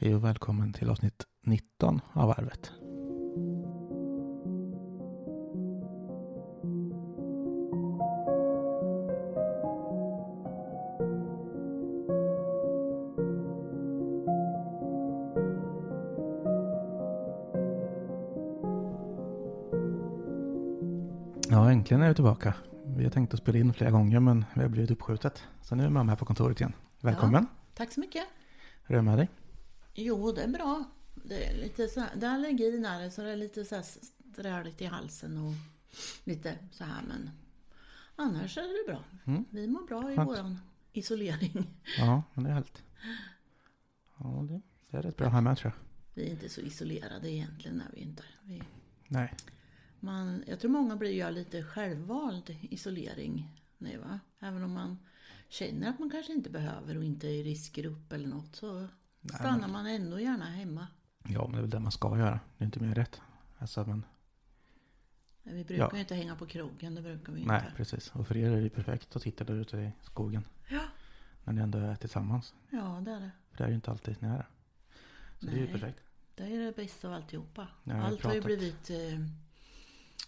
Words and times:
Hej 0.00 0.14
och 0.14 0.24
välkommen 0.24 0.72
till 0.72 0.90
avsnitt 0.90 1.24
19 1.42 2.00
av 2.12 2.30
Arvet. 2.30 2.72
Ja, 21.50 21.70
äntligen 21.70 22.02
är 22.02 22.08
vi 22.08 22.14
tillbaka. 22.14 22.54
Vi 22.96 23.04
har 23.04 23.10
tänkt 23.10 23.34
att 23.34 23.40
spela 23.40 23.58
in 23.58 23.72
flera 23.72 23.90
gånger 23.90 24.20
men 24.20 24.44
vi 24.54 24.62
har 24.62 24.68
blivit 24.68 24.90
uppskjutet. 24.90 25.42
Så 25.62 25.74
nu 25.74 25.84
är 25.84 25.90
mamma 25.90 26.12
här 26.12 26.16
på 26.16 26.24
kontoret 26.24 26.60
igen. 26.60 26.72
Välkommen! 27.00 27.46
Tack 27.74 27.92
så 27.92 28.00
mycket. 28.00 28.22
Hur 28.86 28.94
är 28.94 28.98
det 28.98 29.02
med 29.02 29.18
dig? 29.18 29.28
Jo, 30.00 30.32
det 30.32 30.42
är 30.42 30.48
bra. 30.48 30.84
Det 31.14 31.44
är 31.44 31.56
lite 31.56 31.88
så 31.88 32.00
här, 32.00 32.10
det 32.16 32.26
är 32.26 32.30
allergin 32.30 32.84
här, 32.84 33.10
så 33.10 33.22
det 33.22 33.30
är 33.30 33.36
lite 33.36 33.64
så 33.64 33.74
här 33.74 33.82
sträligt 34.32 34.82
i 34.82 34.84
halsen 34.84 35.38
och 35.38 35.54
lite 36.24 36.58
så 36.72 36.84
här, 36.84 37.02
men 37.08 37.30
annars 38.16 38.58
är 38.58 38.62
det 38.86 38.92
bra. 38.92 39.04
Mm. 39.26 39.44
Vi 39.50 39.66
mår 39.66 39.86
bra 39.86 40.12
i 40.12 40.16
Skönt. 40.16 40.28
våran 40.28 40.58
isolering. 40.92 41.66
Ja, 41.98 42.22
men 42.34 42.44
det 42.44 42.50
är 42.50 42.54
helt... 42.54 42.82
Ja, 44.18 44.46
det, 44.48 44.60
det 44.90 44.96
är 44.96 45.02
rätt 45.02 45.16
bra 45.16 45.28
här 45.28 45.40
med 45.40 45.56
tror 45.58 45.72
jag. 45.76 45.84
Vi 46.14 46.26
är 46.28 46.30
inte 46.30 46.48
så 46.48 46.60
isolerade 46.60 47.30
egentligen, 47.30 47.80
är 47.80 47.90
vi 47.94 48.00
inte. 48.00 48.22
Vi, 48.42 48.62
Nej. 49.08 49.34
man, 50.00 50.44
jag 50.46 50.60
tror 50.60 50.70
många 50.70 50.96
blir 50.96 51.10
ju 51.10 51.30
lite 51.30 51.62
självvald 51.62 52.56
isolering 52.62 53.62
nu, 53.78 53.98
va? 53.98 54.20
Även 54.40 54.62
om 54.62 54.72
man 54.72 54.98
känner 55.48 55.90
att 55.90 55.98
man 55.98 56.10
kanske 56.10 56.32
inte 56.32 56.50
behöver 56.50 56.96
och 56.96 57.04
inte 57.04 57.26
är 57.26 57.32
i 57.32 57.42
riskgrupp 57.42 58.12
eller 58.12 58.28
något 58.28 58.56
så 58.56 58.88
stannar 59.24 59.68
man 59.68 59.86
ändå 59.86 60.20
gärna 60.20 60.44
hemma. 60.44 60.86
Ja, 61.28 61.42
men 61.42 61.52
det 61.52 61.58
är 61.58 61.60
väl 61.62 61.70
det 61.70 61.80
man 61.80 61.92
ska 61.92 62.18
göra. 62.18 62.40
Det 62.58 62.64
är 62.64 62.66
inte 62.66 62.80
mer 62.80 62.94
rätt. 62.94 63.20
Alltså, 63.58 63.84
men... 63.84 64.04
Vi 65.42 65.64
brukar 65.64 65.84
Ja. 65.84 65.90
ju 65.94 66.00
inte 66.00 66.14
hänga 66.14 66.36
på 66.36 66.46
krogen, 66.46 66.94
det 66.94 67.02
brukar 67.02 67.32
vi 67.32 67.44
Nej, 67.44 67.60
inte. 67.64 67.76
precis. 67.76 68.10
Och 68.14 68.26
för 68.26 68.36
er 68.36 68.50
är 68.50 68.60
det 68.60 68.70
perfekt 68.70 69.16
att 69.16 69.22
sitta 69.22 69.44
där 69.44 69.54
ute 69.54 69.76
i 69.76 69.92
skogen. 70.02 70.44
Ja. 70.68 70.80
När 71.44 71.52
ni 71.52 71.60
ändå 71.60 71.78
är 71.78 71.94
tillsammans. 71.96 72.54
Ja, 72.70 73.00
det 73.04 73.10
är 73.10 73.20
det. 73.20 73.30
För 73.50 73.58
det 73.58 73.64
är 73.64 73.68
ju 73.68 73.74
inte 73.74 73.90
alltid 73.90 74.16
ni 74.22 74.28
är 74.28 74.36
det. 74.36 74.46
Så 75.40 75.46
det 75.46 75.52
är 75.52 75.56
ju 75.56 75.62
Nej. 75.62 75.72
perfekt. 75.72 76.00
Det 76.34 76.44
är 76.44 76.58
det 76.58 76.76
bästa 76.76 77.08
av 77.08 77.14
alltihopa. 77.14 77.68
Ja, 77.84 78.02
Allt 78.02 78.24
har 78.24 78.34
ju 78.34 78.40
blivit... 78.40 78.90
Eh, 78.90 79.14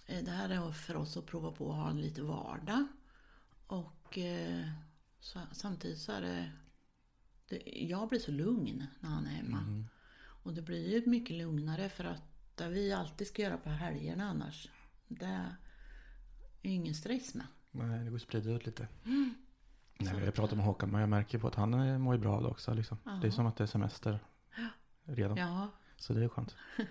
eh, 0.07 0.25
det 0.25 0.31
här 0.31 0.49
är 0.51 0.73
för 0.73 0.97
oss 0.97 1.17
att 1.17 1.27
prova 1.27 1.53
på 1.53 1.71
att 1.71 1.77
ha 1.77 1.91
en 1.91 2.01
lite 2.01 2.23
vardag. 2.23 2.87
Och 3.67 4.19
eh, 4.19 4.69
så, 5.21 5.41
samtidigt 5.53 5.99
så 5.99 6.13
är 6.13 6.21
det... 6.21 6.51
Jag 7.65 8.09
blir 8.09 8.19
så 8.19 8.31
lugn 8.31 8.87
när 9.01 9.11
han 9.11 9.27
är 9.27 9.31
hemma. 9.31 9.59
Mm. 9.59 9.85
Och 10.43 10.55
det 10.55 10.63
blir 10.63 10.89
ju 10.89 11.11
mycket 11.11 11.37
lugnare 11.37 11.89
för 11.89 12.05
att 12.05 12.23
det 12.55 12.69
vi 12.69 12.93
alltid 12.93 13.27
ska 13.27 13.43
göra 13.43 13.57
på 13.57 13.71
helgerna 13.71 14.31
annars. 14.31 14.69
Det 15.09 15.25
är 15.25 15.57
ju 16.63 16.71
ingen 16.71 16.95
stress 16.95 17.35
med. 17.35 17.47
Nej, 17.71 18.05
det 18.05 18.11
går 18.11 18.17
att 18.17 18.23
sprida 18.23 18.51
ut 18.51 18.67
lite. 18.67 18.89
Mm. 19.05 19.35
Nej, 19.99 20.15
vi 20.17 20.25
har 20.25 20.33
pratat 20.33 20.57
med 20.57 20.67
Håkan, 20.67 20.91
men 20.91 21.01
jag 21.01 21.11
märker 21.11 21.39
på 21.39 21.49
att 21.49 21.55
han 21.55 22.01
mår 22.01 22.15
ju 22.15 22.21
bra 22.21 22.37
av 22.37 22.43
det 22.43 22.49
också. 22.49 22.75
Liksom. 22.75 22.99
Det 23.23 23.27
är 23.27 23.31
som 23.31 23.47
att 23.47 23.57
det 23.57 23.65
är 23.65 23.67
semester 23.67 24.19
redan. 25.05 25.37
Ja, 25.37 25.69
Så 25.97 26.13
det 26.13 26.25
är 26.25 26.29
skönt. 26.29 26.57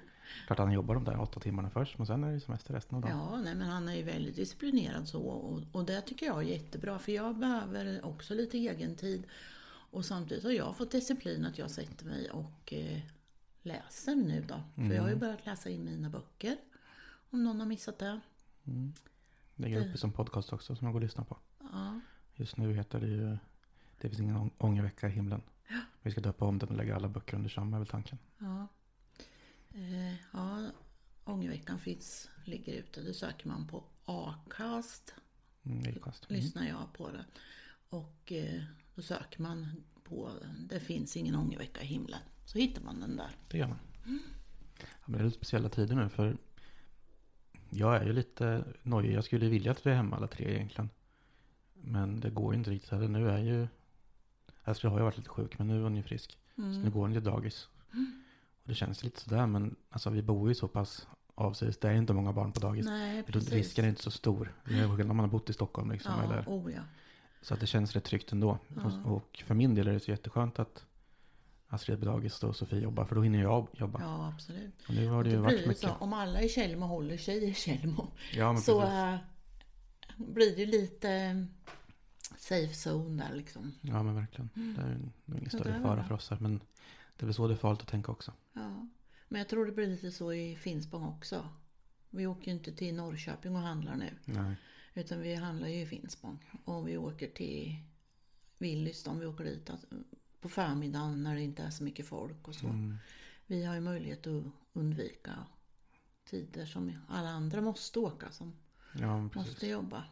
Klart 0.47 0.59
han 0.59 0.71
jobbar 0.71 0.95
de 0.95 1.03
där 1.03 1.21
åtta 1.21 1.39
timmarna 1.39 1.69
först, 1.69 1.97
men 1.97 2.07
sen 2.07 2.23
är 2.23 2.33
det 2.33 2.39
semester 2.39 2.73
resten 2.73 2.95
av 2.95 3.01
dagen. 3.01 3.17
Ja, 3.17 3.41
nej, 3.41 3.55
men 3.55 3.67
han 3.67 3.89
är 3.89 3.95
ju 3.95 4.03
väldigt 4.03 4.35
disciplinerad 4.35 5.07
så 5.07 5.21
och, 5.21 5.63
och 5.71 5.85
det 5.85 6.01
tycker 6.01 6.25
jag 6.25 6.37
är 6.37 6.47
jättebra 6.47 6.99
för 6.99 7.11
jag 7.11 7.37
behöver 7.37 8.05
också 8.05 8.33
lite 8.33 8.57
egen 8.57 8.95
tid. 8.95 9.23
Och 9.91 10.05
samtidigt 10.05 10.43
har 10.43 10.51
jag 10.51 10.77
fått 10.77 10.91
disciplin 10.91 11.45
att 11.45 11.57
jag 11.57 11.71
sätter 11.71 12.05
mig 12.05 12.29
och 12.31 12.73
eh, 12.73 12.99
läser 13.61 14.15
nu 14.15 14.45
då. 14.47 14.63
För 14.75 14.93
jag 14.93 15.01
har 15.01 15.09
ju 15.09 15.15
börjat 15.15 15.45
läsa 15.45 15.69
in 15.69 15.85
mina 15.85 16.09
böcker. 16.09 16.57
Om 17.29 17.43
någon 17.43 17.59
har 17.59 17.67
missat 17.67 17.99
det. 17.99 18.19
Mm. 18.67 18.93
Lägger 19.55 19.81
upp 19.85 19.91
det 19.91 19.97
som 19.97 20.11
podcast 20.11 20.53
också 20.53 20.75
som 20.75 20.85
man 20.85 20.93
går 20.93 20.99
och 20.99 21.03
lyssnar 21.03 21.23
på. 21.25 21.37
Ja, 21.59 21.99
Just 22.35 22.57
nu 22.57 22.73
heter 22.73 22.99
det 22.99 23.07
ju 23.07 23.37
Det 24.01 24.09
finns 24.09 24.19
ingen 24.19 24.35
ång- 24.37 24.51
ångervecka 24.57 25.07
i 25.07 25.11
himlen. 25.11 25.41
Vi 26.01 26.11
ska 26.11 26.21
döpa 26.21 26.45
om 26.45 26.59
den 26.59 26.69
och 26.69 26.75
lägga 26.75 26.95
alla 26.95 27.07
böcker 27.09 27.35
under 27.37 27.49
samma 27.49 27.75
är 27.77 27.79
väl 27.79 27.87
tanken. 27.87 28.17
ja. 28.37 28.67
Eh, 29.73 30.13
ja, 30.33 30.69
Ångerveckan 31.23 31.79
finns, 31.79 32.29
ligger 32.45 32.73
ute. 32.73 33.01
Det 33.01 33.13
söker 33.13 33.47
man 33.47 33.67
på 33.67 33.83
Acast. 34.05 35.13
Mm, 35.63 35.99
kast. 35.99 36.29
Mm. 36.29 36.41
Lyssnar 36.41 36.67
jag 36.67 36.93
på 36.93 37.11
det. 37.11 37.25
Och 37.89 38.31
eh, 38.31 38.63
då 38.99 39.03
söker 39.03 39.41
man 39.41 39.67
på 40.03 40.31
Det 40.69 40.79
finns 40.79 41.17
ingen 41.17 41.35
ångervecka 41.35 41.81
i 41.81 41.85
himlen. 41.85 42.19
Så 42.45 42.57
hittar 42.57 42.81
man 42.81 42.99
den 42.99 43.17
där. 43.17 43.29
Det 43.47 43.57
gör 43.57 43.67
man. 43.67 43.79
Ja, 44.79 44.85
men 45.05 45.17
det 45.17 45.23
är 45.23 45.25
lite 45.25 45.37
speciella 45.37 45.69
tider 45.69 45.95
nu 45.95 46.09
för 46.09 46.37
jag 47.69 47.95
är 47.95 48.05
ju 48.05 48.13
lite 48.13 48.63
nojig. 48.83 49.13
Jag 49.13 49.23
skulle 49.23 49.49
vilja 49.49 49.71
att 49.71 49.85
vi 49.85 49.91
är 49.91 49.95
hemma 49.95 50.15
alla 50.15 50.27
tre 50.27 50.55
egentligen. 50.55 50.89
Men 51.73 52.19
det 52.19 52.29
går 52.29 52.53
ju 52.53 52.57
inte 52.57 52.71
riktigt 52.71 52.91
heller. 52.91 53.07
Nu 53.07 53.29
är 53.29 53.37
ju 53.37 53.67
Alltså 54.63 54.87
jag 54.87 54.91
har 54.91 54.99
ju 54.99 55.03
varit 55.03 55.17
lite 55.17 55.29
sjuk 55.29 55.57
men 55.57 55.67
nu 55.67 55.77
är 55.79 55.83
hon 55.83 55.95
ju 55.95 56.03
frisk. 56.03 56.37
Så 56.55 56.61
nu 56.61 56.89
går 56.89 57.01
hon 57.01 57.13
till 57.13 57.23
dagis. 57.23 57.69
Och 58.63 58.69
det 58.69 58.75
känns 58.75 59.03
lite 59.03 59.21
sådär 59.21 59.47
men 59.47 59.75
alltså 59.89 60.09
vi 60.09 60.21
bor 60.21 60.49
ju 60.49 60.55
så 60.55 60.67
pass 60.67 61.07
avsides. 61.35 61.77
Det 61.77 61.89
är 61.89 61.93
inte 61.93 62.13
många 62.13 62.33
barn 62.33 62.51
på 62.51 62.59
dagis. 62.59 62.85
Nej, 62.85 63.23
precis. 63.23 63.51
Risken 63.51 63.85
är 63.85 63.89
inte 63.89 64.01
så 64.01 64.11
stor. 64.11 64.53
Det 64.65 64.79
är 64.79 64.87
skillnad 64.87 65.11
om 65.11 65.17
man 65.17 65.23
har 65.23 65.31
bott 65.31 65.49
i 65.49 65.53
Stockholm 65.53 65.91
liksom. 65.91 66.13
Ja, 66.17 66.23
Eller, 66.23 66.43
oh 66.47 66.73
ja. 66.73 66.81
Så 67.41 67.53
att 67.53 67.59
det 67.59 67.67
känns 67.67 67.93
rätt 67.93 68.03
tryggt 68.03 68.31
ändå. 68.31 68.59
Och, 68.75 69.15
och 69.15 69.43
för 69.45 69.55
min 69.55 69.75
del 69.75 69.87
är 69.87 69.93
det 69.93 69.99
så 69.99 70.11
jätteskönt 70.11 70.59
att 70.59 70.85
Astrid 71.67 71.99
på 71.99 72.05
dagis 72.05 72.43
och 72.43 72.55
Sofie 72.55 72.79
jobbar. 72.79 73.05
För 73.05 73.15
då 73.15 73.21
hinner 73.21 73.41
jag 73.41 73.67
jobba. 73.73 74.01
Ja, 74.01 74.27
absolut. 74.33 74.83
Och 74.87 74.93
nu 74.93 75.07
har 75.07 75.23
det 75.23 75.29
ju 75.29 75.35
Då 75.35 75.41
varit 75.41 75.61
det 75.61 75.67
mycket. 75.67 75.81
så, 75.81 75.89
om 75.99 76.13
alla 76.13 76.41
i 76.41 76.49
Tjällmo 76.49 76.85
håller 76.85 77.17
sig 77.17 77.49
i 77.49 77.53
Tjällmo 77.53 78.11
Ja, 78.33 78.57
så 78.57 78.81
äh, 78.81 79.15
blir 80.17 80.55
det 80.55 80.65
lite 80.65 81.11
äh, 81.11 81.43
safe 82.37 82.89
zone 82.89 83.23
där 83.23 83.35
liksom. 83.35 83.71
Ja 83.81 84.03
men 84.03 84.15
verkligen. 84.15 84.49
Det 84.53 84.81
är 84.81 84.89
ju 84.89 84.97
nog 84.97 85.37
ingen 85.37 85.43
det 85.43 85.49
större 85.49 85.81
fara 85.81 86.03
för 86.03 86.15
oss 86.15 86.29
här. 86.29 86.37
Men 86.41 86.59
det 87.17 87.23
är 87.23 87.25
väl 87.25 87.33
så 87.33 87.47
det 87.47 87.53
är 87.53 87.57
farligt 87.57 87.81
att 87.81 87.87
tänka 87.87 88.11
också. 88.11 88.33
Ja. 88.53 88.87
Men 89.27 89.39
jag 89.39 89.49
tror 89.49 89.65
det 89.65 89.71
blir 89.71 89.87
lite 89.87 90.11
så 90.11 90.33
i 90.33 90.55
Finspång 90.55 91.03
också. 91.03 91.49
Vi 92.09 92.27
åker 92.27 92.47
ju 92.47 92.51
inte 92.57 92.71
till 92.71 92.95
Norrköping 92.95 93.55
och 93.55 93.61
handlar 93.61 93.95
nu. 93.95 94.13
Nej. 94.25 94.55
Utan 94.93 95.21
vi 95.21 95.35
handlar 95.35 95.67
ju 95.67 95.81
i 95.81 95.85
Finspång. 95.85 96.51
Och 96.65 96.87
vi 96.87 96.97
åker 96.97 97.27
till 97.27 97.75
Willys 98.57 99.07
om 99.07 99.19
vi 99.19 99.25
åker 99.25 99.43
dit 99.43 99.69
på 100.41 100.49
förmiddagen 100.49 101.23
när 101.23 101.35
det 101.35 101.41
inte 101.41 101.63
är 101.63 101.69
så 101.69 101.83
mycket 101.83 102.07
folk 102.07 102.47
och 102.47 102.55
så. 102.55 102.67
Mm. 102.67 102.97
Vi 103.45 103.65
har 103.65 103.75
ju 103.75 103.81
möjlighet 103.81 104.27
att 104.27 104.43
undvika 104.73 105.45
tider 106.29 106.65
som 106.65 106.91
alla 107.07 107.29
andra 107.29 107.61
måste 107.61 107.99
åka 107.99 108.31
som 108.31 108.53
Ja 108.93 109.21
måste 109.21 109.67
jobba. 109.67 110.03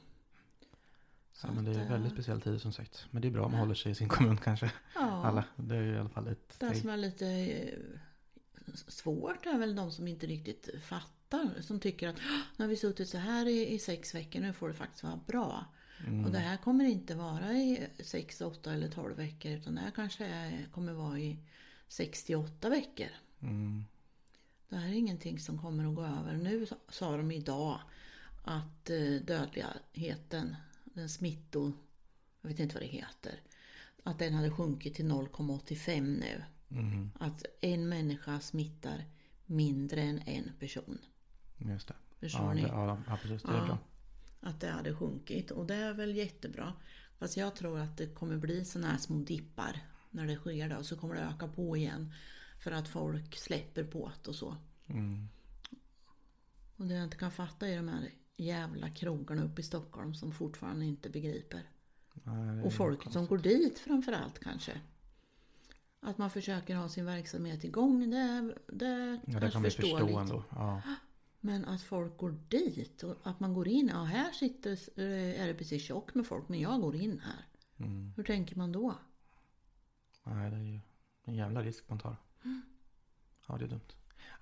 Så 1.33 1.47
Ja, 1.47 1.51
men 1.51 1.65
det 1.65 1.71
är 1.71 1.81
eh, 1.81 1.89
väldigt 1.89 2.13
speciell 2.13 2.41
tid 2.41 2.61
som 2.61 2.73
sagt. 2.73 3.07
Men 3.11 3.21
det 3.21 3.27
är 3.27 3.31
bra 3.31 3.45
om 3.45 3.51
man 3.51 3.59
håller 3.59 3.75
sig 3.75 3.91
i 3.91 3.95
sin 3.95 4.09
kommun 4.09 4.37
kanske. 4.37 4.71
Ja, 4.95 5.25
Alla. 5.25 5.45
Det 5.55 5.75
är 5.75 5.81
ju 5.81 5.93
i 5.93 5.97
alla 5.97 6.09
fall 6.09 6.27
ett 6.27 6.59
det 6.59 6.75
som 6.75 6.89
är 6.89 6.97
lite 6.97 7.27
eh, 7.27 7.99
svårt 8.75 9.45
är 9.45 9.57
väl 9.57 9.75
de 9.75 9.91
som 9.91 10.07
inte 10.07 10.27
riktigt 10.27 10.69
fattar. 10.83 11.61
Som 11.61 11.79
tycker 11.79 12.07
att 12.07 12.15
"Åh, 12.17 12.39
nu 12.57 12.63
har 12.65 12.69
vi 12.69 12.75
suttit 12.77 13.09
så 13.09 13.17
här 13.17 13.45
i, 13.47 13.73
i 13.73 13.79
sex 13.79 14.15
veckor, 14.15 14.39
nu 14.39 14.53
får 14.53 14.67
det 14.67 14.73
faktiskt 14.73 15.03
vara 15.03 15.19
bra. 15.27 15.65
Mm. 16.07 16.25
Och 16.25 16.31
det 16.31 16.39
här 16.39 16.57
kommer 16.57 16.85
inte 16.85 17.15
vara 17.15 17.53
i 17.53 17.87
sex, 18.03 18.41
åtta 18.41 18.73
eller 18.73 18.89
tolv 18.89 19.15
veckor. 19.15 19.51
Utan 19.51 19.75
det 19.75 19.81
här 19.81 19.91
kanske 19.91 20.25
är, 20.25 20.67
kommer 20.71 20.93
vara 20.93 21.19
i 21.19 21.37
68 21.87 22.69
veckor. 22.69 23.07
Mm. 23.41 23.83
Det 24.69 24.75
här 24.75 24.87
är 24.89 24.93
ingenting 24.93 25.39
som 25.39 25.61
kommer 25.61 25.89
att 25.89 25.95
gå 25.95 26.03
över. 26.03 26.33
Nu 26.33 26.65
sa- 26.65 26.75
sa 26.89 27.17
de 27.17 27.31
idag 27.31 27.79
att 28.43 28.89
eh, 28.89 29.11
dödligheten, 29.25 30.55
den 30.83 31.09
smitto, 31.09 31.71
jag 32.41 32.49
vet 32.49 32.59
inte 32.59 32.75
vad 32.75 32.83
det 32.83 32.87
heter, 32.87 33.41
att 34.03 34.19
den 34.19 34.33
hade 34.33 34.51
sjunkit 34.51 34.95
till 34.95 35.05
0,85 35.05 36.01
nu. 36.01 36.43
Mm. 36.71 37.11
Att 37.19 37.45
en 37.61 37.89
människa 37.89 38.39
smittar 38.39 39.05
mindre 39.45 40.01
än 40.01 40.19
en 40.25 40.51
person. 40.59 40.97
Just 41.57 41.87
det. 41.87 41.93
Förstår 42.19 42.41
Ja, 42.45 42.53
ni? 42.53 42.61
det, 42.61 42.67
ja, 42.67 42.97
ja 43.07 43.17
precis. 43.21 43.41
Det 43.43 43.51
är 43.51 43.57
Ja. 43.57 43.65
bra. 43.65 43.77
Att 44.39 44.59
det 44.61 44.69
hade 44.69 44.95
sjunkit 44.95 45.51
och 45.51 45.65
det 45.67 45.75
är 45.75 45.93
väl 45.93 46.15
jättebra. 46.15 46.73
Fast 47.17 47.37
jag 47.37 47.55
tror 47.55 47.79
att 47.79 47.97
det 47.97 48.07
kommer 48.07 48.37
bli 48.37 48.65
sådana 48.65 48.91
här 48.91 48.97
små 48.97 49.17
dippar 49.19 49.79
när 50.11 50.27
det 50.27 50.35
sker 50.35 50.77
och 50.77 50.85
så 50.85 50.97
kommer 50.97 51.15
det 51.15 51.21
öka 51.21 51.47
på 51.47 51.77
igen. 51.77 52.13
För 52.59 52.71
att 52.71 52.87
folk 52.87 53.35
släpper 53.37 53.83
på 53.83 54.11
det 54.23 54.29
och 54.29 54.35
så. 54.35 54.55
Mm. 54.87 55.27
Och 56.77 56.85
det 56.85 56.93
jag 56.93 57.03
inte 57.03 57.17
kan 57.17 57.31
fatta 57.31 57.67
är 57.67 57.77
de 57.77 57.87
här 57.87 58.09
jävla 58.37 58.89
krogarna 58.89 59.43
uppe 59.43 59.61
i 59.61 59.63
Stockholm 59.63 60.15
som 60.15 60.31
fortfarande 60.31 60.85
inte 60.85 61.09
begriper. 61.09 61.69
Nej, 62.23 62.63
Och 62.63 62.73
folket 62.73 63.13
som 63.13 63.27
går 63.27 63.37
dit 63.37 63.79
framförallt 63.79 64.39
kanske. 64.39 64.81
Att 65.99 66.17
man 66.17 66.29
försöker 66.29 66.75
ha 66.75 66.89
sin 66.89 67.05
verksamhet 67.05 67.63
igång, 67.63 68.09
det, 68.09 68.55
det 68.67 69.19
Ja, 69.25 69.39
det 69.39 69.51
kan 69.51 69.61
vi 69.63 69.69
förstå 69.69 69.81
förståeligt. 69.81 70.17
ändå. 70.17 70.43
Ja. 70.49 70.81
Men 71.39 71.65
att 71.65 71.81
folk 71.81 72.17
går 72.17 72.39
dit 72.49 73.03
och 73.03 73.15
att 73.23 73.39
man 73.39 73.53
går 73.53 73.67
in, 73.67 73.87
ja 73.93 74.03
här 74.03 74.31
sitter, 74.31 74.71
eh, 74.71 75.41
är 75.41 75.47
det 75.47 75.53
precis 75.53 75.83
tjockt 75.83 76.15
med 76.15 76.25
folk 76.27 76.49
men 76.49 76.59
jag 76.59 76.81
går 76.81 76.95
in 76.95 77.21
här. 77.25 77.45
Mm. 77.85 78.13
Hur 78.15 78.23
tänker 78.23 78.55
man 78.55 78.71
då? 78.71 78.95
Nej, 80.23 80.49
det 80.51 80.55
är 80.57 80.61
ju 80.61 80.79
en 81.23 81.35
jävla 81.35 81.61
risk 81.61 81.89
man 81.89 81.99
tar. 81.99 82.15
Ja, 83.47 83.57
det 83.57 83.65
är 83.65 83.69
dumt. 83.69 83.81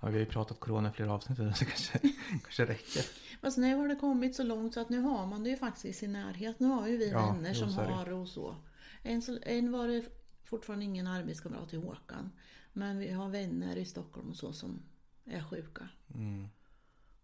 Ja, 0.02 0.08
vi 0.08 0.14
har 0.14 0.20
ju 0.20 0.26
pratat 0.26 0.60
corona 0.60 0.90
i 0.90 0.92
flera 0.92 1.14
avsnitt 1.14 1.38
så 1.38 1.44
det 1.44 1.54
kanske, 1.66 2.00
kanske 2.30 2.66
räcker. 2.66 3.06
Fast 3.42 3.58
nu 3.58 3.76
har 3.76 3.88
det 3.88 3.96
kommit 3.96 4.36
så 4.36 4.44
långt 4.44 4.74
så 4.74 4.80
att 4.80 4.90
nu 4.90 5.00
har 5.02 5.26
man 5.28 5.44
det 5.44 5.50
ju 5.50 5.58
faktiskt 5.58 5.86
i 5.86 5.94
sin 5.94 6.12
närhet. 6.14 6.60
Nu 6.60 6.68
har 6.68 6.88
ju 6.88 6.98
vi 6.98 7.10
Ja, 7.10 7.32
vänner 7.32 7.54
som 7.54 7.70
är 7.80 7.88
det. 7.88 7.94
har 7.94 8.12
och 8.14 8.28
så. 8.28 8.56
En, 9.04 9.22
så- 9.22 9.40
en 9.42 9.72
var 9.72 9.88
det 9.88 10.06
fortfarande 10.46 10.86
ingen 10.86 11.08
arbetskamrat 11.08 11.70
till 11.70 11.80
Håkan. 11.80 12.32
Men 12.74 12.98
vi 12.98 13.12
har 13.12 13.30
vänner 13.30 13.76
i 13.76 13.86
Stockholm 13.86 14.30
och 14.30 14.36
så 14.36 14.54
som 14.54 14.82
är 15.26 15.44
sjuka. 15.44 15.90
Mm. 16.14 16.48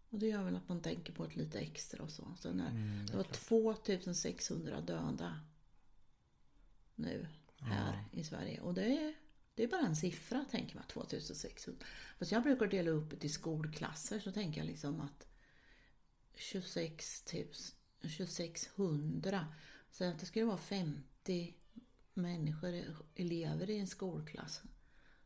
Och 0.09 0.19
det 0.19 0.27
gör 0.27 0.43
väl 0.43 0.55
att 0.55 0.69
man 0.69 0.81
tänker 0.81 1.13
på 1.13 1.25
det 1.25 1.35
lite 1.35 1.59
extra 1.59 2.03
och 2.03 2.11
så. 2.11 2.27
så 2.39 2.53
när, 2.53 2.69
Mm, 2.69 3.05
det 3.05 3.17
var 3.17 3.23
2600 3.23 4.81
döda 4.81 5.39
nu 6.95 7.27
här 7.59 8.03
i 8.11 8.23
Sverige. 8.23 8.61
Och 8.61 8.73
det 8.73 8.85
är, 8.85 9.13
det 9.55 9.63
är 9.63 9.67
bara 9.67 9.85
en 9.85 9.95
siffra 9.95 10.45
tänker 10.51 10.75
man, 10.75 10.83
2600. 10.87 11.85
Fast 12.19 12.31
jag 12.31 12.43
brukar 12.43 12.67
dela 12.67 12.91
upp 12.91 13.21
det 13.21 13.27
i 13.27 13.29
skolklasser 13.29 14.19
så 14.19 14.31
tänker 14.31 14.61
jag 14.61 14.67
liksom 14.67 15.01
att 15.01 15.27
26 16.35 17.33
000, 17.33 17.43
2600. 18.01 19.47
Så 19.91 20.03
att 20.03 20.19
det 20.19 20.25
skulle 20.25 20.45
vara 20.45 20.57
50 20.57 21.53
människor, 22.21 22.73
elever 23.15 23.69
i 23.69 23.79
en 23.79 23.87
skolklass. 23.87 24.61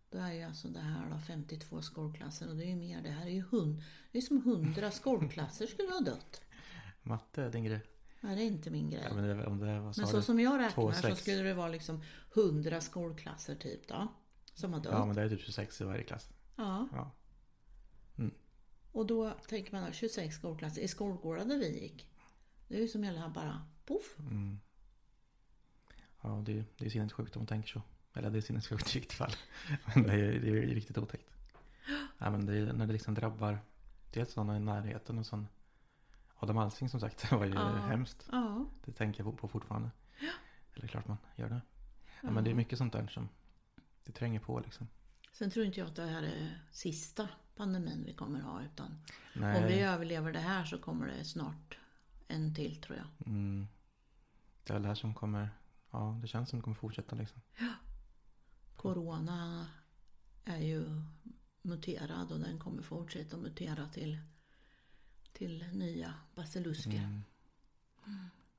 Då 0.10 0.18
är 0.18 0.34
ju 0.34 0.44
alltså 0.44 0.68
det 0.68 0.80
här 0.80 1.10
då 1.10 1.20
52 1.20 1.82
skolklasser 1.82 2.50
och 2.50 2.56
det 2.56 2.64
är 2.64 2.70
ju 2.70 2.76
mer. 2.76 3.02
Det 3.02 3.10
här 3.10 3.26
är 3.26 3.32
ju 3.32 3.44
hund, 3.52 3.84
det 4.12 4.18
är 4.18 4.22
som 4.22 4.38
100 4.38 4.92
skolklasser 4.92 5.68
skulle 5.68 5.92
ha 5.92 6.00
dött. 6.00 6.42
Matte 7.02 7.44
är 7.44 7.52
din 7.52 7.64
grej. 7.64 7.82
Nej, 8.22 8.36
det 8.36 8.42
är 8.42 8.48
inte 8.48 8.70
min 8.72 8.90
grej. 8.90 9.04
Ja, 9.10 9.16
men 9.16 9.38
det, 9.38 9.46
om 9.46 9.60
det, 9.60 9.80
vad 9.80 9.96
sa 9.96 10.02
Men 10.02 10.12
så 10.12 10.18
du? 10.18 10.24
som 10.24 10.40
jag 10.40 10.60
räknar 10.60 10.92
så 10.92 11.02
sex. 11.02 11.22
skulle 11.22 11.42
det 11.42 11.54
vara 11.54 11.68
liksom 11.68 12.02
100 12.36 12.82
skolklasser 12.82 13.56
typ 13.56 13.88
då. 13.88 14.08
Som 14.54 14.74
har 14.74 14.80
dött. 14.80 14.94
Ja, 14.94 15.06
men 15.06 15.16
det 15.16 15.22
är 15.22 15.30
typ 15.30 15.42
26 15.42 15.82
i 15.82 15.84
varje 15.84 16.04
klass. 16.04 16.30
Ja. 16.56 16.88
Ja. 16.92 17.12
Och 18.92 19.06
då 19.06 19.32
tänker 19.48 19.72
man 19.72 19.86
då 19.86 19.92
26 19.92 20.36
skolklasser. 20.36 20.82
I 20.82 20.88
skolgården 20.88 21.50
där 21.50 21.58
vi 21.58 21.82
gick. 21.82 22.10
Det 22.68 22.76
är 22.78 22.82
ju 22.82 22.88
som 22.88 23.04
hela 23.04 23.30
bara 23.30 23.68
poff. 23.86 24.16
Mm. 24.20 24.60
Ja, 26.26 26.42
det, 26.46 26.66
det 26.78 26.86
är 26.86 26.90
sinnessjukt 26.90 27.36
om 27.36 27.40
man 27.42 27.48
tänker 27.48 27.70
så. 27.70 27.82
Eller 28.14 28.30
det 28.30 28.38
är 28.38 28.42
sinnessjukt 28.42 28.96
i 28.96 29.00
vilket 29.00 29.14
fall. 29.18 29.32
Men 29.96 30.04
det 30.04 30.14
är, 30.14 30.40
det 30.40 30.50
är 30.50 30.62
riktigt 30.62 30.98
otäckt. 30.98 31.30
Ja, 32.18 32.30
men 32.32 32.46
det 32.46 32.58
är, 32.58 32.74
när 32.74 32.88
det 32.88 32.94
liksom 32.94 33.14
drabbar 33.14 33.60
dels 34.14 34.32
sådana 34.34 34.58
i 34.58 34.60
närheten 34.60 35.18
och 35.20 35.26
sån 35.26 35.48
Adam 36.36 36.58
Alsing 36.58 36.90
som 36.90 37.00
sagt 37.00 37.32
var 37.32 37.46
ju 37.46 37.54
Ja. 37.54 37.72
hemskt. 37.76 38.28
Ja. 38.32 38.66
Det 38.86 38.92
tänker 38.92 39.24
jag 39.24 39.38
på, 39.38 39.48
fortfarande. 39.48 39.90
Eller 40.76 40.88
klart 40.88 41.08
man 41.08 41.18
gör 41.36 41.50
det. 41.50 41.62
Ja, 42.24 42.32
men 42.32 42.44
det 42.44 42.50
är 42.52 42.56
mycket 42.56 42.78
sånt 42.78 42.94
där 42.94 43.08
som 43.08 43.30
det 44.04 44.12
tränger 44.12 44.40
på 44.40 44.60
liksom. 44.60 44.88
Sen 45.32 45.52
tror 45.52 45.66
inte 45.66 45.80
jag 45.80 45.88
att 45.90 45.96
det 45.96 46.06
här 46.06 46.24
är 46.24 46.60
sista 46.72 47.30
pandemin 47.56 48.04
vi 48.06 48.14
kommer 48.14 48.40
ha. 48.40 48.62
Utan 48.64 49.02
Nej. 49.36 49.62
om 49.62 49.68
vi 49.68 49.80
överlever 49.82 50.32
det 50.34 50.40
här 50.40 50.66
så 50.66 50.78
kommer 50.78 51.08
det 51.08 51.26
snart 51.26 51.78
en 52.28 52.56
till 52.56 52.82
tror 52.82 52.98
jag. 52.98 53.28
Mm. 53.28 53.68
Det 54.64 54.72
är 54.72 54.74
väl 54.74 54.82
det 54.82 54.88
här 54.88 54.96
som 54.96 55.14
kommer, 55.14 55.50
ja 55.96 56.20
det 56.22 56.28
känns 56.28 56.50
som 56.50 56.60
det 56.60 56.64
kommer 56.64 56.76
fortsätta 56.76 57.16
liksom. 57.16 57.42
Corona 58.76 59.68
är 60.46 60.60
ju 60.60 61.02
muterad 61.62 62.32
och 62.32 62.40
den 62.40 62.60
kommer 62.60 62.82
fortsätta 62.84 63.38
mutera 63.38 63.88
till, 63.88 64.20
till 65.34 65.66
nya 65.74 66.14
basilusker. 66.36 66.92
Mm. 66.98 67.22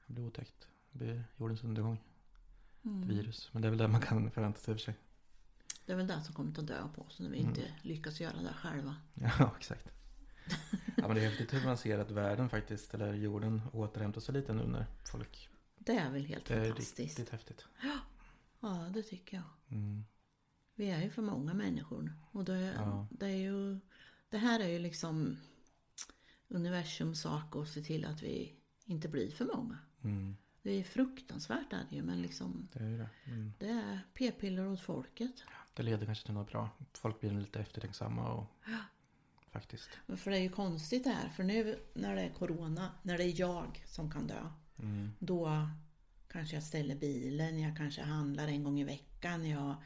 Det 0.06 0.12
blir 0.12 0.24
otäckt. 0.26 0.68
Det 0.90 0.98
blir 0.98 1.24
jordens 1.36 1.64
undergång. 1.64 1.98
Mm. 2.84 3.08
Virus. 3.08 3.48
Men 3.52 3.62
det 3.62 3.68
är 3.68 3.70
väl 3.70 3.78
det 3.78 3.88
man 3.88 4.00
kan 4.00 4.30
förvänta 4.30 4.60
sig 4.60 4.72
i 4.72 4.76
och 4.76 4.80
för 4.80 4.84
sig. 4.84 4.96
Det 5.86 5.92
är 5.92 5.96
väl 5.96 6.06
det 6.06 6.20
som 6.22 6.34
kommer 6.34 6.58
att 6.60 6.66
dö 6.66 6.88
på 6.94 7.02
oss 7.02 7.20
när 7.20 7.28
vi 7.30 7.38
Mm. 7.38 7.48
inte 7.48 7.74
lyckas 7.82 8.20
göra 8.20 8.42
det 8.42 8.52
själva. 8.54 8.96
Ja, 9.14 9.54
exakt. 9.58 9.88
Ja, 10.96 11.06
men 11.06 11.14
det 11.14 11.24
är 11.24 11.28
häftigt 11.28 11.54
hur 11.54 11.64
man 11.64 11.76
ser 11.76 11.98
att 11.98 12.10
världen 12.10 12.48
faktiskt, 12.48 12.94
eller 12.94 13.14
jorden, 13.14 13.62
återhämtar 13.72 14.20
sig 14.20 14.34
lite 14.34 14.52
nu 14.52 14.66
när 14.66 14.86
folk... 15.04 15.48
Det 15.86 15.92
är 15.98 16.10
väl 16.10 16.24
helt 16.24 16.46
Det 16.46 16.54
är 16.54 16.64
fantastiskt. 16.68 16.98
riktigt 16.98 17.30
häftigt. 17.30 17.64
Ja, 18.60 18.90
det 18.94 19.02
tycker 19.02 19.36
jag. 19.36 19.76
Mm. 19.78 20.04
Vi 20.74 20.90
är 20.90 21.02
ju 21.02 21.10
för 21.10 21.22
många 21.22 21.54
människor. 21.54 22.12
Och 22.32 22.44
det, 22.44 22.58
Ja. 22.76 23.06
det 23.10 23.26
är 23.26 23.36
ju... 23.36 23.78
Det 24.28 24.38
här 24.38 24.60
är 24.60 24.68
ju 24.68 24.78
liksom 24.78 25.36
universums 26.48 27.20
sak 27.20 27.56
att 27.56 27.68
se 27.68 27.82
till 27.82 28.04
att 28.04 28.22
vi 28.22 28.56
inte 28.84 29.08
blir 29.08 29.30
för 29.30 29.44
många. 29.44 29.78
Mm. 30.04 30.36
Det 30.62 30.70
är 30.70 30.84
fruktansvärt 30.84 31.72
är 31.72 31.86
det 31.90 31.96
ju, 31.96 32.02
men 32.02 32.22
liksom 32.22 32.68
Det 32.72 32.78
är 32.84 32.98
det. 32.98 33.08
Mm. 33.32 33.52
det 33.58 33.68
är 33.68 34.00
p-piller 34.14 34.66
åt 34.66 34.80
folket. 34.80 35.44
Det 35.74 35.82
leder 35.82 36.06
kanske 36.06 36.24
till 36.24 36.34
något 36.34 36.50
bra. 36.50 36.70
Folk 36.92 37.20
blir 37.20 37.30
lite 37.30 37.60
eftertänksamma 37.60 38.32
och... 38.32 38.46
Faktiskt. 39.50 39.88
Men 40.06 40.16
För 40.18 40.30
det 40.30 40.38
är 40.38 40.42
ju 40.42 40.48
konstigt 40.48 41.04
det 41.04 41.10
här, 41.10 41.28
för 41.28 41.44
nu 41.44 41.78
när 41.94 42.14
det 42.16 42.22
är 42.22 42.30
corona, 42.32 42.90
när 43.02 43.18
det 43.18 43.24
är 43.24 43.40
jag 43.40 43.82
som 43.86 44.10
kan 44.10 44.26
dö, 44.26 44.50
Mm. 44.78 45.10
då 45.18 45.68
kanske 46.28 46.56
jag 46.56 46.62
ställer 46.62 46.94
bilen, 46.94 47.58
jag 47.58 47.76
kanske 47.76 48.02
handlar 48.02 48.48
en 48.48 48.64
gång 48.64 48.80
i 48.80 48.84
veckan, 48.84 49.48
jag 49.48 49.76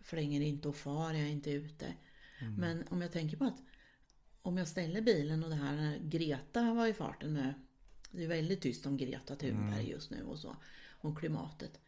flänger 0.00 0.40
inte 0.40 0.68
och 0.68 0.76
far, 0.76 1.12
jag 1.12 1.22
är 1.22 1.32
inte 1.32 1.50
ute. 1.50 1.94
Men 2.56 2.84
om 2.88 3.02
jag 3.02 3.12
tänker 3.12 3.36
på 3.36 3.44
att 3.44 3.62
om 4.42 4.56
jag 4.58 4.68
ställer 4.68 5.00
bilen 5.00 5.44
och 5.44 5.50
det 5.50 5.56
här 5.56 5.76
när 5.76 5.98
Greta 5.98 6.74
var 6.74 6.86
i 6.86 6.92
farten 6.92 7.32
med, 7.32 7.54
det 8.10 8.24
är 8.24 8.28
väldigt 8.28 8.60
tyst 8.60 8.86
om 8.86 8.96
Greta 8.96 9.36
Thunberg 9.36 9.90
just 9.90 10.10
nu 10.10 10.22
och 10.22 10.38
så, 10.38 10.56
om 11.00 11.16
klimatet. 11.16 11.80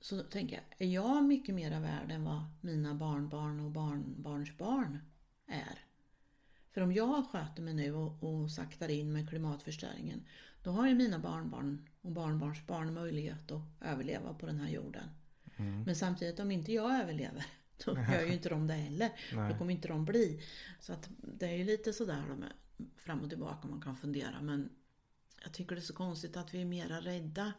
Så 0.00 0.22
tänker 0.22 0.56
jag, 0.56 0.88
är 0.88 0.92
jag 0.92 1.24
mycket 1.24 1.54
mera 1.54 1.80
värd 1.80 2.10
än 2.10 2.24
vad 2.24 2.44
mina 2.60 2.94
barnbarn 2.94 3.60
och 3.60 3.70
barnbarnsbarn 3.70 4.98
är? 5.46 5.78
För 6.70 6.80
om 6.80 6.92
jag 6.92 7.26
sköter 7.30 7.62
mig 7.62 7.74
nu 7.74 7.94
och, 7.94 8.22
och 8.22 8.50
saktar 8.50 8.88
in 8.88 9.12
med 9.12 9.28
klimatförstöringen, 9.28 10.24
då 10.66 10.72
har 10.72 10.88
ju 10.88 10.94
mina 10.94 11.18
barnbarn 11.18 11.88
och 12.02 12.12
barnbarnsbarn 12.12 12.94
möjlighet 12.94 13.50
att 13.50 13.62
överleva 13.80 14.34
på 14.34 14.46
den 14.46 14.60
här 14.60 14.68
jorden. 14.68 15.08
Mm. 15.56 15.82
Men 15.82 15.96
samtidigt 15.96 16.40
om 16.40 16.50
inte 16.50 16.72
jag 16.72 17.00
överlever, 17.00 17.46
då 17.84 17.94
gör 17.94 18.26
ju 18.26 18.32
inte 18.32 18.48
de 18.48 18.66
det 18.66 18.74
heller. 18.74 19.12
Nej. 19.34 19.52
Då 19.52 19.58
kommer 19.58 19.72
inte 19.72 19.88
de 19.88 20.04
bli. 20.04 20.42
Så 20.80 20.92
att 20.92 21.08
det 21.18 21.46
är 21.46 21.56
ju 21.56 21.64
lite 21.64 21.92
sådär 21.92 22.22
med 22.38 22.52
fram 22.96 23.20
och 23.20 23.28
tillbaka 23.28 23.68
man 23.68 23.80
kan 23.80 23.96
fundera. 23.96 24.40
Men 24.40 24.68
jag 25.42 25.52
tycker 25.52 25.76
det 25.76 25.80
är 25.80 25.82
så 25.82 25.94
konstigt 25.94 26.36
att 26.36 26.54
vi 26.54 26.60
är 26.60 26.64
mera 26.64 27.00
rädda 27.00 27.52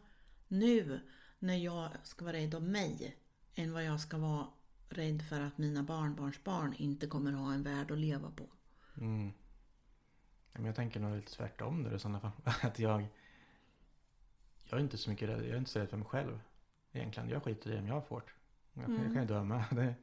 nu 0.48 1.00
när 1.38 1.56
jag 1.56 1.90
ska 2.02 2.24
vara 2.24 2.36
rädd 2.36 2.54
om 2.54 2.72
mig 2.72 3.16
än 3.54 3.72
vad 3.72 3.84
jag 3.84 4.00
ska 4.00 4.18
vara 4.18 4.46
rädd 4.88 5.22
för 5.22 5.40
att 5.40 5.58
mina 5.58 5.82
barnbarnsbarn 5.82 6.74
inte 6.78 7.06
kommer 7.06 7.32
ha 7.32 7.52
en 7.52 7.62
värld 7.62 7.90
att 7.90 7.98
leva 7.98 8.30
på. 8.30 8.48
Mm. 8.96 9.32
Men 10.58 10.66
jag 10.66 10.76
tänker 10.76 11.00
nog 11.00 11.16
lite 11.16 11.32
tvärtom 11.32 11.82
där 11.82 11.94
i 11.94 11.98
sådana 11.98 12.20
fall. 12.20 12.30
Att 12.62 12.78
jag... 12.78 13.06
Jag 14.64 14.78
är 14.78 14.82
inte 14.82 14.98
så 14.98 15.10
mycket 15.10 15.28
rädd. 15.28 15.38
Jag 15.40 15.48
är 15.48 15.56
inte 15.58 15.70
så 15.70 15.78
rädd 15.78 15.88
för 15.90 15.96
mig 15.96 16.06
själv. 16.08 16.40
Egentligen. 16.92 17.28
Jag 17.28 17.42
skiter 17.42 17.70
i 17.72 17.78
om 17.78 17.86
jag 17.86 18.06
får 18.06 18.20
det. 18.20 18.80
Jag, 18.80 18.86
kan- 18.86 18.96
jag 19.04 19.12
kan 19.12 19.22
ju 19.22 19.28
dö 19.28 19.44
med. 19.44 19.64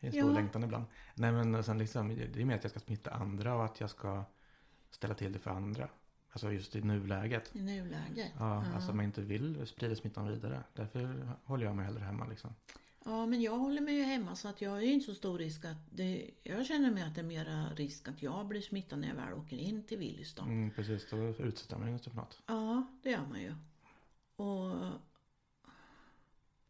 Det 0.00 0.06
är 0.06 0.10
en 0.10 0.12
stor 0.12 0.30
Ja. 0.30 0.34
längtan 0.40 0.64
ibland. 0.64 0.84
Nej 1.14 1.32
men 1.32 1.64
sen 1.64 1.78
liksom. 1.78 2.08
Det 2.08 2.40
är 2.40 2.44
mer 2.44 2.54
att 2.56 2.64
jag 2.64 2.70
ska 2.70 2.80
smitta 2.80 3.10
andra 3.10 3.54
och 3.54 3.64
att 3.64 3.80
jag 3.80 3.90
ska 3.90 4.24
ställa 4.90 5.14
till 5.14 5.32
det 5.32 5.38
för 5.38 5.50
andra. 5.50 5.88
Alltså 6.30 6.52
just 6.52 6.76
i 6.76 6.82
nuläget. 6.82 7.56
I 7.56 7.62
nuläget. 7.62 8.32
Ja, 8.38 8.64
alltså 8.74 8.90
om 8.90 8.98
jag 8.98 9.04
inte 9.08 9.20
vill 9.22 9.66
sprida 9.66 9.94
smittan 9.96 10.28
vidare. 10.28 10.62
Därför 10.74 11.28
håller 11.44 11.66
jag 11.66 11.76
mig 11.76 11.84
hellre 11.84 12.04
hemma 12.04 12.26
liksom. 12.26 12.54
Ja, 13.06 13.26
men 13.26 13.42
jag 13.42 13.58
håller 13.58 13.80
mig 13.80 13.94
ju 13.94 14.02
hemma 14.02 14.36
så 14.36 14.48
att 14.48 14.60
jag 14.60 14.76
är 14.76 14.82
ju 14.82 14.92
inte 14.92 15.06
så 15.06 15.14
stor 15.14 15.38
risk 15.38 15.64
att 15.64 15.76
det, 15.90 16.30
Jag 16.42 16.66
känner 16.66 16.90
mig 16.90 17.02
att 17.02 17.14
det 17.14 17.20
är 17.20 17.24
mera 17.24 17.68
risk 17.74 18.08
att 18.08 18.22
jag 18.22 18.46
blir 18.46 18.60
smittad 18.60 18.98
när 18.98 19.08
jag 19.08 19.14
väl 19.14 19.32
åker 19.32 19.56
in 19.56 19.82
till 19.86 19.98
Willys 19.98 20.34
då. 20.34 20.42
Mm, 20.42 20.70
precis, 20.70 21.10
då 21.10 21.16
utsätter 21.16 21.78
man 21.78 21.98
sig 21.98 22.12
för 22.12 22.20
något. 22.20 22.42
Ja, 22.46 22.86
det 23.02 23.10
gör 23.10 23.26
man 23.26 23.40
ju. 23.40 23.54
Och... 24.36 25.00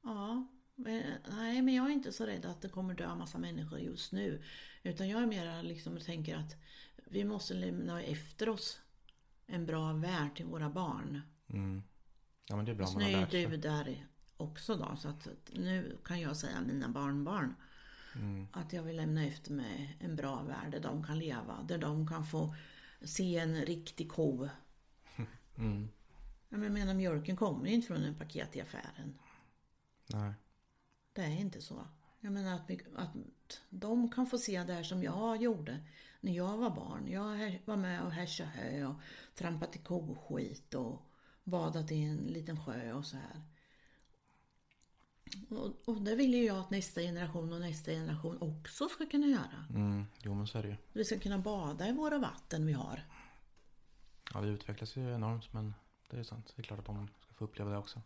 Ja, 0.03 0.47
men, 0.75 1.03
nej 1.29 1.63
men 1.63 1.75
jag 1.75 1.87
är 1.87 1.91
inte 1.91 2.13
så 2.13 2.27
rädd 2.27 2.45
att 2.45 2.63
det 2.63 2.69
kommer 2.69 2.95
dö 2.95 3.15
massa 3.15 3.39
människor 3.39 3.79
just 3.79 4.13
nu. 4.13 4.43
Utan 4.83 5.09
jag 5.09 5.23
är 5.23 5.27
mera 5.27 5.63
liksom 5.63 6.01
tänker 6.01 6.37
att 6.37 6.57
vi 6.97 7.25
måste 7.25 7.55
lämna 7.55 8.03
efter 8.03 8.49
oss 8.49 8.81
en 9.47 9.67
bra 9.67 9.93
värld 9.93 10.37
till 10.37 10.47
våra 10.47 10.71
barn. 10.71 11.21
Mm. 11.49 11.83
Ja 12.49 12.57
men 12.57 12.65
det 12.65 12.73
är 12.73 12.77
bra 12.77 12.87
man 12.93 13.03
har 13.03 13.09
är 13.09 13.13
lärt 13.13 13.35
ju 13.35 13.43
sig. 13.43 13.51
du 13.51 13.57
där 13.57 14.07
också 14.37 14.77
då. 14.77 14.97
Så 14.97 15.09
att 15.09 15.29
nu 15.53 15.99
kan 16.05 16.21
jag 16.21 16.37
säga 16.37 16.61
mina 16.61 16.89
barnbarn. 16.89 17.55
Mm. 18.15 18.47
Att 18.53 18.73
jag 18.73 18.83
vill 18.83 18.97
lämna 18.97 19.25
efter 19.25 19.53
mig 19.53 19.97
en 20.01 20.17
bra 20.17 20.43
värld 20.43 20.73
där 20.73 20.81
de 20.81 21.05
kan 21.05 21.19
leva. 21.19 21.63
Där 21.63 21.79
de 21.79 22.09
kan 22.09 22.27
få 22.27 22.55
se 23.01 23.39
en 23.39 23.65
riktig 23.65 24.11
ko. 24.11 24.49
Mm. 25.57 25.89
Ja, 26.49 26.57
men 26.57 26.63
Jag 26.63 26.73
menar 26.73 26.95
mjölken 26.95 27.37
kommer 27.37 27.67
inte 27.67 27.87
från 27.87 28.05
en 28.05 28.15
paket 28.15 28.57
i 28.57 28.61
affären. 28.61 29.19
Nej. 30.07 30.33
Det 31.13 31.23
är 31.23 31.41
inte 31.41 31.63
så. 31.63 31.87
Jag 32.21 32.33
menar 32.33 32.55
att, 32.55 32.71
att 32.97 33.13
de 33.71 34.11
kan 34.11 34.27
få 34.27 34.39
se 34.39 34.65
det 34.65 34.73
här 34.73 34.83
som 34.83 35.03
jag 35.03 35.43
gjorde 35.43 35.81
när 36.21 36.33
jag 36.33 36.57
var 36.57 36.71
barn. 36.71 37.07
Jag 37.09 37.61
var 37.65 37.77
med 37.77 38.03
och 38.03 38.13
hässade 38.13 38.49
hö 38.49 38.87
och 38.87 39.01
trampat 39.35 39.77
i 39.77 39.79
koskit 39.79 40.75
och 40.75 41.03
badat 41.45 41.93
i 41.93 42.03
en 42.03 42.17
liten 42.17 42.65
sjö 42.65 42.93
och 42.93 43.07
så 43.07 43.17
här. 43.17 43.43
Och, 45.51 45.89
och 45.89 46.03
det 46.03 46.15
vill 46.17 46.35
ju 46.35 46.45
jag 46.45 46.57
att 46.59 46.71
nästa 46.71 47.01
generation 47.01 47.53
och 47.53 47.61
nästa 47.61 47.91
generation 47.91 48.39
också 48.41 48.89
ska 48.89 49.07
kunna 49.07 49.27
göra. 49.27 49.67
Mm, 49.71 50.05
jo 50.23 50.35
men 50.35 50.47
så 50.47 50.59
är 50.59 50.63
det 50.63 50.69
ju. 50.69 50.77
Vi 50.93 51.05
ska 51.05 51.19
kunna 51.19 51.39
bada 51.39 51.89
i 51.89 51.93
våra 51.93 52.19
vatten 52.19 52.67
vi 52.67 52.73
har. 52.73 53.01
Ja, 54.35 54.41
vi 54.41 54.49
utvecklas 54.49 54.97
ju 54.97 55.15
enormt 55.15 55.53
men 55.53 55.75
det 56.11 56.17
är 56.17 56.19
ju 56.19 56.25
sant. 56.25 56.53
Det 56.57 56.63
är 56.63 56.65
klart 56.65 56.79
att 56.79 56.87
de 56.87 57.09
ska 57.21 57.35
få 57.35 57.45
uppleva 57.45 57.71
det 57.71 57.79
också. 57.79 58.01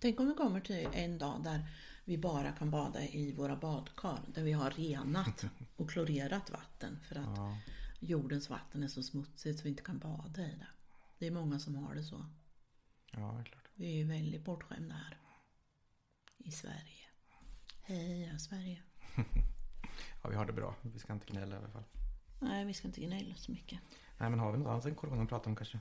Tänk 0.00 0.20
om 0.20 0.28
vi 0.28 0.34
kommer 0.34 0.60
till 0.60 0.88
en 0.92 1.18
dag 1.18 1.42
där 1.44 1.66
vi 2.04 2.18
bara 2.18 2.52
kan 2.52 2.70
bada 2.70 3.04
i 3.04 3.32
våra 3.32 3.56
badkar. 3.56 4.20
Där 4.34 4.42
vi 4.42 4.52
har 4.52 4.70
renat 4.70 5.44
och 5.76 5.90
klorerat 5.90 6.50
vatten. 6.50 6.98
För 7.08 7.14
att 7.16 7.36
Ja, 7.36 7.56
jordens 8.00 8.50
vatten 8.50 8.82
är 8.82 8.88
så 8.88 9.02
smutsigt 9.02 9.58
så 9.58 9.62
vi 9.64 9.70
inte 9.70 9.82
kan 9.82 9.98
bada 9.98 10.42
i 10.42 10.56
det. 10.58 10.66
Det 11.18 11.26
är 11.26 11.30
många 11.30 11.58
som 11.58 11.76
har 11.76 11.94
det 11.94 12.02
så. 12.02 12.26
ja 13.12 13.32
det 13.32 13.40
är 13.40 13.44
klart. 13.44 13.68
Vi 13.74 13.86
är 13.86 13.96
ju 13.96 14.04
väldigt 14.04 14.44
bortskämda 14.44 14.94
här. 14.94 15.18
I 16.48 16.50
Sverige. 16.50 17.06
Heja 17.82 18.38
Sverige. 18.38 18.82
Ja, 20.22 20.28
vi 20.28 20.36
har 20.36 20.46
det 20.46 20.52
bra. 20.52 20.74
Vi 20.82 20.98
ska 20.98 21.12
inte 21.12 21.26
gnälla 21.32 21.54
i 21.54 21.58
alla 21.58 21.68
fall. 21.68 21.84
Nej, 22.40 22.64
vi 22.64 22.74
ska 22.74 22.88
inte 22.88 23.00
gnälla 23.00 23.34
så 23.34 23.52
mycket. 23.52 23.78
Nej, 24.18 24.30
men 24.30 24.38
har 24.38 24.52
vi 24.52 24.58
något 24.58 24.68
annat 24.68 24.84
än 24.84 24.94
corona 24.94 25.22
att 25.22 25.28
prata 25.28 25.50
om 25.50 25.56
kanske? 25.56 25.80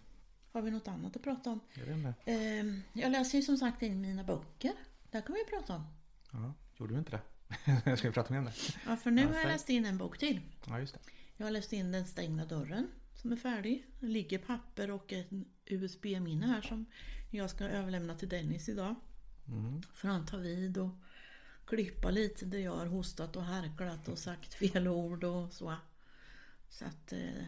Har 0.52 0.62
vi 0.62 0.72
något 0.72 0.88
annat 0.88 1.16
att 1.16 1.24
prata 1.24 1.50
om? 1.50 1.60
Jag 1.74 1.86
vet 1.86 1.96
inte. 1.98 2.14
Ehm, 2.26 2.82
Jag 2.94 3.12
läser 3.12 3.38
ju 3.38 3.42
som 3.44 3.58
sagt 3.58 3.82
in 3.82 4.02
mina 4.02 4.24
böcker. 4.24 4.72
Där 5.12 5.22
kan 5.22 5.36
vi 5.36 5.46
prata 5.58 5.76
om. 5.76 5.88
Ja, 6.32 6.54
gjorde 6.78 6.94
vi 6.94 7.00
inte 7.00 7.12
det? 7.12 7.98
ska 7.98 8.08
vi 8.08 8.14
prata 8.14 8.34
mer 8.34 8.40
om 8.40 8.46
det? 8.46 8.54
Ja, 8.86 8.98
för 8.98 9.12
nu 9.12 9.22
Ja, 9.22 9.28
har 9.28 9.36
jag 9.36 9.48
läst 9.48 9.70
in 9.70 9.86
en 9.86 9.98
bok 9.98 10.18
till. 10.18 10.42
Ja, 10.68 10.80
just 10.80 10.94
det. 10.94 11.00
Jag 11.38 11.46
har 11.46 11.52
läst 11.52 11.74
in 11.74 11.92
Den 11.92 12.06
stängda 12.08 12.46
dörren 12.46 12.88
som 13.14 13.32
är 13.32 13.36
färdig. 13.36 13.86
Det 14.00 14.08
ligger 14.08 14.38
papper 14.38 14.92
och 14.92 15.14
en 15.14 15.46
USB-minne 15.66 16.48
här 16.48 16.62
som 16.62 16.86
jag 17.32 17.50
ska 17.50 17.64
överlämna 17.64 18.16
till 18.16 18.30
Dennis 18.30 18.70
idag. 18.70 18.96
Mm. 19.48 19.82
För 19.94 20.08
han 20.08 20.26
tar 20.26 20.38
vid 20.38 20.78
och 20.78 20.92
klippa 21.66 22.12
lite 22.12 22.46
där 22.46 22.60
jag 22.60 22.76
har 22.76 22.86
hostat 22.86 23.36
och 23.36 23.44
harklat 23.44 24.08
och 24.08 24.20
sagt 24.20 24.54
fel 24.54 24.88
ord 24.88 25.24
och 25.24 25.54
så. 25.54 25.76
Så 26.70 26.86
att 26.86 27.14
eh, 27.14 27.44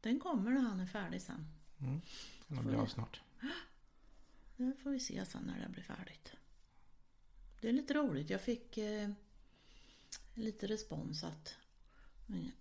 den 0.00 0.20
kommer 0.20 0.50
när 0.50 0.60
han 0.60 0.80
är 0.80 0.86
färdig 0.86 1.22
sen. 1.22 1.48
Mm. 1.80 2.00
Den 2.46 2.66
blir 2.66 2.76
av 2.76 2.86
snart. 2.86 3.20
Det 4.56 4.72
får 4.82 4.90
vi 4.90 5.00
se 5.00 5.24
sen 5.26 5.42
när 5.42 5.60
det 5.60 5.68
blir 5.68 5.82
färdigt. 5.82 6.32
Det 7.60 7.68
är 7.68 7.72
lite 7.72 7.94
roligt. 7.94 8.30
Jag 8.30 8.40
fick 8.40 8.78
eh, 8.78 9.10
lite 10.34 10.66
respons 10.66 11.24
att 11.24 11.56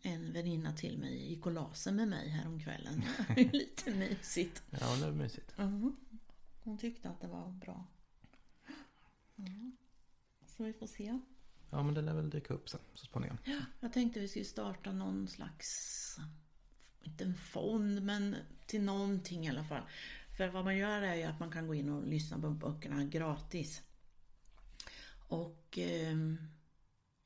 en 0.02 0.34
väninna 0.34 0.74
till 0.74 0.98
mig 0.98 1.30
gick 1.30 1.46
och 1.46 1.52
la 1.52 1.74
sig 1.74 1.94
med 1.94 2.08
mig 2.08 2.30
häromkvällen. 2.30 3.04
Det 3.36 3.42
är 3.42 3.52
lite 3.52 3.92
mysigt. 3.92 4.64
Ja, 4.70 4.96
det 4.96 5.06
är 5.06 5.12
mysigt. 5.12 5.58
Mhm. 5.58 5.96
Hon 6.64 6.78
tyckte 6.78 7.10
att 7.10 7.22
det 7.22 7.28
var 7.28 7.52
bra. 7.52 7.86
Ja. 10.62 10.66
Så 10.66 10.66
vi 10.66 10.74
får 10.74 10.88
se. 10.88 11.20
Ja, 11.70 11.84
men 11.84 11.94
det 11.94 12.02
lär 12.02 12.14
väl 12.14 12.30
dyka 12.30 12.54
upp 12.54 12.70
sen 12.70 12.80
så 12.94 13.06
småningom. 13.06 13.38
Jag 13.80 13.94
tänkte 13.94 14.20
vi 14.20 14.28
skulle 14.28 14.46
starta 14.46 14.92
någon 14.92 15.28
slags, 15.28 16.18
inte 17.04 17.24
en 17.24 17.36
fond, 17.36 18.02
men 18.02 18.36
till 18.66 18.82
någonting 18.82 19.46
i 19.46 19.50
alla 19.50 19.64
fall. 19.64 19.84
För 20.38 20.48
vad 20.48 20.64
man 20.64 20.78
gör 20.78 21.02
är 21.02 21.16
ju 21.16 21.24
att 21.24 21.40
man 21.40 21.52
kan 21.52 21.68
gå 21.68 21.76
in 21.76 21.90
och 21.90 22.08
lyssna 22.08 22.40
på 22.40 22.50
böckerna 22.50 23.04
gratis. 23.04 23.82
Och 25.28 25.78
ehm, 25.78 26.38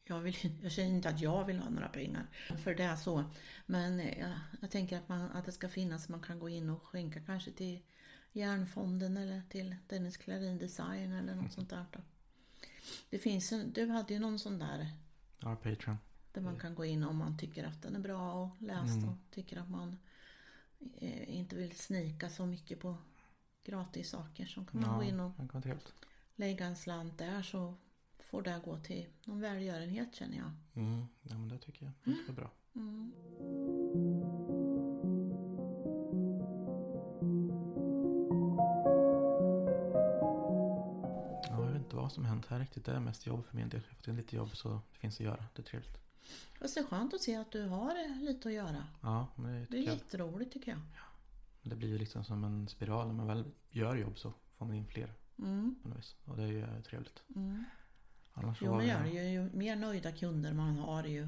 jag, 0.04 0.20
vill, 0.20 0.36
jag 0.62 0.72
känner 0.72 0.90
inte 0.90 1.10
att 1.10 1.22
jag 1.22 1.46
vill 1.46 1.60
ha 1.60 1.70
några 1.70 1.90
pengar 1.90 2.28
för 2.64 2.76
det 2.76 2.84
är 2.84 2.96
så. 2.96 3.24
Men 3.66 4.00
eh, 4.00 4.20
jag, 4.20 4.32
jag 4.62 4.72
tänker 4.72 4.98
att, 4.98 5.10
man, 5.10 5.22
att 5.22 5.46
det 5.46 5.52
ska 5.52 5.70
finnas, 5.70 6.10
man 6.10 6.22
kan 6.22 6.40
gå 6.40 6.50
in 6.50 6.70
och 6.70 6.84
skänka 6.84 7.20
kanske 7.20 7.52
till 7.52 7.82
Järnfonden 8.32 9.18
eller 9.18 9.42
till 9.50 9.76
Dennis 9.88 10.18
Klarin 10.18 10.58
Design 10.58 11.12
eller 11.12 11.36
något 11.36 11.52
sånt 11.54 11.70
där. 11.70 11.86
Då. 11.92 12.00
Det 13.10 13.20
finns 13.20 13.52
en, 13.52 13.74
du 13.74 13.88
hade 13.90 14.14
ju 14.14 14.20
någon 14.20 14.40
sån 14.40 14.60
där 14.60 14.90
Ja, 15.40 15.56
Patreon. 15.56 15.98
där 16.32 16.42
man 16.42 16.60
kan 16.60 16.76
gå 16.76 16.86
in 16.86 17.04
om 17.04 17.18
man 17.18 17.38
tycker 17.38 17.64
att 17.64 17.82
den 17.82 17.96
är 17.96 18.00
bra 18.00 18.34
och 18.34 18.62
läst 18.62 18.98
och 19.08 19.32
tycker 19.36 19.58
att 19.58 19.70
man 19.70 19.98
eh, 20.98 21.36
inte 21.36 21.56
vill 21.56 21.76
snika 21.76 22.30
så 22.30 22.46
mycket 22.46 22.80
på 22.80 22.98
gratis 23.64 24.10
saker. 24.10 24.46
Så 24.46 24.66
kan 24.66 24.82
man 24.82 24.90
Ja, 24.90 24.96
gå 24.98 25.04
in 25.04 25.20
och 25.20 25.32
lägga 26.36 26.66
en 26.66 26.76
slant 26.76 27.18
där 27.18 27.42
så 27.42 27.76
får 28.20 28.42
det 28.42 28.62
gå 28.66 28.78
till 28.80 29.06
någon 29.24 29.42
välgörenhet 29.42 30.16
känner 30.16 30.38
jag. 30.38 30.52
Mm. 30.74 31.06
Ja, 31.22 31.38
men 31.38 31.48
det 31.50 31.58
tycker 31.58 31.86
jag. 31.86 31.94
Det 32.04 32.24
ska 32.24 32.34
vara 32.34 32.36
bra. 32.36 32.52
Mm. 32.76 33.12
Som 42.16 42.24
har 42.26 42.30
hänt 42.30 42.46
här 42.46 42.60
riktigt. 42.60 42.86
Det 42.86 42.92
är 42.92 43.00
mest 43.00 43.26
jobb 43.26 43.46
för 43.46 43.56
min 43.56 43.70
del. 43.70 43.82
Jag 43.82 43.90
har 43.90 43.96
fått 43.96 44.08
in 44.08 44.16
lite 44.16 44.36
jobb 44.36 44.56
så 44.58 44.70
det 44.94 45.00
finns 45.00 45.16
att 45.16 45.20
göra. 45.26 45.46
Det 45.56 45.62
är 45.62 45.66
trevligt. 45.66 45.98
Det 46.60 46.78
är 46.78 46.84
skönt 46.84 47.14
att 47.14 47.22
se 47.22 47.36
att 47.36 47.52
du 47.52 47.68
har 47.68 48.20
lite 48.22 48.48
att 48.50 48.54
göra. 48.54 48.84
Ja, 49.02 49.28
men 49.36 49.54
det, 49.54 49.66
Det 49.70 49.78
är 49.78 49.82
jätteroligt 49.82 50.54
tycker 50.54 50.72
jag. 50.72 50.80
det 51.62 51.76
blir 51.76 51.90
ju 51.90 51.98
liksom 51.98 52.24
som 52.24 52.44
en 52.44 52.68
spiral. 52.68 53.08
När 53.08 53.14
man 53.14 53.28
väl 53.28 53.44
gör 53.70 53.96
jobb 53.96 54.18
så 54.18 54.34
får 54.58 54.66
man 54.66 54.76
in 54.76 54.86
fler 54.88 55.14
Mm, 55.40 55.76
på 55.84 55.90
något 55.90 55.98
vis. 55.98 56.16
Och 56.26 56.38
det 56.38 56.44
är 56.44 56.48
ju 56.48 56.62
eh, 56.64 56.82
trevligt. 56.82 57.24
mm. 57.36 57.64
Annars 58.34 58.60
så 58.60 58.66
Jo 58.66 58.76
men 58.78 58.88
gör 58.88 59.04
det 59.04 59.10
ju, 59.10 59.24
ju 59.30 59.50
mer 59.54 59.76
nöjda 59.76 60.12
kunder 60.12 60.54
man 60.54 60.78
har 60.78 61.04
ju 61.04 61.28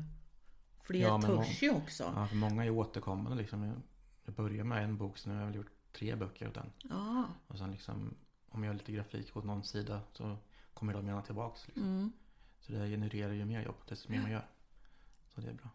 fler 0.81 0.99
Ja, 1.01 1.21
törs 1.21 1.63
ju 1.63 1.71
också. 1.71 2.13
Ja, 2.15 2.27
för 2.27 2.35
många 2.35 2.65
är 2.65 2.69
återkommande 2.69 3.37
liksom. 3.37 3.63
Jag- 3.63 3.81
Jag 4.25 4.35
börjar 4.35 4.63
med 4.63 4.83
en 4.83 4.97
bok 4.97 5.17
så 5.17 5.29
nu 5.29 5.35
har 5.35 5.41
jag 5.41 5.47
väl 5.47 5.55
gjort 5.57 5.71
tre 5.93 6.15
böcker 6.15 6.47
åt 6.47 6.53
den. 6.53 6.71
Ja. 6.89 7.25
Och 7.47 7.57
sen 7.57 7.71
liksom 7.71 8.13
om 8.49 8.63
jag 8.63 8.71
gör 8.73 8.79
lite 8.79 8.91
grafik 8.91 9.37
åt 9.37 9.43
någon 9.43 9.63
sida 9.63 10.01
så 10.13 10.37
kommer 10.77 10.93
de 10.93 11.07
gärna 11.07 11.21
tillbaks. 11.21 11.67
Liksom. 11.67 11.83
Mm. 11.83 12.11
Så 12.59 12.71
det 12.71 12.89
genererar 12.89 13.33
ju 13.33 13.45
mer 13.45 13.61
jobb 13.61 13.75
desto 13.87 14.11
mer 14.11 14.21
man 14.21 14.31
gör. 14.31 14.47
Så 15.35 15.41
det 15.41 15.49
är 15.49 15.53
bra. 15.53 15.69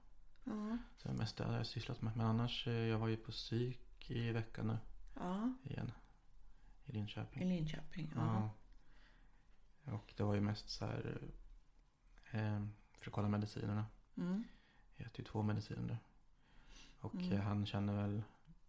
Ja. 0.45 0.79
Så 0.97 1.09
det 1.09 1.15
är 1.15 1.19
mest 1.19 1.37
det 1.37 1.45
har 1.45 1.57
jag 1.57 1.67
sysslat 1.67 2.03
med. 2.03 2.17
Men 2.17 2.27
annars, 2.27 2.67
eh, 2.67 2.73
jag 2.73 2.99
var 2.99 3.09
ju 3.09 3.17
på 3.17 3.31
psyk 3.33 4.11
i 4.11 4.33
veckan 4.33 4.67
nu 4.67 4.79
ja. 5.15 5.53
igen. 5.65 5.93
I 6.85 6.93
Linköping. 6.93 7.43
I 7.43 7.45
Linköping. 7.47 8.13
Ja. 8.17 8.51
Ja. 9.85 9.93
Och 9.93 10.15
det 10.17 10.23
var 10.23 10.35
ju 10.35 10.41
mest 10.41 10.71
så 10.71 10.87
här 10.87 11.21
eh, 12.31 12.67
för 12.99 13.07
att 13.07 13.13
kolla 13.13 13.29
medicinerna. 13.29 13.87
Mm. 14.17 14.45
Jag 14.97 15.07
äter 15.07 15.21
ju 15.21 15.25
två 15.25 15.43
mediciner. 15.43 15.99
Och 17.01 17.15
Mm. 17.15 17.33
eh, 17.33 17.41
han 17.41 17.67
känner 17.67 17.93
väl, 18.03 18.23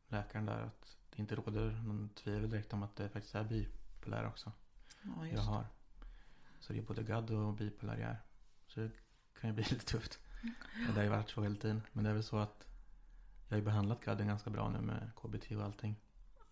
läkaren 0.08 0.46
där, 0.46 0.62
att 0.62 0.98
det 1.10 1.20
inte 1.22 1.36
råder 1.36 1.72
någon 1.72 2.10
tvivel 2.10 2.50
direkt 2.50 2.74
om 2.74 2.84
att 2.84 2.96
det 2.96 3.10
faktiskt 3.10 3.36
är 3.36 3.44
bipolär 3.44 4.28
också. 4.28 4.52
ja, 5.04 5.28
jag 5.28 5.42
har. 5.42 5.66
Så 6.64 6.74
det 6.74 6.80
är 6.80 6.84
både 6.84 7.04
GAD 7.04 7.32
och 7.32 7.54
bipolär 7.54 7.98
jag 7.98 8.10
är. 8.10 8.18
Så 8.68 8.80
det 8.80 8.92
kan 9.42 9.50
ju 9.50 9.54
bli 9.54 9.64
lite 9.70 9.86
tufft. 9.86 10.20
Och 10.88 10.94
det 10.94 11.00
har 11.00 11.04
ju 11.04 11.10
varit 11.10 11.30
så 11.30 11.44
hela 11.44 11.56
tiden. 11.56 11.82
Men 11.94 12.04
det 12.04 12.10
är 12.10 12.14
väl 12.14 12.24
så 12.24 12.38
att 12.38 12.68
jag 13.48 13.56
har 13.56 13.58
ju 13.58 13.66
behandlat 13.66 14.06
GADen 14.06 14.28
ganska 14.28 14.50
bra 14.50 14.70
nu 14.70 14.82
med 14.82 15.12
KBT 15.16 15.52
och 15.52 15.64
allting. 15.64 15.96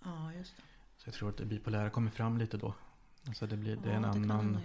Ja, 0.04 0.34
just 0.34 0.58
det. 0.58 0.64
Så 0.98 1.08
jag 1.08 1.14
tror 1.14 1.30
att 1.30 1.38
det 1.38 1.46
bipolära 1.46 1.90
kommer 1.90 2.12
fram 2.12 2.38
lite 2.38 2.58
då. 2.58 2.76
Alltså 3.28 3.48
det 3.48 3.58
blir, 3.58 3.76
det 3.76 3.92
är 3.92 3.96
en 3.96 4.02
det 4.02 4.08
annan, 4.08 4.62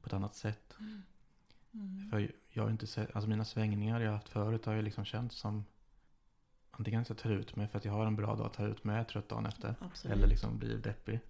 på 0.00 0.06
ett 0.06 0.12
annat 0.12 0.34
sätt. 0.34 0.76
Mm. 0.78 2.10
För 2.10 2.32
jag 2.48 2.62
har 2.62 2.70
inte 2.70 2.86
sett, 2.86 3.16
alltså 3.16 3.28
mina 3.28 3.44
svängningar 3.44 4.00
jag 4.00 4.08
har 4.08 4.14
haft 4.14 4.28
förut 4.28 4.66
har 4.66 4.74
ju 4.74 4.82
liksom 4.82 5.04
känts 5.04 5.36
som 5.36 5.64
Antingen 6.70 7.00
att 7.00 7.08
jag 7.08 7.18
tar 7.18 7.30
ut 7.30 7.56
mig 7.56 7.68
för 7.68 7.78
att 7.78 7.84
jag 7.84 7.92
har 7.92 8.06
en 8.06 8.16
bra 8.16 8.34
dag, 8.34 8.52
tar 8.52 8.68
ut 8.68 8.84
mig, 8.84 8.98
är 8.98 9.04
trött 9.04 9.28
dagen 9.28 9.46
efter. 9.46 9.74
Absolut. 9.80 10.16
Eller 10.16 10.26
liksom 10.26 10.58
blir 10.58 10.78
deppig. 10.78 11.20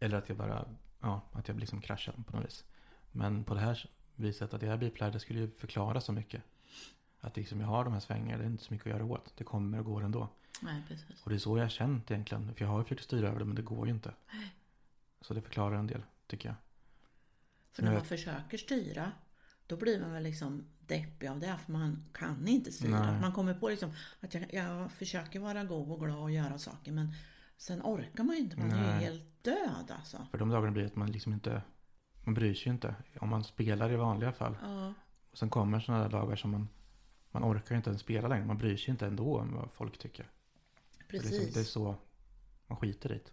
Eller 0.00 0.18
att 0.18 0.28
jag 0.28 0.38
bara, 0.38 0.64
ja, 1.06 1.20
att 1.32 1.48
jag 1.48 1.60
liksom 1.60 1.80
kraschar 1.80 2.12
på 2.26 2.36
något 2.36 2.46
vis. 2.46 2.64
Men 3.12 3.44
på 3.44 3.54
det 3.54 3.60
här 3.60 3.90
viset 4.14 4.54
att 4.54 4.62
jag 4.62 4.72
är 4.72 4.76
bipolär, 4.76 5.10
det 5.10 5.20
skulle 5.20 5.40
ju 5.40 5.50
förklara 5.50 6.00
så 6.00 6.12
mycket. 6.12 6.42
Att 7.20 7.36
liksom 7.36 7.60
jag 7.60 7.66
har 7.66 7.84
de 7.84 7.92
här 7.92 8.00
svängningarna, 8.00 8.38
det 8.42 8.44
är 8.48 8.50
inte 8.50 8.64
så 8.64 8.72
mycket 8.74 8.86
att 8.86 8.92
göra 8.92 9.04
åt. 9.04 9.32
Det 9.36 9.44
kommer 9.44 9.78
och 9.78 9.84
går 9.84 10.04
ändå. 10.04 10.28
Nej, 10.62 10.82
precis. 10.88 11.22
Och 11.24 11.30
det 11.30 11.36
är 11.36 11.38
så 11.38 11.56
jag 11.58 11.64
har 11.64 11.68
känt 11.68 12.10
egentligen. 12.10 12.54
För 12.54 12.64
jag 12.64 12.70
har 12.70 12.78
ju 12.78 12.84
försökt 12.84 13.04
styra 13.04 13.28
över 13.28 13.38
det, 13.38 13.44
men 13.44 13.56
det 13.56 13.62
går 13.62 13.86
ju 13.86 13.92
inte. 13.92 14.14
Så 15.20 15.34
det 15.34 15.42
förklarar 15.42 15.76
en 15.76 15.86
del, 15.86 16.02
tycker 16.26 16.48
jag. 16.48 16.56
För 17.72 17.82
när 17.82 17.90
man 17.90 18.00
vet- 18.00 18.08
försöker 18.08 18.58
styra, 18.58 19.12
då 19.66 19.76
blir 19.76 20.00
man 20.00 20.12
väl 20.12 20.22
liksom 20.22 20.64
deppig 20.80 21.26
av 21.28 21.40
det, 21.40 21.58
för 21.64 21.72
man 21.72 22.04
kan 22.12 22.48
inte 22.48 22.72
styra. 22.72 23.10
Nej. 23.12 23.20
Man 23.20 23.32
kommer 23.32 23.54
på 23.54 23.68
liksom 23.68 23.92
att 24.20 24.34
jag, 24.34 24.54
jag 24.54 24.92
försöker 24.92 25.40
vara 25.40 25.64
god 25.64 25.90
och 25.90 26.00
glad 26.00 26.18
och 26.18 26.30
göra 26.30 26.58
saker, 26.58 26.92
men 26.92 27.12
sen 27.56 27.82
orkar 27.82 28.24
man 28.24 28.36
ju 28.36 28.42
inte. 28.42 28.56
Man 28.56 28.70
är 28.70 28.82
Nej. 28.82 29.04
helt 29.04 29.44
död 29.44 29.90
alltså. 29.98 30.26
För 30.30 30.38
de 30.38 30.48
dagarna 30.48 30.72
blir 30.72 30.82
det 30.82 30.88
att 30.88 30.96
man 30.96 31.10
liksom 31.12 31.32
inte, 31.32 31.62
man 32.24 32.34
bryr 32.34 32.54
sig 32.54 32.66
ju 32.66 32.72
inte. 32.72 32.94
Om 33.20 33.28
man 33.28 33.44
spelar 33.44 33.92
i 33.92 33.96
vanliga 33.96 34.32
fall. 34.32 34.56
Ja, 34.62 34.94
Och 35.30 35.38
sen 35.38 35.50
kommer 35.50 35.80
sådana 35.80 36.02
där 36.02 36.10
dagar 36.10 36.36
som 36.36 36.50
man, 36.50 36.68
man 37.30 37.44
orkar 37.44 37.74
ju 37.74 37.76
inte 37.76 37.90
ens 37.90 38.00
spela 38.02 38.28
längre. 38.28 38.46
Man 38.46 38.58
bryr 38.58 38.76
sig 38.76 38.90
inte 38.90 39.06
ändå 39.06 39.38
om 39.40 39.54
vad 39.54 39.70
folk 39.72 39.98
tycker. 39.98 40.30
Det 40.98 41.16
är, 41.16 41.20
precis. 41.20 41.54
det 41.54 41.60
är 41.60 41.64
så 41.64 41.96
man 42.66 42.78
skiter 42.78 43.12
i 43.12 43.14
det. 43.24 43.30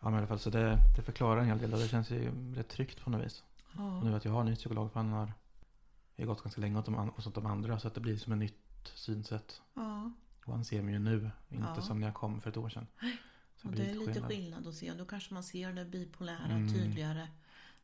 Ja 0.00 0.10
men 0.10 0.14
i 0.14 0.16
alla 0.16 0.26
fall 0.26 0.38
så 0.38 0.50
det, 0.50 0.78
det 0.96 1.02
förklarar 1.02 1.40
en 1.40 1.46
hel 1.46 1.58
del 1.58 1.72
och 1.72 1.78
det 1.78 1.88
känns 1.88 2.10
ju 2.10 2.54
rätt 2.54 2.68
tryggt 2.68 3.00
på 3.04 3.10
något 3.10 3.24
vis. 3.26 3.44
Och 3.56 3.80
Ja, 3.82 4.00
nu 4.02 4.14
att 4.14 4.24
jag 4.24 4.32
har 4.32 4.40
en 4.40 4.46
ny 4.46 4.54
psykolog 4.56 4.92
för 4.92 5.00
han 5.00 5.12
har 5.12 5.32
jag 6.16 6.26
har 6.26 6.34
gått 6.34 6.42
ganska 6.42 6.60
länge 6.60 6.78
åt 6.78 6.84
de, 6.84 7.10
åt 7.26 7.34
de 7.34 7.46
andra 7.46 7.78
så 7.78 7.88
att 7.88 7.94
det 7.94 8.00
blir 8.00 8.16
som 8.16 8.32
ett 8.32 8.38
nytt 8.38 8.92
synsätt. 8.94 9.62
ja, 9.74 10.12
Han 10.46 10.64
ser 10.64 10.82
mig 10.82 10.94
ju 10.94 10.98
nu, 11.00 11.30
inte 11.48 11.64
Ja. 11.76 11.82
som 11.82 12.00
när 12.00 12.06
jag 12.06 12.14
kom 12.14 12.40
för 12.40 12.50
ett 12.50 12.56
år 12.56 12.68
sedan. 12.68 12.86
Så 13.56 13.68
Och 13.68 13.74
det 13.74 13.90
är 13.90 13.94
lite 13.94 14.20
skillnad 14.20 14.66
att 14.66 14.74
se. 14.74 14.92
Då 14.94 15.04
kanske 15.04 15.34
man 15.34 15.42
ser 15.42 15.72
det 15.72 15.84
bipolära 15.84 16.44
Mm. 16.52 16.72
tydligare 16.72 17.28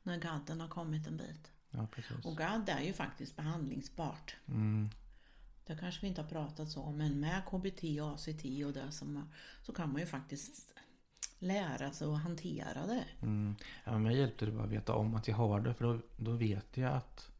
när 0.02 0.18
gadden 0.18 0.60
har 0.60 0.68
kommit 0.68 1.06
en 1.06 1.16
bit. 1.16 1.52
Ja. 1.70 1.86
Och 2.24 2.36
gadd 2.36 2.68
är 2.68 2.80
ju 2.80 2.92
faktiskt 2.92 3.36
behandlingsbart. 3.36 4.36
Mm. 4.48 4.90
Det 5.66 5.76
kanske 5.76 6.00
vi 6.00 6.06
inte 6.08 6.20
har 6.22 6.28
pratat 6.28 6.70
så 6.70 6.82
om, 6.82 6.96
men 6.96 7.20
med 7.20 7.42
KBT 7.46 8.00
och 8.00 8.14
ACT 8.14 8.44
och 8.66 8.72
det 8.72 8.90
som 8.92 9.28
så 9.62 9.72
kan 9.72 9.92
man 9.92 10.00
ju 10.00 10.06
faktiskt 10.06 10.74
lära 11.38 11.92
sig 11.92 12.08
att 12.08 12.22
hantera 12.22 12.86
det. 12.86 13.04
Mm. 13.22 13.54
Ja, 13.84 13.92
men 13.92 14.02
mig 14.02 14.16
hjälpte 14.18 14.46
det 14.46 14.52
bara 14.52 14.64
att 14.64 14.70
veta 14.70 14.94
om 14.94 15.14
att 15.14 15.28
jag 15.28 15.36
har 15.36 15.60
det. 15.60 15.74
För 15.74 15.84
då, 15.84 16.00
då 16.16 16.30
vet 16.32 16.76
jag 16.76 16.92
att 16.92 17.30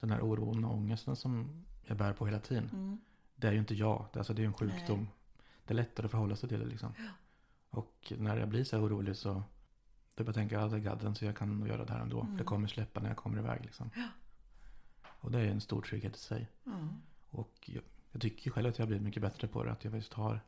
den 0.00 0.10
här 0.10 0.20
oron 0.20 0.64
och 0.64 0.74
ångesten 0.74 1.16
som 1.16 1.64
jag 1.84 1.96
bär 1.96 2.12
på 2.12 2.26
hela 2.26 2.38
tiden. 2.40 2.70
Mm. 2.72 3.00
Det 3.42 3.48
är 3.48 3.52
ju 3.52 3.58
inte 3.58 3.74
jag. 3.74 4.06
Det, 4.12 4.18
alltså, 4.18 4.34
det 4.34 4.42
är 4.42 4.46
en 4.46 4.52
sjukdom. 4.52 5.08
Det 5.64 5.72
är 5.72 5.76
lättare 5.76 6.04
att 6.04 6.10
förhålla 6.10 6.36
sig 6.36 6.48
till 6.48 6.60
det 6.60 6.66
liksom. 6.66 6.94
Och 7.70 8.12
när 8.18 8.36
jag 8.36 8.48
blir 8.48 8.64
så 8.64 8.76
här 8.76 8.84
orolig 8.86 9.16
så 9.16 9.42
då 10.14 10.32
tänker 10.32 10.56
jag 10.56 10.64
att 10.64 10.70
det 10.70 10.76
är 10.76 10.80
gadden 10.80 11.14
så 11.14 11.24
jag 11.24 11.36
kan 11.36 11.58
nog 11.58 11.68
göra 11.68 11.84
det 11.84 11.92
här 11.92 12.00
ändå. 12.00 12.20
Mm. 12.20 12.36
Det 12.36 12.44
kommer 12.44 12.68
släppa 12.68 13.00
när 13.00 13.08
jag 13.08 13.16
kommer 13.16 13.38
iväg 13.38 13.60
liksom. 13.62 13.90
Och 15.04 15.30
det 15.30 15.40
är 15.40 15.46
en 15.46 15.60
stor 15.60 15.82
trygghet 15.82 16.16
i 16.16 16.18
sig. 16.18 16.48
Ja. 16.64 16.88
Och 17.30 17.52
jag, 17.64 17.82
jag 18.12 18.22
tycker 18.22 18.50
själv 18.50 18.68
att 18.68 18.78
jag 18.78 18.82
har 18.82 18.88
blivit 18.88 19.04
mycket 19.04 19.22
bättre 19.22 19.48
på 19.48 19.64
det. 19.64 19.72
Att 19.72 19.84
jag 19.84 19.92
faktiskt 19.92 20.12
har, 20.12 20.40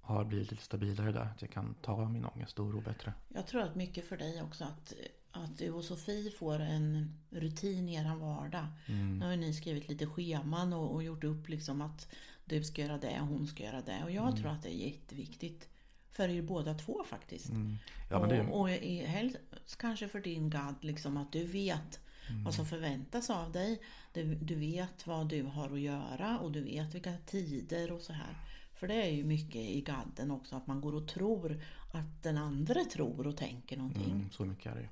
har 0.00 0.24
blivit 0.24 0.50
lite 0.50 0.62
stabilare 0.62 1.12
där. 1.12 1.24
Att 1.24 1.42
jag 1.42 1.50
kan 1.50 1.74
ta 1.74 2.08
min 2.08 2.24
ångest 2.24 2.58
och 2.58 2.66
oro 2.66 2.80
bättre. 2.80 3.12
Jag 3.28 3.46
tror 3.46 3.62
att 3.62 3.74
mycket 3.74 4.08
för 4.08 4.16
dig 4.16 4.42
också 4.42 4.64
att, 4.64 4.92
att 5.32 5.58
du 5.58 5.70
och 5.70 5.84
Sofie 5.84 6.30
får 6.30 6.58
en 6.58 7.14
rutin 7.30 7.88
i 7.88 7.94
er 7.94 8.14
vardag. 8.16 8.66
Mm. 8.86 9.18
Nu 9.18 9.24
har 9.24 9.32
ju 9.32 9.38
ni 9.38 9.52
skrivit 9.52 9.88
lite 9.88 10.06
scheman 10.06 10.72
och, 10.72 10.94
och 10.94 11.02
gjort 11.02 11.24
upp 11.24 11.48
liksom 11.48 11.80
att 11.80 12.08
du 12.44 12.64
ska 12.64 12.82
göra 12.82 12.98
det 12.98 13.20
och 13.20 13.26
hon 13.26 13.46
ska 13.46 13.64
göra 13.64 13.82
det. 13.82 14.00
Och 14.04 14.10
jag 14.10 14.36
tror 14.36 14.50
att 14.50 14.62
det 14.62 14.74
är 14.74 14.88
jätteviktigt 14.88 15.68
för 16.10 16.28
er 16.28 16.42
båda 16.42 16.74
två 16.74 17.04
faktiskt. 17.06 17.50
Mm. 17.50 17.76
Ja, 18.10 18.20
men 18.20 18.28
det 18.28 18.40
och, 18.42 18.60
och 18.60 18.70
i, 18.70 19.04
helst 19.04 19.38
kanske 19.78 20.08
för 20.08 20.20
din 20.20 20.50
gadd 20.50 20.76
liksom 20.80 21.16
att 21.16 21.32
du 21.32 21.44
vet 21.44 22.00
Mm. 22.28 22.44
vad 22.44 22.54
som 22.54 22.66
förväntas 22.66 23.30
av 23.30 23.52
dig. 23.52 23.82
Du, 24.12 24.34
du 24.34 24.54
vet 24.54 25.06
vad 25.06 25.28
du 25.28 25.42
har 25.42 25.70
att 25.70 25.80
göra 25.80 26.38
och 26.38 26.52
du 26.52 26.60
vet 26.60 26.94
vilka 26.94 27.12
tider 27.26 27.92
och 27.92 28.00
så 28.00 28.12
här. 28.12 28.36
För 28.74 28.88
det 28.88 28.94
är 28.94 29.10
ju 29.10 29.24
mycket 29.24 29.56
i 29.56 29.80
gadden 29.80 30.30
också 30.30 30.56
att 30.56 30.66
man 30.66 30.80
går 30.80 30.94
och 30.94 31.08
tror 31.08 31.62
att 31.92 32.22
den 32.22 32.38
andra 32.38 32.84
tror 32.84 33.26
och 33.26 33.36
tänker 33.36 33.76
någonting. 33.76 34.10
mm, 34.10 34.30
så 34.30 34.44
mycket 34.44 34.66
är 34.72 34.76
det. 34.76 34.88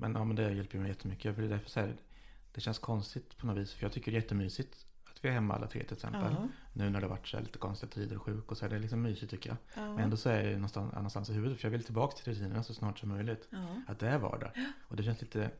Men, 0.00 0.14
ja, 0.14 0.24
men 0.24 0.36
det 0.36 0.52
hjälper 0.52 0.78
mig 0.78 0.88
jättemycket. 0.88 1.34
För 1.34 1.42
det 1.42 1.48
är 1.48 1.50
därför 1.50 1.70
så 1.70 1.80
här, 1.80 1.96
det 2.52 2.60
känns 2.60 2.78
konstigt 2.78 3.36
på 3.38 3.46
något 3.46 3.56
vis. 3.58 3.72
För 3.72 3.84
jag 3.84 3.92
tycker 3.92 4.12
det 4.12 4.18
är 4.18 4.20
jättemysigt 4.22 4.86
att 5.10 5.24
vi 5.24 5.28
är 5.28 5.32
hemma 5.32 5.54
alla 5.54 5.66
tre 5.66 5.84
till 5.84 5.92
exempel. 5.92 6.32
Ja. 6.38 6.48
Nu 6.72 6.90
när 6.90 7.00
det 7.00 7.06
har 7.06 7.10
varit 7.10 7.28
så 7.28 7.36
här 7.36 7.44
lite 7.44 7.58
konstiga 7.58 7.90
tider 7.90 8.16
och 8.16 8.22
sjuk 8.22 8.50
och 8.50 8.58
så 8.58 8.64
är 8.64 8.68
det 8.70 8.78
liksom 8.78 9.02
mysigt 9.02 9.30
tycker 9.30 9.50
jag. 9.50 9.56
Ja. 9.74 9.92
Men 9.94 10.04
ändå 10.04 10.16
så 10.16 10.28
är 10.28 10.42
jag 10.44 10.52
någonstans, 10.52 10.92
någonstans 10.94 11.30
i 11.30 11.32
huvudet. 11.32 11.60
För 11.60 11.68
jag 11.68 11.70
vill 11.72 11.84
tillbaka 11.84 12.16
till 12.16 12.32
rutinerna 12.32 12.62
så 12.62 12.74
snart 12.74 12.98
som 12.98 13.08
möjligt. 13.08 13.48
Ja. 13.50 13.66
Att 13.86 13.98
det 13.98 14.08
är 14.08 14.18
vardag. 14.18 14.50
Och 14.88 14.96
det 14.96 15.02
känns 15.02 15.20
lite 15.20 15.50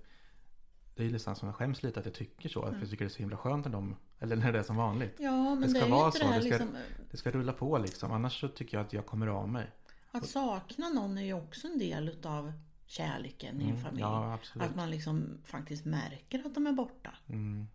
Det 0.94 1.04
är 1.06 1.10
nästan 1.10 1.36
som 1.36 1.48
jag 1.48 1.54
skäms 1.56 1.82
lite 1.82 2.00
att 2.00 2.06
jag 2.06 2.14
tycker 2.14 2.48
så. 2.48 2.62
Att 2.62 2.74
jag 2.80 2.90
tycker 2.90 3.04
det 3.04 3.08
är 3.08 3.12
så 3.12 3.18
himla 3.18 3.36
skönt 3.36 3.64
när 3.64 3.72
de 3.72 3.96
Eller 4.18 4.36
när 4.36 4.52
det 4.52 4.58
är 4.58 4.62
som 4.62 4.76
vanligt. 4.76 5.14
Ja, 5.18 5.32
men 5.54 5.60
Det 5.60 5.66
det, 5.66 5.70
ska 5.70 5.80
är 5.80 5.84
ju 5.84 5.90
vara 5.90 6.06
inte 6.06 6.18
så, 6.18 6.24
det 6.24 6.30
här 6.32 6.40
det 6.40 6.46
ska- 6.46 6.64
liksom, 6.64 6.76
Det 7.10 7.16
ska 7.16 7.30
rulla 7.30 7.52
på 7.52 7.78
liksom. 7.78 8.12
Annars 8.12 8.40
så 8.40 8.48
tycker 8.48 8.76
jag 8.76 8.86
att 8.86 8.92
jag 8.92 9.06
kommer 9.06 9.26
av 9.26 9.48
mig. 9.48 9.70
Att 10.10 10.26
sakna 10.28 10.88
någon 10.88 11.18
är 11.18 11.22
ju 11.22 11.32
också 11.32 11.66
en 11.66 11.78
del 11.78 12.08
utav 12.08 12.52
kärleken 12.88 13.60
i 13.60 13.64
en 13.64 13.70
Mm, 13.70 13.82
familj. 13.82 14.00
ja. 14.02 14.38
Att 14.54 14.76
man 14.76 14.90
liksom 14.90 15.38
faktiskt 15.44 15.84
märker 15.84 16.46
att 16.46 16.54
de 16.54 16.66
är 16.66 16.72
borta. 16.72 17.14
Mm, 17.28 17.68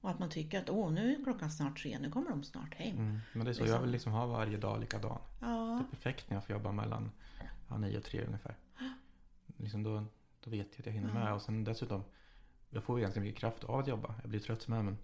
Och 0.00 0.10
att 0.10 0.18
man 0.18 0.30
tycker 0.30 0.58
att 0.60 0.70
åh, 0.70 0.92
nu 0.92 1.14
är 1.16 1.24
klockan 1.24 1.50
snart 1.50 1.78
tre, 1.82 1.98
nu 1.98 2.10
kommer 2.10 2.30
de 2.30 2.42
snart 2.42 2.74
hem. 2.74 2.96
mm. 2.98 3.18
Men 3.32 3.44
det 3.44 3.50
är 3.50 3.54
så. 3.54 3.60
Liksom. 3.60 3.74
Jag 3.76 3.82
vill 3.82 3.90
liksom 3.90 4.12
ha 4.12 4.26
varje 4.26 4.56
dag 4.56 4.80
likadan. 4.80 5.18
Det 5.40 5.46
Ja, 5.46 5.78
är 5.80 5.84
perfekt 5.90 6.30
när 6.30 6.36
jag 6.36 6.44
får 6.44 6.52
jobba 6.56 6.72
mellan 6.72 7.10
ja, 7.68 7.78
nio 7.78 7.98
och 7.98 8.04
tre 8.04 8.24
ungefär. 8.24 8.54
Liksom 9.56 9.82
då, 9.82 10.04
då 10.44 10.50
vet 10.50 10.66
jag 10.72 10.80
att 10.80 10.86
jag 10.86 10.92
hinner 10.92 11.12
med. 11.12 11.34
Och 11.34 11.42
sen 11.42 11.64
dessutom. 11.64 12.04
Jag 12.70 12.84
får 12.84 12.98
ju 12.98 13.02
ganska 13.02 13.20
mycket 13.20 13.40
kraft 13.40 13.64
av 13.64 13.80
att 13.80 13.86
jobba. 13.88 14.14
Jag 14.22 14.30
blir 14.30 14.40
trött 14.40 14.68
med 14.68 14.84
men. 14.84 14.98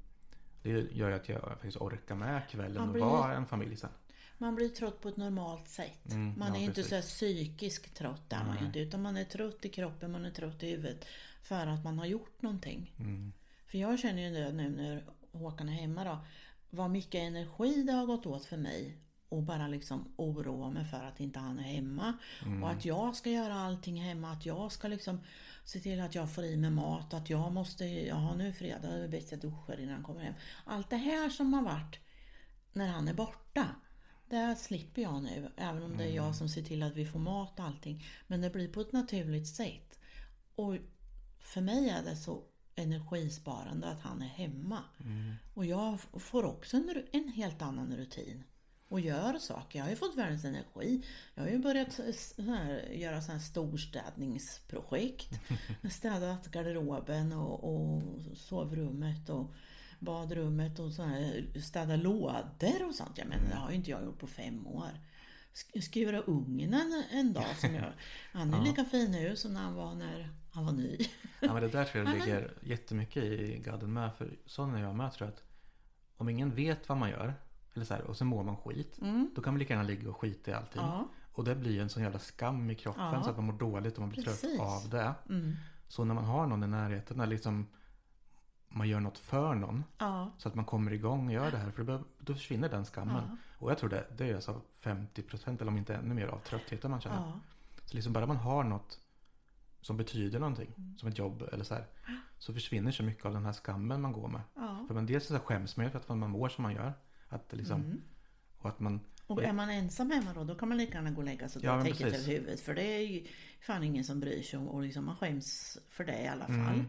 Det 0.62 0.70
gör 0.70 1.08
ju 1.08 1.14
att 1.14 1.28
jag 1.28 1.40
faktiskt 1.42 1.76
orkar 1.76 2.14
med 2.14 2.48
kvällen 2.48 2.88
och 2.90 2.98
vara 2.98 3.34
en 3.34 3.46
familj 3.46 3.76
sen. 3.76 3.90
man 4.38 4.54
blir 4.54 4.68
trött 4.68 5.00
på 5.00 5.08
ett 5.08 5.16
normalt 5.16 5.68
sätt. 5.68 6.12
Mm, 6.12 6.34
man 6.38 6.48
ja, 6.48 6.60
är 6.60 6.60
inte 6.60 6.74
precis. 6.74 6.88
så 6.88 6.94
här 6.94 7.02
psykiskt 7.02 7.94
trött 7.94 8.30
där 8.30 8.44
man 8.44 8.66
inte. 8.66 8.78
Utan 8.78 9.02
man 9.02 9.16
är 9.16 9.24
trött 9.24 9.64
i 9.64 9.68
kroppen, 9.68 10.12
man 10.12 10.24
är 10.24 10.30
trött 10.30 10.62
i 10.62 10.70
huvudet. 10.70 11.04
För 11.42 11.66
att 11.66 11.84
man 11.84 11.98
har 11.98 12.06
gjort 12.06 12.42
någonting. 12.42 12.94
Mm. 12.98 13.32
För 13.66 13.78
jag 13.78 13.98
känner 13.98 14.22
ju 14.22 14.34
det 14.34 14.52
nu 14.52 14.70
när 14.70 15.04
Håkan 15.32 15.68
är 15.68 15.72
hemma 15.72 16.04
då. 16.04 16.18
Vad 16.70 16.90
mycket 16.90 17.20
energi 17.20 17.82
det 17.82 17.92
har 17.92 18.06
gått 18.06 18.26
åt 18.26 18.44
för 18.44 18.56
mig. 18.56 18.98
Och 19.28 19.42
bara 19.42 19.68
liksom 19.68 20.14
oroa 20.16 20.70
mig 20.70 20.84
för 20.84 21.04
att 21.04 21.20
inte 21.20 21.38
han 21.38 21.58
är 21.58 21.62
hemma. 21.62 22.18
Mm. 22.44 22.62
Och 22.62 22.70
att 22.70 22.84
jag 22.84 23.16
ska 23.16 23.30
göra 23.30 23.54
allting 23.54 24.00
hemma. 24.02 24.32
Att 24.32 24.46
jag 24.46 24.72
ska 24.72 24.88
liksom 24.88 25.20
se 25.64 25.80
till 25.80 26.00
att 26.00 26.14
jag 26.14 26.34
får 26.34 26.44
i 26.44 26.56
mig 26.56 26.70
mat. 26.70 27.14
Att 27.14 27.30
jag 27.30 27.52
måste, 27.52 27.84
ja 27.84 28.34
nu 28.34 28.48
är 28.48 28.52
fredag, 28.52 28.88
det 28.88 29.04
är 29.04 29.08
bäst 29.08 29.32
jag 29.32 29.40
duschar 29.40 29.80
innan 29.80 29.94
han 29.94 30.02
kommer 30.02 30.20
hem. 30.20 30.34
Allt 30.64 30.90
det 30.90 30.96
här 30.96 31.30
som 31.30 31.54
har 31.54 31.62
varit 31.62 31.98
när 32.72 32.88
han 32.88 33.08
är 33.08 33.14
borta. 33.14 33.66
Det 34.28 34.56
slipper 34.58 35.02
jag 35.02 35.22
nu. 35.22 35.50
Även 35.56 35.82
om 35.82 35.96
det 35.96 36.04
är 36.04 36.14
jag 36.14 36.34
som 36.34 36.48
ser 36.48 36.62
till 36.62 36.82
att 36.82 36.96
vi 36.96 37.06
får 37.06 37.18
mat 37.18 37.58
och 37.58 37.64
allting. 37.64 38.04
Men 38.26 38.40
det 38.40 38.50
blir 38.50 38.68
på 38.68 38.80
ett 38.80 38.92
naturligt 38.92 39.48
sätt. 39.48 39.98
Och 40.54 40.76
för 41.38 41.60
mig 41.60 41.88
är 41.88 42.02
det 42.02 42.16
så 42.16 42.42
energisparande 42.74 43.86
att 43.86 44.00
han 44.00 44.22
är 44.22 44.26
hemma. 44.26 44.78
Och 45.54 45.66
jag 45.66 46.00
får 46.00 46.44
också 46.44 46.76
en, 46.76 47.02
en 47.12 47.28
helt 47.28 47.62
annan 47.62 47.96
rutin. 47.96 48.44
Och 48.88 49.00
gör 49.00 49.38
saker. 49.38 49.78
Jag 49.78 49.84
har 49.84 49.90
ju 49.90 49.96
fått 49.96 50.16
världens 50.16 50.44
energi. 50.44 51.02
Jag 51.34 51.42
har 51.42 51.50
ju 51.50 51.58
börjat 51.58 51.92
så 51.92 52.42
här, 52.42 52.88
göra 52.92 53.20
sådana 53.20 53.38
här 53.38 53.46
storstädningsprojekt. 53.46 55.40
Städat 55.90 56.46
garderoben 56.46 57.32
och, 57.32 57.74
och 57.74 58.02
sovrummet 58.36 59.28
och 59.28 59.54
badrummet 60.06 60.78
och 60.78 60.92
så 60.92 61.02
här, 61.02 61.46
städa 61.62 61.96
lådor 61.96 62.88
och 62.88 62.94
sånt. 62.94 63.18
Jag 63.18 63.26
menar, 63.28 63.48
det 63.48 63.54
har 63.56 63.70
ju 63.70 63.76
inte 63.76 63.90
jag 63.90 64.04
gjort 64.04 64.18
på 64.18 64.26
fem 64.26 64.66
år. 64.66 64.90
Sk- 65.54 65.80
Skura 65.80 66.20
ugnen 66.20 67.04
en 67.10 67.32
dag 67.32 67.56
som 67.58 67.74
jag... 67.74 67.92
Han 68.32 68.54
är 68.54 68.62
lika 68.64 68.84
fin 68.84 69.10
nu 69.10 69.36
som 69.36 69.54
när 69.54 69.60
han 69.60 69.74
var 69.74 69.94
när 69.94 70.30
han 70.52 70.64
var 70.64 70.72
ny. 70.72 70.98
Ja 71.40 71.52
men 71.54 71.62
det 71.62 71.68
där 71.68 71.84
tror 71.84 72.04
jag 72.04 72.14
det 72.18 72.18
ligger 72.24 72.52
jättemycket 72.62 73.24
i 73.24 73.58
gadden 73.64 73.92
med. 73.92 74.14
För 74.14 74.36
sån 74.46 74.74
är 74.74 74.82
jag 74.82 74.94
med 74.94 75.12
tror 75.12 75.26
jag 75.28 75.34
att 75.34 75.42
om 76.16 76.28
ingen 76.28 76.54
vet 76.54 76.88
vad 76.88 76.98
man 76.98 77.10
gör. 77.10 77.34
Eller 77.74 77.84
så 77.84 77.94
här, 77.94 78.02
och 78.02 78.16
så 78.16 78.24
mår 78.24 78.42
man 78.44 78.56
skit. 78.56 78.98
Då 79.34 79.42
kan 79.42 79.52
man 79.52 79.58
lika 79.58 79.72
gärna 79.74 79.88
ligga 79.88 80.08
och 80.10 80.16
skita 80.16 80.50
i 80.50 80.54
allting. 80.54 80.82
Mm. 80.82 80.92
Ja. 80.94 81.08
Och 81.32 81.44
det 81.44 81.54
blir 81.54 81.80
en 81.80 81.88
sån 81.88 82.02
jävla 82.02 82.18
skam 82.18 82.70
i 82.70 82.74
kroppen 82.74 83.02
Ja. 83.12 83.22
så 83.22 83.30
att 83.30 83.36
man 83.36 83.44
mår 83.46 83.52
dåligt 83.52 83.94
och 83.94 84.00
man 84.00 84.08
blir 84.08 84.24
Precis. 84.24 84.40
trött 84.40 84.60
av 84.60 84.90
det. 84.90 85.14
Mm. 85.28 85.56
Så 85.88 86.04
när 86.04 86.14
man 86.14 86.24
har 86.24 86.46
någon 86.46 86.62
i 86.64 86.66
närheten 86.66 87.16
när 87.16 87.26
liksom 87.26 87.66
man 88.76 88.88
gör 88.88 89.00
något 89.00 89.18
för 89.18 89.54
någon. 89.54 89.84
Ja. 89.98 90.30
Så 90.38 90.48
att 90.48 90.54
man 90.54 90.64
kommer 90.64 90.92
igång 90.92 91.26
och 91.26 91.32
gör 91.32 91.50
det 91.50 91.56
här. 91.56 91.70
För 91.70 91.84
då, 91.84 92.04
då 92.18 92.34
försvinner 92.34 92.68
den 92.68 92.84
skammen. 92.84 93.38
Och 93.58 93.70
jag 93.70 93.78
tror 93.78 93.90
det, 93.90 94.06
det 94.16 94.30
är 94.30 94.34
alltså 94.34 94.60
50% 94.82 95.60
eller 95.60 95.68
om 95.68 95.76
inte 95.76 95.94
ännu 95.94 96.14
mer 96.14 96.26
av 96.26 96.38
tröttheten 96.38 96.90
man 96.90 97.00
känner. 97.00 97.16
Ja. 97.16 97.40
Så 97.84 97.96
liksom 97.96 98.12
bara 98.12 98.26
man 98.26 98.36
har 98.36 98.64
något 98.64 99.00
som 99.80 99.96
betyder 99.96 100.38
någonting. 100.38 100.94
Som 100.96 101.08
ett 101.08 101.18
jobb 101.18 101.48
eller 101.52 101.64
så 101.64 101.74
här. 101.74 101.86
Så 102.38 102.54
försvinner 102.54 102.92
så 102.92 103.02
mycket 103.02 103.24
av 103.24 103.32
den 103.32 103.44
här 103.44 103.52
skammen 103.52 104.00
man 104.00 104.12
går 104.12 104.28
med. 104.28 104.40
Ja. 104.54 104.84
För 104.86 104.94
man 104.94 105.06
dels 105.06 105.26
så 105.26 105.38
skäms 105.38 105.76
man 105.76 105.86
ju 105.86 105.90
för 105.90 105.98
att 105.98 106.08
man 106.08 106.30
mår 106.30 106.48
som 106.48 106.62
man 106.62 106.74
gör. 106.74 106.92
Att 107.28 107.52
liksom, 107.52 107.80
Mm. 107.80 108.02
Och 108.58 108.68
att 108.68 108.80
man... 108.80 109.00
Och 109.26 109.42
är 109.42 109.52
man 109.52 109.70
ensam 109.70 110.10
hemma 110.10 110.32
då, 110.34 110.44
då 110.44 110.54
kan 110.54 110.68
man 110.68 110.78
lika 110.78 110.94
gärna 110.94 111.10
gå 111.10 111.18
och 111.18 111.24
lägga 111.24 111.48
sig 111.48 111.60
och 111.60 111.64
Ja, 111.64 111.70
dra 111.70 111.76
men 111.76 111.86
täcket 111.86 112.06
över 112.06 112.26
huvudet. 112.26 112.60
För 112.60 112.74
det 112.74 112.82
är 112.82 113.06
ju 113.06 113.26
fan 113.60 113.82
ingen 113.82 114.04
som 114.04 114.20
bryr 114.20 114.42
sig 114.42 114.58
om 114.58 114.68
och 114.68 114.82
liksom 114.82 115.04
man 115.04 115.16
skäms 115.16 115.78
för 115.88 116.04
det 116.04 116.22
i 116.22 116.28
alla 116.28 116.46
fall. 116.46 116.74
Mm. 116.74 116.86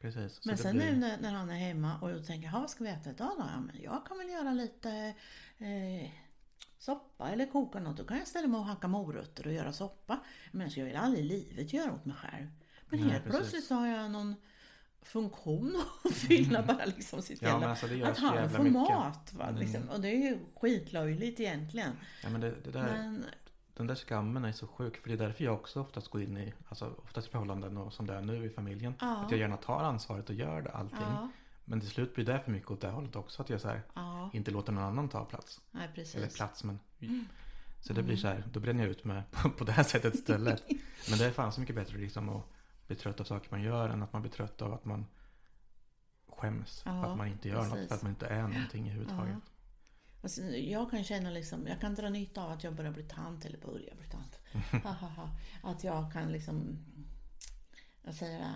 Precis. 0.00 0.32
Så 0.34 0.40
Men 0.48 0.58
sen 0.58 0.76
blir- 0.76 0.90
nu 0.92 0.96
när, 0.96 1.18
när 1.20 1.32
han 1.32 1.50
är 1.50 1.54
hemma 1.54 1.98
och 2.00 2.10
jag 2.10 2.26
tänker, 2.26 2.48
"Ha, 2.48 2.60
vad 2.60 2.70
ska 2.70 2.84
vi 2.84 2.90
äta 2.90 3.10
idag 3.10 3.30
då? 3.38 3.44
Ja, 3.54 3.60
men 3.60 3.82
jag 3.82 4.06
kan 4.06 4.18
väl 4.18 4.28
göra 4.28 4.52
lite 4.52 5.14
eh, 5.58 6.10
soppa 6.78 7.30
eller 7.30 7.46
koka 7.46 7.80
något. 7.80 7.96
Då 7.96 8.04
kan 8.04 8.18
jag 8.18 8.28
ställa 8.28 8.48
mig 8.48 8.58
och 8.58 8.64
hacka 8.66 8.88
morötter 8.88 9.46
och 9.46 9.52
göra 9.52 9.72
soppa. 9.72 10.18
Men 10.52 10.60
jag 10.60 10.70
skulle 10.70 10.98
aldrig 10.98 11.24
i 11.24 11.28
livet 11.28 11.72
göra 11.72 11.92
åt 11.92 12.04
mig 12.04 12.16
själv. 12.16 12.46
Men 12.88 13.00
Nej, 13.00 13.10
helt 13.10 13.24
precis. 13.24 13.38
plötsligt 13.40 13.64
så 13.64 13.74
har 13.74 13.86
jag 13.86 14.10
någon 14.10 14.34
funktion 15.02 15.82
att 16.04 16.12
fylla 16.14 16.62
bara 16.62 16.84
liksom 16.84 17.22
sitt 17.22 17.42
Mm. 17.42 17.50
Ja, 17.52 17.60
jävla- 17.60 17.70
alltså 17.70 17.86
Att 18.10 18.16
så 18.18 18.26
han 18.26 18.50
får 18.50 18.58
mycket. 18.62 18.76
Mm. 18.76 18.98
mat. 18.98 19.32
Va? 19.32 19.50
Liksom. 19.50 19.88
Och 19.88 20.00
det 20.00 20.08
är 20.08 20.16
ju 20.30 20.38
skitlöjligt 20.60 21.40
egentligen. 21.40 21.92
Ja, 22.22 22.28
men 22.28 22.40
det, 22.40 22.54
det 22.64 22.70
där, 22.70 22.82
Men 22.82 23.24
Den 23.78 23.86
där 23.86 23.94
skammen 23.94 24.44
är 24.44 24.52
så 24.52 24.66
sjuk. 24.66 24.96
För 24.96 25.08
det 25.08 25.14
är 25.14 25.18
därför 25.18 25.44
jag 25.44 25.54
också 25.54 25.80
oftast 25.80 26.08
går 26.08 26.22
in 26.22 26.36
i, 26.36 26.54
alltså 26.68 26.94
oftast 27.04 27.28
i 27.28 27.30
förhållanden 27.30 27.76
och 27.76 27.92
som 27.92 28.06
det 28.06 28.14
är 28.14 28.20
nu 28.20 28.44
i 28.44 28.50
familjen. 28.50 28.94
Ja. 29.00 29.16
Att 29.16 29.30
jag 29.30 29.40
gärna 29.40 29.56
tar 29.56 29.80
ansvaret 29.80 30.28
och 30.28 30.34
gör 30.34 30.62
det 30.62 30.70
allting. 30.70 30.98
ja, 31.00 31.30
Men 31.64 31.80
till 31.80 31.88
slut 31.88 32.14
blir 32.14 32.24
det 32.24 32.40
för 32.40 32.50
mycket 32.50 32.70
åt 32.70 32.80
det 32.80 32.88
hållet 32.88 33.16
också. 33.16 33.42
Att 33.42 33.50
jag 33.50 33.60
så 33.60 33.68
här, 33.68 33.82
ja, 33.94 34.30
inte 34.32 34.50
låter 34.50 34.72
någon 34.72 34.84
annan 34.84 35.08
ta 35.08 35.24
plats. 35.24 35.60
nej 35.70 35.84
Eller 35.84 35.94
precis. 35.94 36.36
plats 36.36 36.64
men. 36.64 36.78
Mm. 37.00 37.26
Så 37.80 37.92
det 37.92 38.02
blir 38.02 38.16
så 38.16 38.28
här, 38.28 38.44
då 38.52 38.60
bränner 38.60 38.82
jag 38.82 38.90
ut 38.90 39.04
mig 39.04 39.22
på, 39.30 39.50
på 39.58 39.64
det 39.64 39.72
här 39.72 39.82
sättet 39.82 40.14
istället. 40.14 40.64
men 41.10 41.18
det 41.18 41.26
är 41.26 41.30
fan 41.30 41.52
så 41.52 41.60
mycket 41.60 41.76
bättre 41.76 41.98
liksom 41.98 42.28
att 42.28 42.44
bli 42.86 42.96
trött 42.96 43.20
av 43.20 43.24
saker 43.24 43.48
man 43.50 43.62
gör 43.62 43.88
än 43.88 44.02
att 44.02 44.12
man 44.12 44.22
blir 44.22 44.32
trött 44.32 44.62
av 44.62 44.72
att 44.72 44.84
man 44.84 45.06
skäms. 46.28 46.82
För 46.82 47.12
att 47.12 47.18
man 47.18 47.26
inte 47.26 47.48
gör 47.48 47.64
något, 47.64 47.72
precis. 47.72 47.88
för 47.88 47.94
att 47.94 48.02
man 48.02 48.10
inte 48.10 48.26
är 48.26 48.42
någonting 48.42 48.86
överhuvudtaget. 48.88 49.42
Alltså, 50.22 50.42
jag 50.42 50.90
kan 50.90 51.04
känna 51.04 51.30
liksom, 51.30 51.66
jag 51.66 51.80
kan 51.80 51.94
dra 51.94 52.08
nytta 52.08 52.44
av 52.44 52.50
att 52.50 52.64
jag 52.64 52.74
börjar 52.74 52.92
bli 52.92 53.02
tant, 53.02 53.44
eller 53.44 53.58
börjar 53.58 53.94
bli 53.94 54.06
tant. 54.10 54.38
Att 55.62 55.84
jag 55.84 56.12
kan 56.12 56.32
liksom, 56.32 56.78
jag 58.02 58.14
säger 58.14 58.54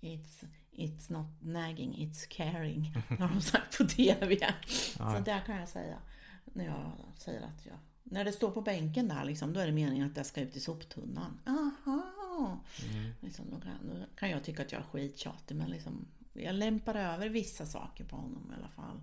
it's, 0.00 0.44
it's 0.72 1.12
not 1.12 1.26
nagging, 1.40 1.94
it's 1.94 2.28
caring. 2.28 2.94
Har 3.18 3.28
de 3.28 3.40
sagt 3.40 3.78
på 3.78 3.84
TV. 3.84 4.54
Så 4.96 5.22
det 5.24 5.42
kan 5.46 5.56
jag 5.56 5.68
säga. 5.68 5.98
När 6.44 6.64
jag 6.64 6.92
säger 7.18 7.40
att 7.40 7.66
jag, 7.66 7.76
när 8.02 8.24
det 8.24 8.32
står 8.32 8.50
på 8.50 8.60
bänken 8.60 9.08
där 9.08 9.24
liksom, 9.24 9.52
då 9.52 9.60
är 9.60 9.66
det 9.66 9.72
meningen 9.72 10.06
att 10.06 10.14
det 10.14 10.24
ska 10.24 10.40
ut 10.40 10.56
i 10.56 10.60
soptunnan. 10.60 11.40
Aha. 11.46 12.60
Mm. 12.92 13.12
Liksom, 13.20 13.50
då, 13.50 13.60
kan, 13.60 13.72
då 13.82 14.06
kan 14.16 14.30
jag 14.30 14.44
tycka 14.44 14.62
att 14.62 14.72
jag 14.72 14.80
är 14.80 14.84
skittjatig 14.84 15.56
men 15.56 15.70
liksom, 15.70 16.08
jag 16.32 16.54
lämpar 16.54 16.94
över 16.94 17.28
vissa 17.28 17.66
saker 17.66 18.04
på 18.04 18.16
honom 18.16 18.52
i 18.52 18.58
alla 18.58 18.68
fall. 18.68 19.00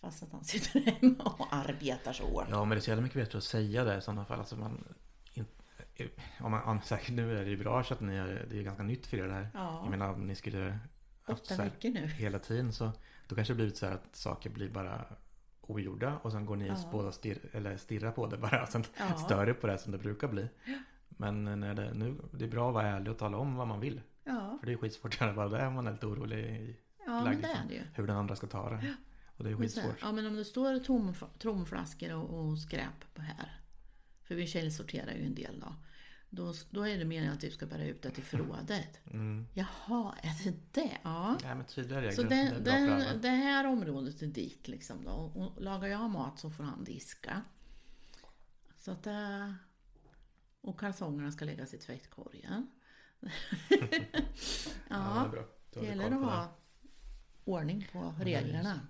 Fast 0.00 0.22
att 0.22 0.32
han 0.32 0.44
sitter 0.44 0.80
hemma 0.80 1.24
och 1.38 1.46
arbetar 1.54 2.12
så 2.12 2.24
hårt. 2.26 2.46
Ja, 2.50 2.60
men 2.64 2.68
det 2.70 2.76
är 2.76 2.80
så 2.80 2.90
jävla 2.90 3.02
mycket 3.02 3.18
bättre 3.22 3.38
att 3.38 3.44
säga 3.44 3.84
det 3.84 3.96
i 3.98 4.00
sådana 4.00 4.24
fall. 4.24 4.38
Alltså 4.38 4.56
man, 4.56 4.84
in, 5.34 5.46
om 6.40 6.50
man, 6.50 6.62
om, 6.62 6.80
säkert 6.80 7.10
nu 7.14 7.38
är 7.38 7.44
det 7.44 7.50
ju 7.50 7.56
bra 7.56 7.84
så 7.84 7.94
att 7.94 8.00
ni 8.00 8.14
är, 8.16 8.46
det 8.50 8.58
är 8.58 8.62
ganska 8.62 8.82
nytt 8.82 9.06
för 9.06 9.16
er 9.16 9.26
det 9.28 9.32
här. 9.34 9.48
Ja. 9.54 9.80
Jag 9.82 9.90
menar 9.90 10.12
om 10.12 10.26
ni 10.26 10.34
skulle 10.34 10.78
haft 11.22 11.46
så 11.46 11.54
här 11.54 11.70
nu. 11.82 12.06
hela 12.06 12.38
tiden 12.38 12.72
så 12.72 12.90
då 13.28 13.34
kanske 13.34 13.52
det 13.52 13.56
blivit 13.56 13.76
så 13.76 13.86
här 13.86 13.94
att 13.94 14.16
saker 14.16 14.50
blir 14.50 14.68
bara 14.70 15.04
ogjorda 15.60 16.16
och 16.22 16.32
sen 16.32 16.46
går 16.46 16.56
ni 16.56 16.66
Ja. 16.66 16.76
båda 16.92 17.12
stirr, 17.12 17.38
eller 17.52 17.76
stirrar 17.76 18.12
på 18.12 18.26
det 18.26 18.36
bara 18.36 18.62
och 18.62 18.68
sen 18.68 18.84
Ja. 18.98 19.14
stör 19.16 19.48
er 19.48 19.52
på 19.52 19.66
det 19.66 19.78
som 19.78 19.92
det 19.92 19.98
brukar 19.98 20.28
bli. 20.28 20.48
Men 21.08 21.44
när 21.60 21.74
det, 21.74 21.94
nu, 21.94 22.16
det 22.32 22.44
är 22.44 22.48
bra 22.48 22.68
att 22.68 22.74
vara 22.74 22.86
ärlig 22.88 23.12
och 23.12 23.18
tala 23.18 23.36
om 23.38 23.56
vad 23.56 23.66
man 23.68 23.80
vill. 23.80 24.00
Ja, 24.24 24.56
För 24.60 24.66
det 24.66 24.72
är 24.72 24.76
skitsvårt 24.76 25.14
att 25.14 25.20
göra 25.20 25.32
bara 25.32 25.48
det 25.48 25.66
om 25.66 25.74
man 25.74 25.86
är 25.86 25.92
lite 25.92 26.06
orolig 26.06 26.38
i 26.38 26.76
ja 27.06 27.24
men 27.24 27.40
det 27.42 27.48
är 27.48 27.68
det 27.68 27.74
ju. 27.74 27.80
hur 27.94 28.06
den 28.06 28.16
andra 28.16 28.36
ska 28.36 28.46
ta 28.46 28.70
det. 28.70 28.94
Och 29.40 29.44
det 29.44 29.52
är 29.52 29.56
skitsvårt. 29.56 29.96
Ja 30.00 30.12
men 30.12 30.26
om 30.26 30.36
det 30.36 30.44
står 30.44 30.78
tom, 30.78 31.14
tomflaskor 31.38 32.12
och, 32.14 32.40
och 32.40 32.58
skräp 32.58 33.14
på 33.14 33.22
här. 33.22 33.60
För 34.22 34.34
vi 34.34 34.46
källsorterar 34.46 35.12
ju 35.12 35.26
en 35.26 35.34
del 35.34 35.60
då. 35.60 35.74
Då, 36.30 36.54
då 36.70 36.88
är 36.88 36.98
det 36.98 37.04
meningen 37.04 37.32
att 37.32 37.44
vi 37.44 37.50
ska 37.50 37.66
bära 37.66 37.84
ut 37.84 38.02
det 38.02 38.10
till 38.10 38.22
förrådet. 38.24 39.06
Mm. 39.06 39.46
Jaha, 39.54 40.14
är 40.22 40.44
det 40.44 40.54
det? 40.72 40.98
Ja. 41.02 41.38
Nej 41.42 41.54
men 41.54 41.64
tydliga 41.64 41.98
regler. 41.98 42.12
Så 42.12 42.22
det 42.22 42.58
det, 42.64 42.72
alla. 42.72 42.96
det, 42.96 43.18
det 43.18 43.28
här 43.28 43.66
området 43.66 44.22
är 44.22 44.26
ditt 44.26 44.68
liksom 44.68 45.04
då. 45.04 45.10
Och 45.10 45.62
lagar 45.62 45.88
jag 45.88 46.10
mat 46.10 46.38
så 46.38 46.50
får 46.50 46.64
han 46.64 46.84
diska. 46.84 47.42
Så 48.76 48.90
att 48.90 49.02
det... 49.02 49.54
Och 50.60 50.80
kalsongerna 50.80 51.32
ska 51.32 51.44
läggas 51.44 51.74
i 51.74 51.78
tvättkorgen. 51.78 52.66
Ja, 54.88 55.30
det 55.32 55.36
ja, 55.36 55.44
det 55.70 55.80
du 55.80 55.86
gäller 55.86 56.04
att 56.04 56.10
det. 56.10 56.16
ha 56.16 56.56
ordning 57.44 57.88
på 57.92 58.14
reglerna. 58.18 58.80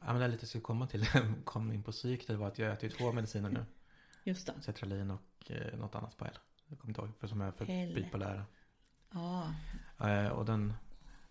Ja 0.00 0.12
men 0.12 0.20
det 0.20 0.28
lite 0.28 0.46
jag 0.56 0.62
komma 0.62 0.86
till. 0.86 1.06
kom 1.44 1.72
in 1.72 1.82
på 1.82 1.92
psyk. 1.92 2.26
Det 2.26 2.36
var 2.36 2.48
att 2.48 2.58
jag 2.58 2.72
äter 2.72 2.90
ju 2.90 2.96
två 2.96 3.12
mediciner 3.12 3.50
nu. 3.50 3.64
Just 4.24 4.46
det. 4.46 4.54
Cetralin 4.60 5.10
och 5.10 5.50
eh, 5.50 5.78
något 5.78 5.94
annat 5.94 6.16
på 6.16 6.24
L. 6.24 6.38
Jag 6.66 6.78
kommer 6.78 6.90
inte 6.90 7.00
ihåg. 7.00 7.10
För 7.18 7.26
som 7.26 7.40
är 7.40 7.50
för 7.52 7.64
Hell. 7.64 7.94
bipolära. 7.94 8.44
Ja, 9.12 9.54
Eh, 9.98 10.26
och 10.28 10.44
den, 10.44 10.72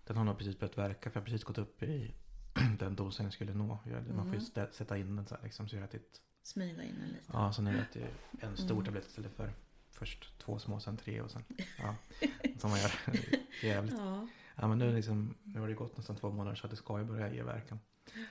den 0.04 0.18
har 0.18 0.24
nog 0.24 0.38
precis 0.38 0.60
börjat 0.60 0.78
verka. 0.78 1.10
För 1.10 1.18
jag 1.18 1.22
har 1.22 1.26
precis 1.26 1.44
gått 1.44 1.58
upp 1.58 1.84
i 1.84 2.14
den 2.80 2.96
dosen 2.96 3.24
jag 3.26 3.34
skulle 3.34 3.54
nå. 3.54 3.80
Jag, 3.86 4.08
Man 4.08 4.26
får 4.26 4.36
ju 4.36 4.40
Mm. 4.40 4.40
stä- 4.40 4.72
sätta 4.72 4.98
in 4.98 5.16
den 5.16 5.26
så 5.28 5.36
här 5.36 5.44
liksom. 5.44 5.68
Så 5.68 5.76
jag 5.76 5.82
har 5.82 5.88
ätit. 5.88 6.22
smila 6.44 6.84
in 6.84 6.96
en 7.04 7.08
lite. 7.10 7.24
Ja 7.34 7.54
så 7.54 7.62
nu 7.62 7.80
äter 7.80 8.02
jag 8.42 8.50
en 8.50 8.58
stor 8.58 8.72
Mm. 8.72 8.86
tablett 8.86 9.06
istället 9.08 9.32
för 9.36 9.54
först 9.92 10.40
två 10.40 10.60
små, 10.60 10.80
sen 10.80 10.98
tre 10.98 11.22
och 11.22 11.32
sen. 11.32 11.44
Ja, 11.78 11.96
som 12.60 12.70
man 12.70 12.80
gör. 12.80 12.92
Jävligt. 13.64 13.94
Ja, 13.98 14.28
Ja 14.56 14.68
men 14.68 14.78
nu, 14.78 14.94
liksom, 14.96 15.36
nu 15.44 15.60
har 15.60 15.68
det 15.68 15.74
gått 15.74 15.98
nästan 15.98 16.16
två 16.16 16.32
månader 16.32 16.56
så 16.56 16.66
att 16.68 16.72
det 16.72 16.78
ska 16.78 17.00
ju 17.00 17.06
börja 17.06 17.34
ge 17.34 17.44
verkan. 17.44 17.80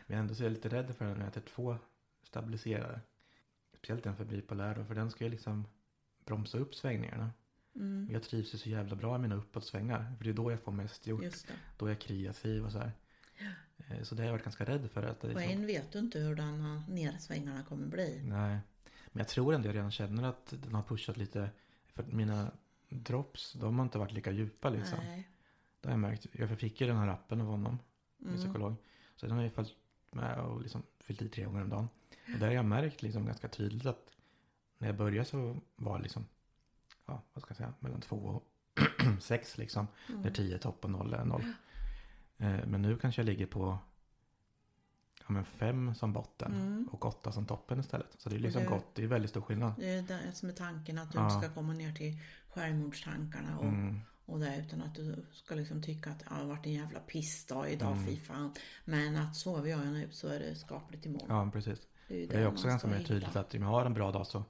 Men 0.06 0.18
ändå 0.18 0.34
så 0.34 0.42
är 0.42 0.44
jag 0.44 0.52
lite 0.52 0.68
rädd 0.68 0.94
för 0.96 1.04
den 1.04 1.14
när 1.14 1.20
jag 1.24 1.28
äter 1.28 1.40
två 1.40 1.76
stabiliserare. 2.22 3.00
Speciellt 3.78 4.04
den 4.04 4.16
för 4.16 4.24
bipolär 4.24 4.84
för 4.84 4.94
den 4.94 5.10
ska 5.10 5.24
ju 5.24 5.30
liksom 5.30 5.66
bromsa 6.24 6.58
upp 6.58 6.74
svängningarna. 6.74 7.30
mm, 7.74 8.08
Jag 8.12 8.22
trivs 8.22 8.54
ju 8.54 8.58
så 8.58 8.68
jävla 8.68 8.96
bra 8.96 9.16
i 9.16 9.18
mina 9.18 9.34
uppåtsvängar. 9.34 10.14
För 10.18 10.24
det 10.24 10.30
är 10.30 10.34
då 10.34 10.50
jag 10.50 10.60
får 10.60 10.72
mest 10.72 11.06
gjort. 11.06 11.24
Då 11.76 11.86
är 11.86 11.90
jag 11.90 11.98
kreativ 12.00 12.64
och 12.64 12.72
så 12.72 12.78
här. 12.78 12.92
Eh, 13.88 14.02
Så 14.02 14.14
det 14.14 14.22
har 14.22 14.26
jag 14.26 14.32
varit 14.32 14.44
ganska 14.44 14.64
rädd 14.64 14.90
för. 14.90 15.02
Att 15.02 15.20
det 15.20 15.28
Och 15.28 15.34
liksom, 15.34 15.52
än 15.60 15.66
vet 15.66 15.92
du 15.92 15.98
inte 15.98 16.18
hur 16.18 16.34
den 16.34 16.60
här 16.60 16.82
nersvängarna 16.88 17.62
kommer 17.62 17.86
bli. 17.86 18.22
nej. 18.24 18.58
Men 19.12 19.18
jag 19.20 19.28
tror 19.28 19.54
ändå 19.54 19.68
jag 19.68 19.74
redan 19.74 19.90
känner 19.90 20.22
att 20.22 20.46
den 20.62 20.74
har 20.74 20.82
pushat 20.82 21.16
lite. 21.16 21.50
För 21.94 22.02
mina 22.02 22.50
drops, 22.88 23.52
de 23.52 23.78
har 23.78 23.84
inte 23.84 23.98
varit 23.98 24.12
lika 24.12 24.30
djupa 24.30 24.70
liksom. 24.70 24.98
Nej. 24.98 25.28
Det 25.80 25.88
har 25.88 25.92
jag 25.92 26.00
märkt. 26.00 26.26
Jag 26.32 26.58
fick 26.58 26.80
ju 26.80 26.86
den 26.86 26.96
här 26.96 27.08
appen 27.08 27.40
av 27.40 27.46
honom. 27.46 27.78
Min 28.16 28.28
Mm. 28.28 28.40
psykolog. 28.40 28.74
Så 29.20 29.26
den 29.26 29.36
har 29.36 29.42
jag 29.42 29.52
följt 29.52 29.74
med 30.10 30.38
och 30.40 30.62
liksom 30.62 30.82
fyllt 31.00 31.22
i 31.22 31.28
tre 31.28 31.44
gånger 31.44 31.62
om 31.62 31.68
dagen. 31.70 31.88
Och 32.34 32.38
där 32.38 32.46
har 32.46 32.54
jag 32.54 32.64
märkt 32.64 33.02
liksom 33.02 33.26
ganska 33.26 33.48
tydligt 33.48 33.86
att 33.86 34.16
när 34.78 34.88
jag 34.88 34.96
började 34.96 35.24
så 35.28 35.56
var 35.76 35.98
liksom, 35.98 36.26
ja 37.06 37.22
vad 37.32 37.42
ska 37.42 37.50
jag 37.50 37.56
säga, 37.56 37.74
mellan 37.80 38.00
två 38.00 38.16
och 38.16 38.44
sex 39.20 39.58
liksom. 39.58 39.86
Mm. 40.08 40.22
Där 40.22 40.30
tio 40.30 40.54
är 40.54 40.58
topp 40.58 40.84
och 40.84 40.90
noll 40.90 41.14
är 41.14 41.24
noll. 41.24 41.52
Eh, 42.36 42.66
Men 42.66 42.82
nu 42.82 42.98
kanske 42.98 43.20
jag 43.20 43.26
ligger 43.26 43.46
på 43.46 43.78
ja, 45.20 45.24
men 45.28 45.44
fem 45.44 45.94
som 45.94 46.12
botten 46.12 46.52
Mm. 46.54 46.88
och 46.92 47.04
åtta 47.06 47.32
som 47.32 47.46
toppen 47.46 47.80
istället. 47.80 48.14
Så 48.18 48.28
det 48.28 48.36
är 48.36 48.40
liksom 48.40 48.62
Det- 48.62 48.68
gott, 48.68 48.94
det 48.94 49.02
är 49.02 49.06
väldigt 49.06 49.30
stor 49.30 49.40
skillnad. 49.40 49.72
Det 49.78 49.88
är 49.88 50.02
det 50.02 50.32
som 50.32 50.48
är 50.48 50.52
tanken 50.52 50.98
att 50.98 51.12
du 51.12 51.18
Ja. 51.18 51.30
ska 51.30 51.50
komma 51.54 51.72
ner 51.72 51.92
till 51.92 52.18
självmordstankarna 52.48 53.58
och, 53.58 53.64
Mm. 53.64 54.00
Och 54.28 54.40
det 54.40 54.56
utan 54.66 54.82
att 54.82 54.94
du 54.94 55.24
ska 55.32 55.54
liksom 55.54 55.82
tycka 55.82 56.10
att 56.10 56.22
"Ja, 56.30 56.34
det 56.36 56.40
har 56.42 56.48
varit 56.48 56.66
en 56.66 56.72
jävla 56.72 57.00
pissdag 57.00 57.68
idag, 57.70 57.92
Mm. 57.92 58.06
fy 58.06 58.16
fan. 58.16 58.54
Men 58.84 59.16
att 59.16 59.36
sover 59.36 59.70
jag 59.70 59.86
nu 59.86 60.08
så 60.10 60.28
är 60.28 60.38
det 60.40 60.54
skapligt 60.54 61.06
imorgon. 61.06 61.26
Ja, 61.46 61.50
precis. 61.52 61.80
Det 62.08 62.14
är, 62.14 62.18
ju 62.18 62.26
Det 62.26 62.34
är 62.36 62.40
det 62.40 62.46
också 62.46 62.66
ganska 62.68 62.78
ska 62.78 62.88
mer 62.88 62.96
hitta. 62.98 63.08
tydligt 63.08 63.36
att 63.36 63.54
om 63.54 63.62
jag 63.62 63.68
har 63.68 63.86
en 63.86 63.94
bra 63.94 64.12
dag 64.12 64.26
så 64.26 64.44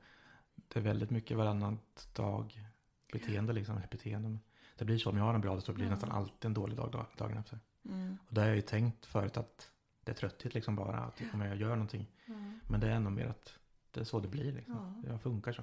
det 0.69 0.79
är 0.79 0.83
väldigt 0.83 1.11
mycket 1.11 1.37
varannat 1.37 2.09
dag 2.17 2.65
beteende 3.13 3.53
liksom. 3.53 3.77
eller 3.77 3.89
Beteende. 3.89 4.39
Det 4.79 4.85
blir 4.85 4.99
så 4.99 5.11
om 5.11 5.17
jag 5.17 5.25
har 5.25 5.35
en 5.35 5.41
bra 5.41 5.55
dag 5.55 5.63
så 5.63 5.73
blir 5.73 5.85
det 5.85 5.89
Ja. 5.89 5.95
nästan 5.95 6.11
alltid 6.13 6.45
en 6.45 6.55
dålig 6.55 6.77
dag, 6.77 6.93
dag 6.93 7.07
dagen 7.17 7.39
efter. 7.39 7.59
Mm. 7.85 8.19
Och 8.29 8.35
där 8.35 8.43
har 8.43 8.49
jag 8.49 8.57
ju 8.57 8.63
tänkt 8.63 9.07
förut 9.07 9.37
att 9.37 9.71
det 10.05 10.11
är 10.13 10.17
trötthet 10.17 10.55
liksom 10.55 10.77
bara 10.77 10.99
att 10.99 11.23
om 11.33 11.41
jag 11.41 11.57
gör 11.57 11.69
någonting. 11.71 12.07
Ja. 12.27 12.35
Men 12.69 12.81
det 12.81 12.87
är 12.87 12.91
ändå 12.91 13.11
mer 13.11 13.27
att 13.27 13.53
det 13.91 14.01
är 14.01 14.05
så 14.05 14.21
det 14.21 14.29
blir 14.29 14.53
liksom. 14.53 15.03
Ja. 15.07 15.13
Det 15.13 15.19
funkar 15.19 15.53
så. 15.53 15.63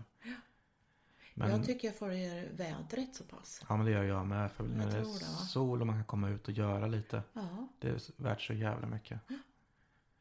Men, 1.38 1.52
Jag 1.52 1.66
tycker 1.66 1.88
jag 1.88 1.96
följer 1.96 2.50
vädret 2.54 3.16
så 3.16 3.24
pass. 3.24 3.62
ja 3.70 3.78
men 3.78 3.86
det 3.86 3.92
gör 3.92 4.04
jag 4.04 4.28
med. 4.28 4.52
För 4.52 4.64
när 4.64 4.86
det 4.92 4.98
är 4.98 5.00
det, 5.00 5.06
sol 5.48 5.82
och 5.82 5.88
man 5.88 5.96
kan 5.96 6.06
komma 6.06 6.30
ut 6.30 6.48
och 6.48 6.54
göra 6.54 6.88
lite. 6.88 7.24
Ja, 7.34 7.68
Det 7.80 7.90
är 7.90 8.22
värt 8.24 8.42
så 8.42 8.54
jävla 8.54 8.88
mycket. 8.88 9.20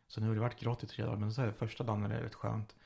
Så 0.09 0.21
nu 0.21 0.27
har 0.27 0.35
det 0.35 0.41
varit 0.41 0.61
grått 0.61 0.85
i 0.85 0.87
tre 0.87 1.05
dagar. 1.05 1.17
Men 1.17 1.33
så 1.33 1.43
är 1.43 1.47
det 1.47 1.53
första 1.53 1.85
dagen 1.85 2.05
är 2.05 2.09
det 2.09 2.23
rätt 2.23 2.35
skönt. 2.35 2.77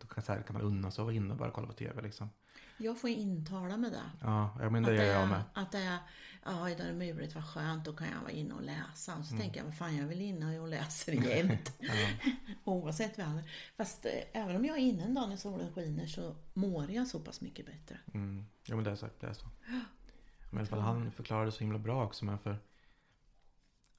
Då 0.00 0.06
kan, 0.06 0.24
så 0.24 0.32
här, 0.32 0.42
kan 0.42 0.54
man 0.54 0.62
unna 0.62 0.90
sig 0.90 1.02
att 1.02 1.06
vara 1.06 1.14
inne 1.16 1.30
och 1.32 1.38
bara 1.38 1.50
kolla 1.50 1.66
på 1.66 1.72
tv 1.72 2.02
liksom. 2.02 2.30
Jag 2.78 3.00
får 3.00 3.10
intala 3.10 3.76
med 3.76 3.92
det. 3.92 4.10
Ja, 4.20 4.56
jag 4.60 4.72
menar 4.72 4.90
det 4.90 4.98
att 4.98 5.06
gör 5.06 5.12
jag 5.14 5.22
är, 5.22 5.26
med. 5.26 5.42
att 5.54 5.72
det 5.72 5.78
är, 5.78 5.98
ja 6.44 6.70
idag 6.70 6.86
är 6.86 6.92
det 6.92 6.98
muligt, 6.98 7.34
vad 7.34 7.44
skönt, 7.44 7.84
då 7.84 7.92
kan 7.92 8.06
jag 8.08 8.20
vara 8.20 8.30
inne 8.30 8.54
och 8.54 8.62
läsa. 8.62 9.16
Och 9.16 9.24
så 9.24 9.36
tänker 9.36 9.58
jag, 9.58 9.64
vad 9.64 9.74
fan 9.76 9.96
jag 9.96 10.06
väl 10.06 10.20
inne 10.20 10.58
och 10.60 10.68
läser 10.68 11.12
jämt. 11.12 11.72
Mm. 11.80 11.92
Ja. 12.24 12.32
Oavsett 12.64 13.18
väder. 13.18 13.50
Fast 13.76 14.06
eh, 14.06 14.12
även 14.42 14.56
om 14.56 14.64
jag 14.64 14.76
är 14.76 14.80
inne 14.82 15.02
en 15.02 15.14
dag 15.14 15.28
när 15.28 15.36
solen 15.36 15.72
skiner 15.72 16.06
så 16.06 16.36
mår 16.54 16.90
jag 16.90 17.06
så 17.06 17.20
pass 17.20 17.40
mycket 17.40 17.66
bättre. 17.66 17.98
Mm. 18.14 18.46
Jo 18.64 18.76
men 18.76 18.84
det 18.84 18.90
är 18.90 18.96
så. 18.96 19.08
Det 19.20 19.26
är 19.26 19.32
så. 19.32 19.46
Men 20.50 20.58
i 20.58 20.60
alla 20.60 20.66
fall 20.66 20.80
han 20.80 21.10
förklarade 21.10 21.52
så 21.52 21.60
himla 21.60 21.78
bra 21.78 22.04
också. 22.04 22.24
Men 22.24 22.38
för 22.38 22.58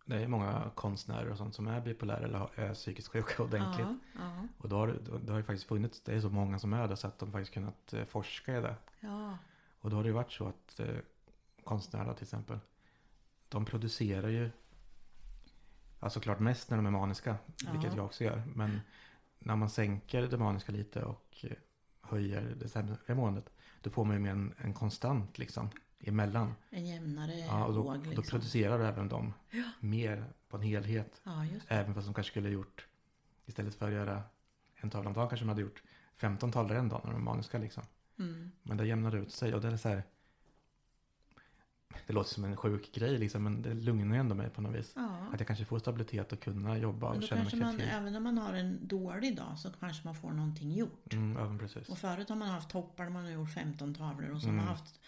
det 0.08 0.24
är 0.24 0.28
många 0.28 0.72
konstnärer 0.76 1.30
och 1.32 1.38
sånt 1.38 1.56
som 1.56 1.68
är 1.68 1.82
bipolära 1.82 2.18
eller 2.18 2.50
är 2.60 2.74
psykiskt 2.74 3.08
sjuka 3.08 3.44
ordentligt. 3.44 3.88
Ja, 3.88 3.96
ja, 4.16 4.48
Och 4.58 4.70
då 4.70 4.76
har, 4.76 4.88
det- 4.88 5.00
då, 5.00 5.18
det 5.18 5.32
har 5.32 5.38
ju 5.40 5.44
faktiskt 5.44 5.68
funnits, 5.68 6.02
det 6.02 6.14
är 6.16 6.22
så 6.22 6.30
många 6.30 6.60
som 6.60 6.74
är 6.74 6.88
det 6.88 6.98
så 6.98 7.08
att 7.08 7.20
de 7.20 7.32
faktiskt 7.32 7.54
kunnat 7.54 7.94
eh, 7.94 8.06
forska 8.06 8.58
i 8.58 8.62
det. 8.62 8.76
ja, 9.00 9.38
Och 9.82 9.90
då 9.90 9.96
har 9.96 10.04
det 10.04 10.08
ju 10.10 10.14
varit 10.14 10.32
så 10.32 10.48
att 10.48 10.80
eh, 10.80 10.96
konstnärer 11.64 12.14
till 12.14 12.24
exempel, 12.24 12.60
de 13.50 13.66
producerar 13.66 14.28
ju, 14.30 14.50
ja 16.00 16.10
såklart 16.10 16.40
mest 16.40 16.70
när 16.70 16.78
de 16.78 16.86
är 16.86 16.92
maniska, 16.92 17.36
vilket 17.72 17.92
Ja. 17.92 17.96
jag 17.98 18.06
också 18.06 18.24
gör. 18.24 18.44
Men 18.56 18.80
när 19.40 19.56
man 19.56 19.70
sänker 19.70 20.22
det 20.22 20.38
maniska 20.38 20.72
lite 20.72 21.04
och 21.04 21.38
eh, 21.44 21.52
höjer 22.02 22.56
det 22.60 22.70
sämre 22.70 23.16
måendet, 23.16 23.50
då 23.82 23.90
får 23.90 24.06
man 24.06 24.16
ju 24.16 24.20
mer 24.22 24.32
en, 24.32 24.54
en 24.58 24.74
konstant 24.74 25.38
liksom 25.38 25.70
emellan. 26.00 26.54
en 26.70 26.86
jämnare 26.86 27.36
Ja, 27.40 27.66
och 27.66 27.74
då, 27.74 27.82
våg 27.82 27.98
då 28.00 28.10
liksom. 28.10 28.24
producerar 28.24 28.80
även 28.80 29.08
de 29.10 29.34
mer 29.80 30.26
på 30.50 30.58
en 30.58 30.64
helhet. 30.64 31.22
Ja. 31.24 31.46
Även 31.68 31.94
fast 31.94 32.08
de 32.08 32.14
kanske 32.14 32.32
skulle 32.32 32.48
ha 32.48 32.54
gjort, 32.54 32.88
istället 33.46 33.76
för 33.76 33.88
att 33.88 33.94
göra 33.94 34.24
en 34.76 34.90
tavla 34.90 35.08
om 35.10 35.14
dagen 35.14 35.30
kanske 35.30 35.44
de 35.46 35.50
hade 35.50 35.62
gjort 35.62 35.84
15 36.18 36.52
tavlor 36.52 36.78
en 36.78 36.90
dag 36.90 37.02
när 37.04 37.12
de 37.12 37.22
är 37.22 37.26
maniska 37.26 37.58
liksom. 37.58 37.84
Mm. 38.20 38.52
Men 38.64 38.78
det 38.78 38.88
jämnar 38.88 39.16
ut 39.16 39.32
sig 39.32 39.54
och 39.56 39.62
det 39.62 39.68
är 39.68 39.78
så 39.78 39.90
här. 39.90 40.04
Det 42.08 42.14
låter 42.14 42.30
som 42.34 42.44
en 42.44 42.58
sjuk 42.58 42.92
grej 42.96 43.18
liksom 43.18 43.44
men 43.44 43.62
det 43.62 43.74
lugnar 43.74 44.16
ju 44.16 44.20
ändå 44.20 44.36
mig 44.36 44.50
på 44.50 44.62
något 44.62 44.76
vis. 44.76 44.94
Ja. 44.96 45.28
Att 45.34 45.40
jag 45.40 45.48
kanske 45.48 45.66
får 45.66 45.80
stabilitet 45.80 46.32
och 46.34 46.40
kunna 46.40 46.78
jobba 46.78 47.08
Men 47.08 47.16
och 47.16 47.22
då 47.22 47.28
känna 47.28 47.44
mig 47.44 47.52
kreativ. 47.52 47.82
även 47.92 48.16
om 48.16 48.24
man 48.24 48.38
har 48.38 48.54
en 48.54 48.88
dålig 48.88 49.38
dag 49.38 49.60
så 49.60 49.70
kanske 49.80 50.06
man 50.08 50.16
får 50.16 50.32
någonting 50.32 50.72
gjort. 50.74 51.14
Mm, 51.14 51.38
ja, 51.38 51.58
precis. 51.60 51.90
Och 51.90 51.98
förut 51.98 52.30
har 52.30 52.36
man 52.36 52.50
haft 52.50 52.70
toppar 52.70 53.10
man 53.10 53.24
har 53.24 53.32
gjort 53.32 53.50
15 53.54 53.96
tavlor 53.96 54.30
och 54.32 54.42
så 54.42 54.48
Mm. 54.48 54.60
har 54.60 54.66
man 54.66 54.76
haft 54.78 55.00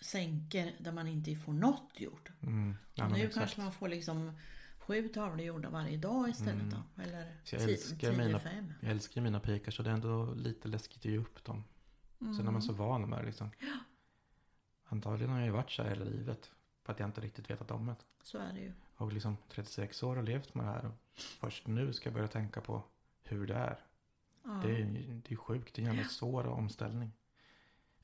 sänkor 0.00 0.70
där 0.78 0.92
man 0.92 1.06
inte 1.06 1.36
får 1.36 1.52
något 1.52 2.00
gjort. 2.00 2.30
Mm, 2.42 2.74
ja, 2.94 3.08
nu 3.08 3.14
exakt. 3.16 3.34
kanske 3.34 3.60
man 3.62 3.72
får 3.72 3.88
liksom 3.88 4.32
sju 4.78 5.08
tavlor 5.08 5.40
gjorda 5.46 5.70
varje 5.70 5.96
dag 5.96 6.28
istället 6.28 6.70
då? 6.70 7.02
Eller 7.02 7.22
Mm. 7.22 7.34
Så 7.44 7.54
jag 7.56 7.62
älskar 7.62 7.96
tio, 8.12 8.26
mina- 8.26 8.38
fem? 8.38 8.72
Jag 8.80 8.90
älskar 8.90 9.20
mina 9.20 9.40
pikar 9.40 9.72
så 9.72 9.82
det 9.82 9.90
är 9.90 9.94
ändå 9.94 10.34
lite 10.34 10.68
läskigt 10.68 10.98
att 10.98 11.04
ge 11.04 11.18
upp 11.18 11.44
dem. 11.44 11.64
Mm. 12.20 12.34
Sen 12.34 12.46
är 12.48 12.50
man 12.52 12.62
så 12.62 12.72
van 12.72 13.10
med 13.10 13.18
det 13.18 13.26
liksom. 13.26 13.50
Antagligen 14.84 15.30
har 15.30 15.38
jag 15.38 15.46
ju 15.46 15.52
varit 15.52 15.70
så 15.70 15.82
här 15.82 15.88
hela 15.90 16.04
livet. 16.04 16.50
För 16.84 16.92
att 16.92 16.98
jag 17.00 17.08
inte 17.08 17.20
riktigt 17.20 17.50
vetat 17.50 17.70
om 17.70 17.86
det. 17.86 17.96
Så 18.22 18.38
är 18.38 18.52
det 18.52 18.60
ju. 18.60 18.72
Och 18.96 19.12
liksom 19.12 19.36
36 19.48 20.02
år 20.02 20.16
har 20.16 20.22
levt 20.22 20.54
med 20.54 20.64
det 20.66 20.70
här. 20.70 20.86
Och 20.86 20.94
först 21.16 21.66
nu 21.66 21.92
ska 21.92 22.06
jag 22.08 22.14
börja 22.14 22.28
tänka 22.28 22.60
på 22.60 22.82
hur 23.22 23.46
det 23.46 23.54
är. 23.54 23.84
Ja. 24.44 24.50
Det 24.64 24.80
är 24.80 24.84
det 25.28 25.34
är 25.34 25.36
sjukt. 25.36 25.74
Det 25.74 25.82
är 25.82 25.88
en 25.88 25.94
jävla 25.94 26.08
svår 26.08 26.46
omställning. 26.46 27.12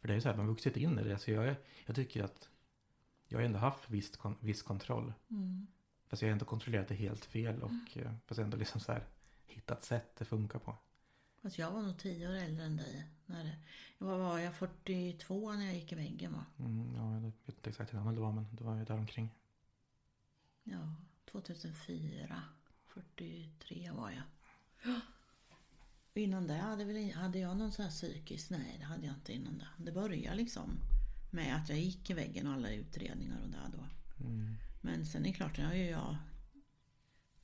För 0.01 0.09
det 0.09 0.13
är 0.13 0.15
ju 0.15 0.21
så 0.21 0.29
här, 0.29 0.37
man 0.37 0.47
har 0.47 0.53
vuxit 0.53 0.77
in 0.77 0.99
i 0.99 1.03
det. 1.05 1.19
Så 1.19 1.31
jag, 1.31 1.55
jag 1.87 1.97
tycker 1.97 2.25
att 2.25 2.49
jag 3.29 3.39
har 3.39 3.45
ändå 3.45 3.59
haft 3.59 3.91
viss, 3.91 4.17
kon- 4.17 4.39
viss 4.41 4.63
kontroll. 4.63 5.13
Mm. 5.31 5.67
Fast 6.07 6.23
jag 6.23 6.29
har 6.29 6.33
ändå 6.33 6.45
kontrollerat 6.45 6.89
det 6.89 6.95
helt 6.95 7.25
fel. 7.25 7.63
Och 7.63 7.97
eh, 7.97 8.13
fast 8.27 8.39
ändå 8.41 8.57
liksom 8.57 8.81
så 8.81 8.93
här 8.93 9.07
hittat 9.47 9.85
sätt 9.85 10.17
det 10.17 10.25
funkar 10.25 10.59
på. 10.59 10.77
Fast 11.43 11.59
jag 11.59 11.71
var 11.71 11.83
nog 11.83 11.99
tio 11.99 12.29
år 12.29 12.33
äldre 12.35 12.65
än 12.65 12.77
dig. 12.77 13.07
När, 13.27 13.57
vad 13.99 14.19
var 14.19 14.39
jag? 14.39 14.55
42 14.55 15.53
när 15.53 15.65
jag 15.65 15.75
gick 15.75 15.93
i 15.93 15.95
väggen 15.95 16.33
va? 16.33 16.45
Mm, 16.59 16.95
ja, 16.97 17.15
jag 17.15 17.21
vet 17.21 17.49
inte 17.49 17.71
exakt 17.71 17.93
hur 17.93 17.99
gammal 17.99 18.15
du 18.15 18.21
var 18.21 18.33
men 18.33 18.47
det 18.51 18.65
var 18.65 18.77
ju 18.77 18.85
där 18.85 18.95
omkring. 18.99 19.31
Ja, 20.65 20.95
2004. 21.25 22.43
43 22.87 23.91
var 23.91 24.11
jag. 24.11 24.23
Innan 26.17 26.47
det 26.47 26.55
hade, 26.55 26.85
väl, 26.85 27.13
hade 27.13 27.39
jag 27.39 27.57
någon 27.57 27.73
sån 27.73 27.83
här 27.85 27.93
psykisk... 27.93 28.51
Nej, 28.51 28.77
det 28.79 28.85
hade 28.85 29.07
jag 29.07 29.15
inte 29.15 29.33
innan 29.33 29.59
det. 29.59 29.69
Det 29.85 29.93
började 29.93 30.37
liksom 30.37 30.79
med 31.31 31.57
att 31.57 31.69
jag 31.69 31.79
gick 31.79 32.11
i 32.11 32.15
väggen 32.15 32.47
och 32.47 32.53
alla 32.53 32.71
utredningar 32.71 33.41
och 33.43 33.51
där 33.51 33.69
då. 33.73 33.85
Mm. 34.25 34.55
Men 34.81 35.07
sen 35.07 35.23
är 35.23 35.29
det 35.29 35.33
klart, 35.35 35.57
det 35.57 35.63
har 35.63 35.75
ju 35.75 35.85
jag 35.91 36.17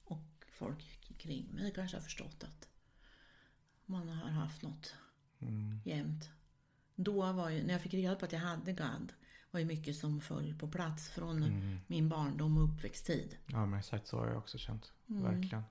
och 0.04 0.44
folk 0.52 1.00
kring 1.18 1.54
mig 1.54 1.72
kanske 1.74 1.96
har 1.96 2.02
förstått 2.02 2.44
att 2.44 2.68
man 3.86 4.08
har 4.08 4.30
haft 4.30 4.62
något 4.62 4.94
Mm. 5.40 5.78
jämt. 5.84 6.30
Då 6.96 7.32
var 7.32 7.50
ju, 7.50 7.62
när 7.62 7.72
jag 7.72 7.82
fick 7.82 7.94
reda 7.94 8.14
på 8.16 8.24
att 8.24 8.32
jag 8.32 8.40
hade 8.40 8.72
GAD, 8.72 9.12
var 9.50 9.60
ju 9.60 9.66
mycket 9.66 9.96
som 9.96 10.20
föll 10.20 10.54
på 10.54 10.68
plats 10.68 11.08
från 11.08 11.42
Mm. 11.42 11.78
min 11.86 12.08
barndom 12.08 12.56
och 12.56 12.64
uppväxttid. 12.64 13.36
Ja 13.46 13.66
men 13.66 13.78
exakt 13.78 14.06
så 14.06 14.18
har 14.18 14.26
jag 14.28 14.38
också 14.38 14.58
känt. 14.58 14.92
Mm. 15.08 15.22
Verkligen. 15.22 15.62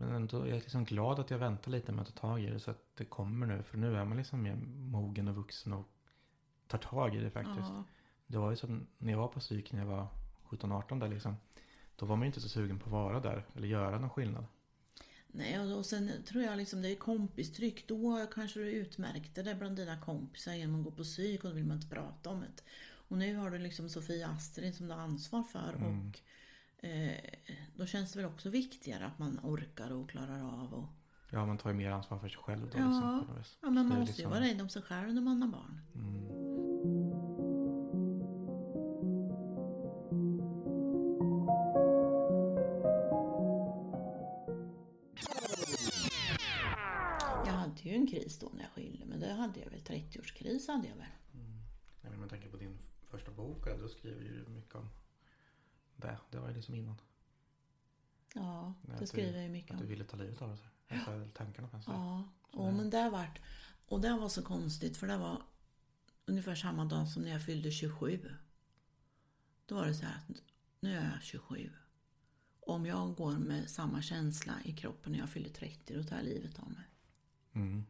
Men 0.00 0.14
ändå 0.14 0.40
är 0.42 0.46
jag 0.46 0.54
liksom 0.54 0.84
glad 0.84 1.18
att 1.20 1.30
jag 1.30 1.38
väntar 1.38 1.70
lite 1.70 1.92
med 1.92 2.02
att 2.02 2.14
ta 2.14 2.20
tag 2.20 2.42
i 2.42 2.46
det 2.50 2.60
så 2.60 2.70
att 2.70 2.96
det 2.96 3.04
kommer 3.04 3.46
nu. 3.46 3.62
För 3.62 3.78
nu 3.78 3.96
är 3.96 4.04
man 4.04 4.16
liksom 4.16 4.42
mer 4.42 4.56
mogen 4.76 5.28
och 5.28 5.34
vuxen 5.34 5.72
och 5.72 5.88
tar 6.66 6.78
tag 6.78 7.14
i 7.16 7.20
det 7.20 7.30
faktiskt. 7.30 7.68
Ja, 7.68 7.84
Det 8.26 8.38
var 8.38 8.50
ju 8.50 8.56
som 8.56 8.86
när 8.98 9.12
jag 9.12 9.18
var 9.18 9.28
på 9.28 9.40
psyk 9.40 9.72
när 9.72 9.80
jag 9.80 9.86
var 9.86 10.06
17-18 10.48 11.00
där 11.00 11.08
liksom. 11.08 11.36
Då 11.96 12.06
var 12.06 12.16
man 12.16 12.22
ju 12.22 12.26
inte 12.26 12.40
så 12.40 12.48
sugen 12.48 12.78
på 12.78 12.84
att 12.84 12.92
vara 12.92 13.20
där 13.20 13.46
eller 13.54 13.68
göra 13.68 13.98
någon 13.98 14.10
skillnad. 14.10 14.44
nej, 15.28 15.60
och, 15.74 15.86
sen 15.86 16.10
tror 16.28 16.42
jag 16.44 16.56
liksom 16.56 16.82
det 16.82 16.88
är 16.92 16.96
kompistryck. 16.96 17.88
Då 17.88 18.26
kanske 18.34 18.60
du 18.60 18.72
utmärkte 18.72 19.42
det 19.42 19.54
bland 19.54 19.76
dina 19.76 20.00
kompisar 20.00 20.52
genom 20.54 20.78
att 20.78 20.84
gå 20.84 20.90
på 20.90 21.02
psyk 21.02 21.44
och 21.44 21.50
då 21.50 21.56
vill 21.56 21.64
man 21.66 21.76
inte 21.76 21.94
prata 21.94 22.30
om 22.30 22.40
det. 22.40 22.62
Och 23.08 23.18
nu 23.18 23.36
har 23.36 23.50
du 23.50 23.58
liksom 23.58 23.88
Sofia 23.88 24.28
Astrid 24.28 24.74
som 24.74 24.86
du 24.88 24.94
har 24.94 25.00
ansvar 25.00 25.42
för 25.42 25.72
Mm. 25.76 26.08
och 26.08 26.20
då 27.74 27.86
känns 27.86 28.12
det 28.12 28.18
väl 28.18 28.28
också 28.30 28.50
viktigare 28.50 29.06
att 29.06 29.18
man 29.18 29.40
orkar 29.42 29.92
och 29.92 30.10
klarar 30.10 30.62
av 30.62 30.74
och 30.74 30.88
Ja 31.30 31.46
man 31.46 31.58
tar 31.58 31.70
ju 31.70 31.76
mer 31.76 31.90
ansvar 31.90 32.18
för 32.18 32.28
sig 32.28 32.38
själv 32.38 32.70
då. 32.70 32.78
Ja. 32.78 33.24
Liksom. 33.36 33.58
Ja, 33.62 33.70
men 33.70 33.88
man 33.88 33.98
måste 33.98 34.00
ju 34.00 34.06
liksom- 34.06 34.30
vara 34.30 34.40
rädd 34.40 34.60
om 34.60 34.68
sig 34.68 34.82
själv 34.82 35.14
när 35.14 35.22
man 35.22 35.42
har 35.42 35.48
barn. 35.48 35.80
Mm. 35.94 36.28
Jag 47.46 47.52
hade 47.52 47.82
ju 47.82 47.94
en 47.94 48.06
kris 48.06 48.38
då 48.38 48.50
när 48.54 48.62
jag 48.62 48.70
skilde 48.70 49.06
men 49.06 49.20
det 49.20 49.32
hade 49.32 49.60
jag 49.60 49.70
väl. 49.70 49.80
30-årskris 49.80 50.68
hade 50.68 50.88
jag 50.88 50.96
väl. 50.96 51.06
Nej, 52.02 52.10
men 52.10 52.20
jag 52.20 52.30
tänker 52.30 52.48
på 52.50 52.56
din 52.56 52.78
första 53.10 53.30
bok. 53.30 53.64
Då 53.80 53.88
skriver 53.88 54.22
ju 54.22 54.46
mycket 54.48 54.74
om 54.74 54.88
det. 55.98 56.18
Det 56.30 56.38
var 56.38 56.48
ju 56.48 56.54
liksom 56.54 56.74
innan. 56.74 57.00
Ja, 58.34 58.74
det 58.82 58.92
att 58.92 59.08
skriver 59.08 59.28
du- 59.32 59.34
jag 59.38 59.44
ju 59.46 59.52
mycket 59.52 59.70
Att 59.72 59.78
du 59.78 59.84
om. 59.84 59.90
ville 59.90 60.04
ta 60.04 60.16
livet 60.16 60.42
av 60.42 60.56
sig. 60.56 60.68
Alltså 60.88 61.28
tankarna 61.34 61.68
en. 61.72 61.82
så. 61.82 61.90
Ja, 61.90 62.28
och 62.50 62.66
det- 62.66 62.72
men 62.76 62.90
det 62.90 63.10
vart... 63.10 63.40
Och 63.86 64.00
det 64.00 64.16
var 64.16 64.28
så 64.28 64.42
konstigt 64.42 64.96
för 64.96 65.06
det 65.06 65.16
var 65.16 65.42
ungefär 66.26 66.54
samma 66.54 66.84
dag 66.84 67.08
som 67.08 67.22
när 67.22 67.30
jag 67.30 67.44
fyllde 67.44 67.70
27. 67.70 68.34
Då 69.66 69.74
var 69.74 69.86
det 69.86 69.94
så 69.94 70.04
här 70.06 70.16
att 70.16 70.42
nu 70.80 70.96
är 70.96 71.10
jag 71.12 71.22
27. 71.22 71.70
Om 72.60 72.86
jag 72.86 73.14
går 73.14 73.32
med 73.38 73.70
samma 73.70 74.02
känsla 74.02 74.54
i 74.64 74.72
kroppen 74.76 75.12
när 75.12 75.18
jag 75.18 75.30
fyller 75.30 75.48
30 75.50 75.94
då 75.96 76.02
tar 76.04 76.16
jag 76.16 76.24
livet 76.24 76.58
av 76.58 76.70
mig. 76.70 76.84
Mm. 77.52 77.84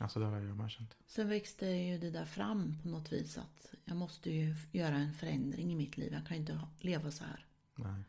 Alltså 0.00 0.20
det 0.20 0.26
har 0.26 0.40
jag 0.40 0.56
med 0.56 0.70
känt. 0.70 0.96
Sen 1.06 1.28
växte 1.28 1.66
ju 1.66 1.98
det 1.98 2.10
där 2.10 2.24
fram 2.24 2.78
på 2.82 2.88
något 2.88 3.12
vis 3.12 3.38
att 3.38 3.72
jag 3.84 3.96
måste 3.96 4.30
ju 4.30 4.54
göra 4.72 4.96
en 4.96 5.14
förändring 5.14 5.72
i 5.72 5.74
mitt 5.74 5.96
liv. 5.96 6.12
Jag 6.12 6.26
kan 6.26 6.36
inte 6.36 6.52
ha- 6.54 6.68
leva 6.80 7.10
så 7.10 7.24
här. 7.24 7.46
Nej. 7.74 8.02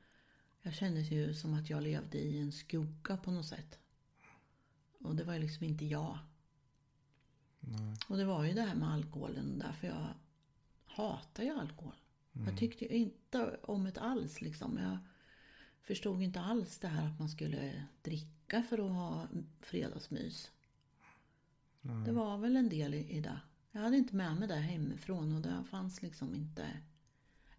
Jag 0.61 0.73
kände 0.73 1.01
ju 1.01 1.33
som 1.33 1.53
att 1.53 1.69
jag 1.69 1.83
levde 1.83 2.17
i 2.17 2.39
en 2.39 2.51
skugga 2.51 3.17
på 3.17 3.31
något 3.31 3.45
sätt. 3.45 3.79
Och 4.99 5.15
det 5.15 5.23
var 5.23 5.33
ju 5.33 5.39
liksom 5.39 5.65
inte 5.65 5.85
jag. 5.85 6.17
Nej. 7.59 7.95
Och 8.07 8.17
det 8.17 8.25
var 8.25 8.43
ju 8.43 8.53
det 8.53 8.61
här 8.61 8.75
med 8.75 8.89
alkoholen. 8.91 9.59
Därför 9.59 9.87
jag 9.87 10.07
hatar 10.85 11.43
ju 11.43 11.49
alkohol. 11.49 11.95
Mm. 12.33 12.47
Jag 12.47 12.57
tyckte 12.57 12.85
ju 12.85 12.91
inte 12.91 13.57
om 13.63 13.83
det 13.83 14.01
alls 14.01 14.41
liksom. 14.41 14.77
Jag 14.77 14.97
förstod 15.81 16.21
inte 16.21 16.39
alls 16.41 16.77
det 16.79 16.87
här 16.87 17.07
att 17.07 17.19
man 17.19 17.29
skulle 17.29 17.85
dricka 18.01 18.63
för 18.63 18.77
att 18.85 18.91
ha 18.91 19.27
fredagsmys. 19.61 20.51
Nej. 21.81 22.05
Det 22.05 22.11
var 22.11 22.37
väl 22.37 22.57
en 22.57 22.69
del 22.69 22.93
i, 22.93 23.17
i 23.17 23.21
det. 23.21 23.39
Jag 23.71 23.81
hade 23.81 23.97
inte 23.97 24.15
med 24.15 24.35
mig 24.35 24.47
det 24.47 24.55
hemifrån 24.55 25.35
och 25.35 25.41
det 25.41 25.63
fanns 25.69 26.01
liksom 26.01 26.35
inte... 26.35 26.67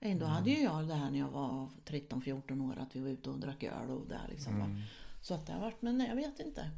Ändå 0.00 0.26
hade 0.26 0.50
ju 0.50 0.62
jag 0.62 0.88
det 0.88 0.94
här 0.94 1.10
när 1.10 1.18
jag 1.18 1.30
var 1.30 1.70
13-14 1.84 2.70
år 2.70 2.78
att 2.78 2.96
vi 2.96 3.00
var 3.00 3.08
ute 3.08 3.30
och 3.30 3.40
drack 3.40 3.62
öl 3.62 3.90
och 3.90 4.08
där 4.08 4.26
liksom. 4.28 4.60
Mm. 4.60 4.82
Så 5.20 5.34
att 5.34 5.46
det 5.46 5.52
har 5.52 5.60
varit, 5.60 5.82
men 5.82 6.00
jag 6.00 6.16
vet 6.16 6.40
inte. 6.40 6.70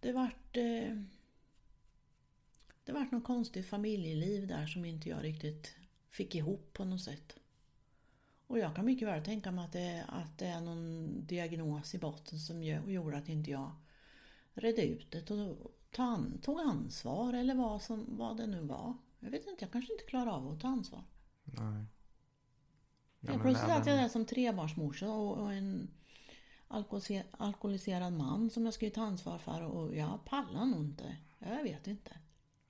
Det 0.00 0.12
vart... 0.12 0.56
Eh, 0.56 1.02
det 2.84 2.92
vart 2.92 3.12
något 3.12 3.24
konstigt 3.24 3.66
familjeliv 3.66 4.46
där 4.46 4.66
som 4.66 4.84
inte 4.84 5.08
jag 5.08 5.24
riktigt 5.24 5.76
fick 6.10 6.34
ihop 6.34 6.72
på 6.72 6.84
något 6.84 7.02
sätt. 7.02 7.38
Och 8.46 8.58
jag 8.58 8.76
kan 8.76 8.84
mycket 8.84 9.08
väl 9.08 9.24
tänka 9.24 9.50
mig 9.50 9.64
att 9.64 9.72
det, 9.72 10.04
att 10.08 10.38
det 10.38 10.46
är 10.46 10.60
någon 10.60 11.26
diagnos 11.26 11.94
i 11.94 11.98
botten 11.98 12.38
som 12.38 12.62
gör, 12.62 12.88
gjorde 12.88 13.16
att 13.16 13.28
inte 13.28 13.50
jag 13.50 13.72
redde 14.54 14.82
ut 14.82 15.10
det 15.10 15.30
och 15.30 15.79
ta 15.90 16.02
an, 16.02 16.38
tog 16.42 16.60
ansvar 16.60 17.32
eller 17.32 17.54
vad, 17.54 17.82
som, 17.82 18.16
vad 18.16 18.36
det 18.36 18.46
nu 18.46 18.60
var. 18.60 18.94
Jag 19.20 19.30
vet 19.30 19.46
inte, 19.46 19.64
jag 19.64 19.72
kanske 19.72 19.92
inte 19.92 20.04
klarar 20.04 20.30
av 20.30 20.48
att 20.48 20.60
ta 20.60 20.68
ansvar. 20.68 21.04
Nej. 21.44 21.84
Ja, 23.20 23.32
jag 23.32 23.42
plötsligt 23.42 23.68
satt 23.70 23.86
jag 23.86 23.98
där 23.98 24.08
som 24.08 24.24
trebarnsmorsa 24.24 25.08
och, 25.08 25.38
och 25.38 25.52
en 25.52 25.90
alkoholise- 26.68 27.24
alkoholiserad 27.30 28.12
man 28.12 28.50
som 28.50 28.64
jag 28.64 28.74
skulle 28.74 28.90
ta 28.90 29.02
ansvar 29.02 29.38
för 29.38 29.62
och 29.62 29.96
jag 29.96 30.24
pallar 30.24 30.64
nog 30.66 30.80
inte. 30.80 31.16
Jag 31.38 31.62
vet 31.62 31.86
inte. 31.86 32.18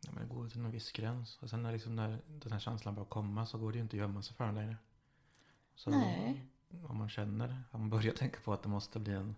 Ja, 0.00 0.12
men 0.12 0.22
det 0.28 0.34
går 0.34 0.48
till 0.48 0.60
en 0.64 0.70
viss 0.70 0.92
gräns. 0.92 1.38
Och 1.42 1.50
sen 1.50 1.62
när, 1.62 1.72
liksom 1.72 1.96
när 1.96 2.22
den 2.26 2.52
här 2.52 2.58
känslan 2.58 2.94
börjar 2.94 3.08
komma 3.08 3.46
så 3.46 3.58
går 3.58 3.72
det 3.72 3.78
ju 3.78 3.82
inte 3.82 3.96
att 3.96 4.00
gömma 4.00 4.22
sig 4.22 4.36
för 4.36 4.46
den 4.46 4.54
längre. 4.54 4.76
Så 5.74 5.90
Nej. 5.90 6.46
om 6.88 6.96
man 6.96 7.08
känner, 7.08 7.62
om 7.70 7.80
man 7.80 7.90
börjar 7.90 8.14
tänka 8.14 8.40
på 8.40 8.52
att 8.52 8.62
det 8.62 8.68
måste 8.68 8.98
bli 8.98 9.12
en 9.12 9.36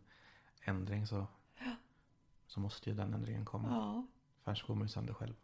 ändring 0.64 1.06
så, 1.06 1.26
så 2.52 2.60
måste 2.60 2.90
ju 2.90 2.96
den 2.96 3.14
ändringen 3.14 3.44
komma. 3.44 3.68
Ja. 3.70 4.06
För 4.42 4.50
annars 4.50 4.62
går 4.66 4.74
man 4.74 4.84
ju 4.84 4.88
sönder 4.88 5.14
själv. 5.14 5.34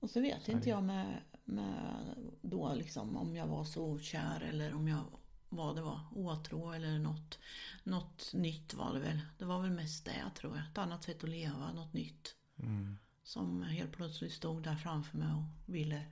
Och 0.00 0.10
så 0.10 0.20
vet 0.20 0.44
Så 0.44 0.52
inte 0.52 0.68
jag 0.68 0.82
med, 0.82 1.22
med 1.44 2.14
då 2.42 2.74
liksom 2.74 3.16
om 3.16 3.36
jag 3.36 3.46
var 3.46 3.64
så 3.64 3.98
kär 3.98 4.40
eller 4.40 4.74
om 4.74 4.88
jag 4.88 5.04
vad 5.48 5.76
det 5.76 5.82
var, 5.82 6.00
åtrå 6.14 6.72
eller 6.72 6.98
något, 6.98 7.38
något 7.84 8.30
nytt 8.34 8.74
var 8.74 8.94
det 8.94 9.00
väl. 9.00 9.20
Det 9.38 9.44
var 9.44 9.62
väl 9.62 9.70
mest 9.70 10.04
det 10.04 10.30
tror 10.34 10.56
jag. 10.56 10.66
Ett 10.66 10.78
annat 10.78 11.02
sätt 11.02 11.24
att 11.24 11.30
leva, 11.30 11.72
något 11.72 11.92
nytt. 11.92 12.36
Mm. 12.56 12.98
Som 13.22 13.62
helt 13.62 13.92
plötsligt 13.92 14.32
stod 14.32 14.62
där 14.62 14.76
framför 14.76 15.18
mig 15.18 15.32
och 15.34 15.72
ville 15.74 16.06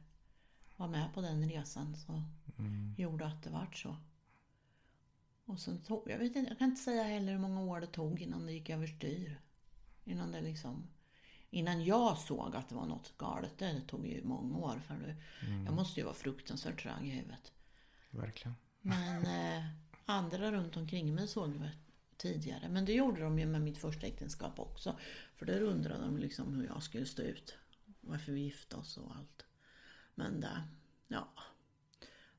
vara 0.76 0.88
med 0.90 1.14
på 1.14 1.20
den 1.20 1.48
resan. 1.48 1.96
Så 1.96 2.22
Mm. 2.58 2.94
gjorde 2.98 3.26
att 3.26 3.42
det 3.42 3.50
vart 3.50 3.76
så. 3.76 3.96
Och 5.44 5.60
sen 5.60 5.82
tog, 5.82 6.10
jag 6.10 6.18
vet 6.18 6.36
inte, 6.36 6.50
jag 6.50 6.58
kan 6.58 6.68
inte 6.70 6.82
säga 6.82 7.02
heller 7.02 7.32
hur 7.32 7.38
många 7.38 7.60
år 7.60 7.80
det 7.80 7.86
tog 7.86 8.20
innan 8.20 8.46
det 8.46 8.52
gick 8.52 8.70
överstyr. 8.70 9.40
Innan 10.08 10.32
det 10.32 10.40
liksom, 10.40 10.90
innan 11.50 11.84
jag 11.84 12.18
såg 12.18 12.56
att 12.56 12.68
det 12.68 12.74
var 12.74 12.86
något 12.86 13.18
galet. 13.18 13.58
Det 13.58 13.80
tog 13.80 14.06
ju 14.06 14.24
många 14.24 14.58
år 14.58 14.78
för 14.86 14.94
det. 14.94 15.16
Mm. 15.46 15.64
Jag 15.64 15.74
måste 15.74 16.00
ju 16.00 16.04
vara 16.04 16.14
fruktansvärt 16.14 16.82
trög 16.82 17.06
i 17.06 17.10
huvudet. 17.10 17.52
Verkligen. 18.10 18.54
Men 18.80 19.26
eh, 19.26 19.64
andra 20.06 20.52
runt 20.52 20.76
omkring 20.76 21.14
mig 21.14 21.28
såg 21.28 21.60
det 21.60 21.72
tidigare. 22.16 22.68
Men 22.68 22.84
det 22.84 22.92
gjorde 22.92 23.20
de 23.20 23.38
ju 23.38 23.46
med 23.46 23.62
mitt 23.62 23.78
första 23.78 24.06
äktenskap 24.06 24.58
också. 24.58 24.98
För 25.36 25.46
där 25.46 25.60
undrade 25.60 26.04
de 26.04 26.18
liksom 26.18 26.54
hur 26.54 26.66
jag 26.66 26.82
skulle 26.82 27.06
stå 27.06 27.22
ut. 27.22 27.58
Varför 28.00 28.32
vi 28.32 28.40
gifte 28.40 28.76
oss 28.76 28.96
och 28.96 29.16
allt. 29.16 29.46
Men 30.14 30.40
det, 30.40 30.62
ja. 31.08 31.28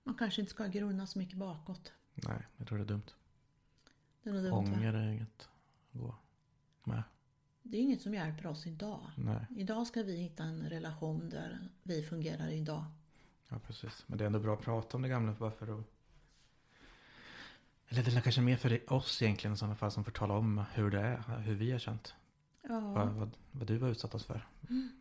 Man 0.04 0.16
kanske 0.16 0.42
inte 0.42 0.52
ska 0.52 0.66
grunna 0.66 1.08
så 1.08 1.20
mycket 1.20 1.38
bakåt. 1.38 1.94
Nej, 2.14 2.48
jag 2.58 2.68
tror 2.68 2.78
det 2.78 2.84
är 2.84 2.88
dumt. 2.88 3.14
Det 4.24 4.30
är 4.30 4.34
nog 4.34 4.44
dumt, 4.44 4.52
va? 4.52 4.58
Ånger 4.58 4.94
är 4.94 5.08
inget 5.08 5.50
att 5.92 6.00
gå 6.00 6.16
med. 6.84 7.04
Det 7.72 7.78
är 7.78 7.82
inget 7.82 8.02
som 8.02 8.14
hjälper 8.14 8.48
oss 8.48 8.68
idag. 8.68 9.12
Nej, 9.18 9.46
Idag 9.56 9.88
ska 9.88 10.04
vi 10.04 10.16
hitta 10.16 10.44
en 10.44 10.70
relation 10.70 11.30
där 11.30 11.60
vi 11.84 12.04
fungerar 12.04 12.50
idag. 12.50 12.86
ja 13.50 13.60
precis. 13.60 14.04
Men 14.08 14.18
det 14.18 14.24
är 14.24 14.26
ändå 14.26 14.40
bra 14.40 14.54
att 14.54 14.62
prata 14.62 14.98
om 14.98 15.02
det 15.04 15.10
gamla 15.10 15.34
bara 15.34 15.52
för 15.52 15.80
att... 15.80 15.86
Eller 17.88 18.04
det 18.04 18.16
är 18.18 18.22
kanske 18.22 18.42
mer 18.42 18.58
för 18.58 18.94
oss 18.94 19.22
egentligen 19.22 19.54
i 19.54 19.58
sådana 19.58 19.76
fall 19.76 19.92
som 19.92 20.04
får 20.04 20.12
tala 20.12 20.34
om 20.34 20.64
hur 20.74 20.92
det 20.92 21.00
är, 21.00 21.38
hur 21.40 21.56
vi 21.56 21.72
har 21.72 21.80
känt. 21.80 22.14
Vad, 22.62 22.84
Ja. 22.84 23.06
vad, 23.06 23.32
vad 23.52 23.68
du 23.68 23.80
har 23.80 23.90
utsatt 23.90 24.16
oss 24.16 24.26
för 24.26 24.48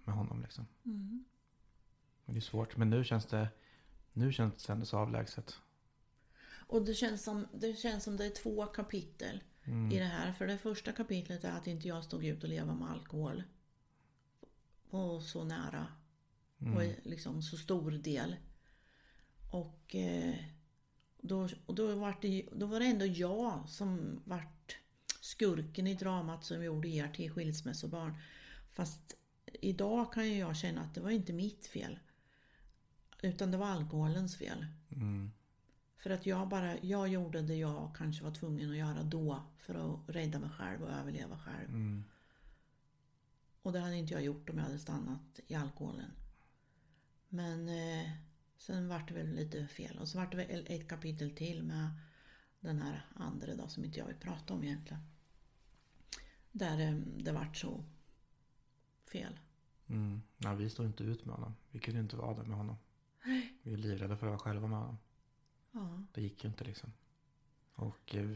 med 0.04 0.14
honom 0.14 0.42
liksom. 0.42 0.66
Mm. 0.84 1.24
Men 2.24 2.34
det 2.34 2.38
är 2.38 2.42
svårt. 2.42 2.76
Men 2.76 2.90
nu 2.90 3.04
känns 3.04 3.26
det, 3.26 3.48
nu 4.12 4.32
känns 4.32 4.66
det 4.66 4.72
ändå 4.72 4.86
så 4.86 4.98
avlägset. 4.98 5.60
Och 6.66 6.84
det 6.84 6.94
känns, 6.94 7.24
som, 7.24 7.46
det 7.54 7.78
känns 7.78 8.04
som 8.04 8.16
det 8.16 8.26
är 8.26 8.30
två 8.30 8.66
kapitel 8.66 9.42
Mm. 9.68 9.92
i 9.92 9.98
det 9.98 10.04
här. 10.04 10.32
För 10.32 10.46
det 10.46 10.58
första 10.58 10.92
kapitlet 10.92 11.44
är 11.44 11.52
att 11.52 11.66
inte 11.66 11.88
jag 11.88 12.04
stod 12.04 12.24
ut 12.24 12.42
och 12.42 12.48
leva 12.48 12.74
med 12.74 12.90
alkohol. 12.90 13.42
På 14.90 15.20
så 15.20 15.44
nära 15.44 15.86
Mm. 16.60 16.76
och 16.76 16.82
liksom 17.02 17.42
så 17.42 17.56
stor 17.56 17.90
del. 17.90 18.36
Och, 19.50 19.94
eh, 19.94 20.34
då, 21.20 21.48
och 21.66 21.74
då, 21.74 21.94
var 21.94 22.18
det, 22.20 22.48
då 22.52 22.66
var 22.66 22.80
det 22.80 22.86
ändå 22.86 23.06
jag 23.06 23.68
som 23.68 24.20
vart 24.24 24.78
skurken 25.20 25.86
i 25.86 25.94
dramat 25.94 26.44
som 26.44 26.64
gjorde 26.64 26.88
er 26.88 27.08
till 27.08 27.30
skilsmässobarn. 27.30 28.16
Fast 28.70 29.14
idag 29.60 30.12
kan 30.12 30.28
ju 30.28 30.38
jag 30.38 30.56
känna 30.56 30.80
att 30.80 30.94
det 30.94 31.00
var 31.00 31.10
inte 31.10 31.32
mitt 31.32 31.66
fel. 31.66 31.98
Utan 33.22 33.50
det 33.50 33.56
var 33.56 33.66
alkoholens 33.66 34.36
fel. 34.36 34.66
Mm. 34.92 35.30
För 35.98 36.10
att 36.10 36.26
jag 36.26 36.48
bara, 36.48 36.78
jag 36.78 37.08
gjorde 37.08 37.42
det 37.42 37.56
jag 37.56 37.94
kanske 37.96 38.24
var 38.24 38.30
tvungen 38.30 38.70
att 38.70 38.76
göra 38.76 39.02
då 39.02 39.42
för 39.58 39.74
att 39.74 40.00
rädda 40.14 40.38
mig 40.38 40.50
själv 40.50 40.82
och 40.82 40.90
överleva 40.90 41.38
själv. 41.38 41.68
Mm. 41.68 42.04
Och 43.62 43.72
det 43.72 43.80
hade 43.80 43.96
inte 43.96 44.14
jag 44.14 44.22
gjort 44.22 44.50
om 44.50 44.58
jag 44.58 44.64
hade 44.64 44.78
stannat 44.78 45.40
i 45.46 45.54
alkoholen. 45.54 46.10
Men 47.28 47.68
eh, 47.68 48.10
sen 48.58 48.88
vart 48.88 49.08
det 49.08 49.14
väl 49.14 49.34
lite 49.34 49.66
fel. 49.66 49.98
Och 49.98 50.08
så 50.08 50.18
vart 50.18 50.30
det 50.30 50.36
väl 50.36 50.66
ett 50.68 50.88
kapitel 50.88 51.30
till 51.30 51.62
med 51.62 51.90
den 52.60 52.82
här 52.82 53.06
andra 53.14 53.54
då 53.54 53.68
som 53.68 53.84
inte 53.84 53.98
jag 53.98 54.06
vill 54.06 54.16
prata 54.16 54.54
om 54.54 54.64
egentligen. 54.64 55.02
Där 56.52 56.80
eh, 56.80 56.94
det 57.16 57.32
vart 57.32 57.56
så 57.56 57.84
fel. 59.12 59.38
Mm. 59.86 60.22
Ja, 60.38 60.54
vi 60.54 60.70
stod 60.70 60.86
inte 60.86 61.04
ut 61.04 61.24
med 61.24 61.34
honom. 61.34 61.54
Vi 61.70 61.78
kunde 61.78 62.00
inte 62.00 62.16
vara 62.16 62.34
där 62.34 62.44
med 62.44 62.56
honom. 62.56 62.76
Vi 63.62 63.72
är 63.72 63.76
livrädda 63.76 64.16
för 64.16 64.26
att 64.26 64.30
vara 64.30 64.38
själva 64.38 64.68
med 64.68 64.78
honom. 64.78 64.98
Ja, 65.72 66.02
Det 66.12 66.20
gick 66.20 66.44
ju 66.44 66.50
inte 66.50 66.64
liksom. 66.64 66.92
Och 67.74 68.14
eh, 68.14 68.30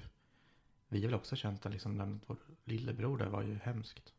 vi 0.88 1.00
har 1.00 1.06
väl 1.08 1.14
också 1.14 1.36
känt 1.36 1.66
att 1.66 1.72
liksom, 1.72 1.96
den, 1.98 2.20
vår 2.26 2.36
lillebror 2.64 3.18
där 3.18 3.28
var 3.28 3.42
ju 3.42 3.54
hemskt. 3.54 4.12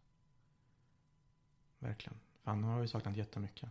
Verkligen. 1.79 2.19
För 2.43 2.51
han 2.51 2.63
har 2.63 2.81
ju 2.81 2.87
saknat 2.87 3.17
jättemycket. 3.17 3.69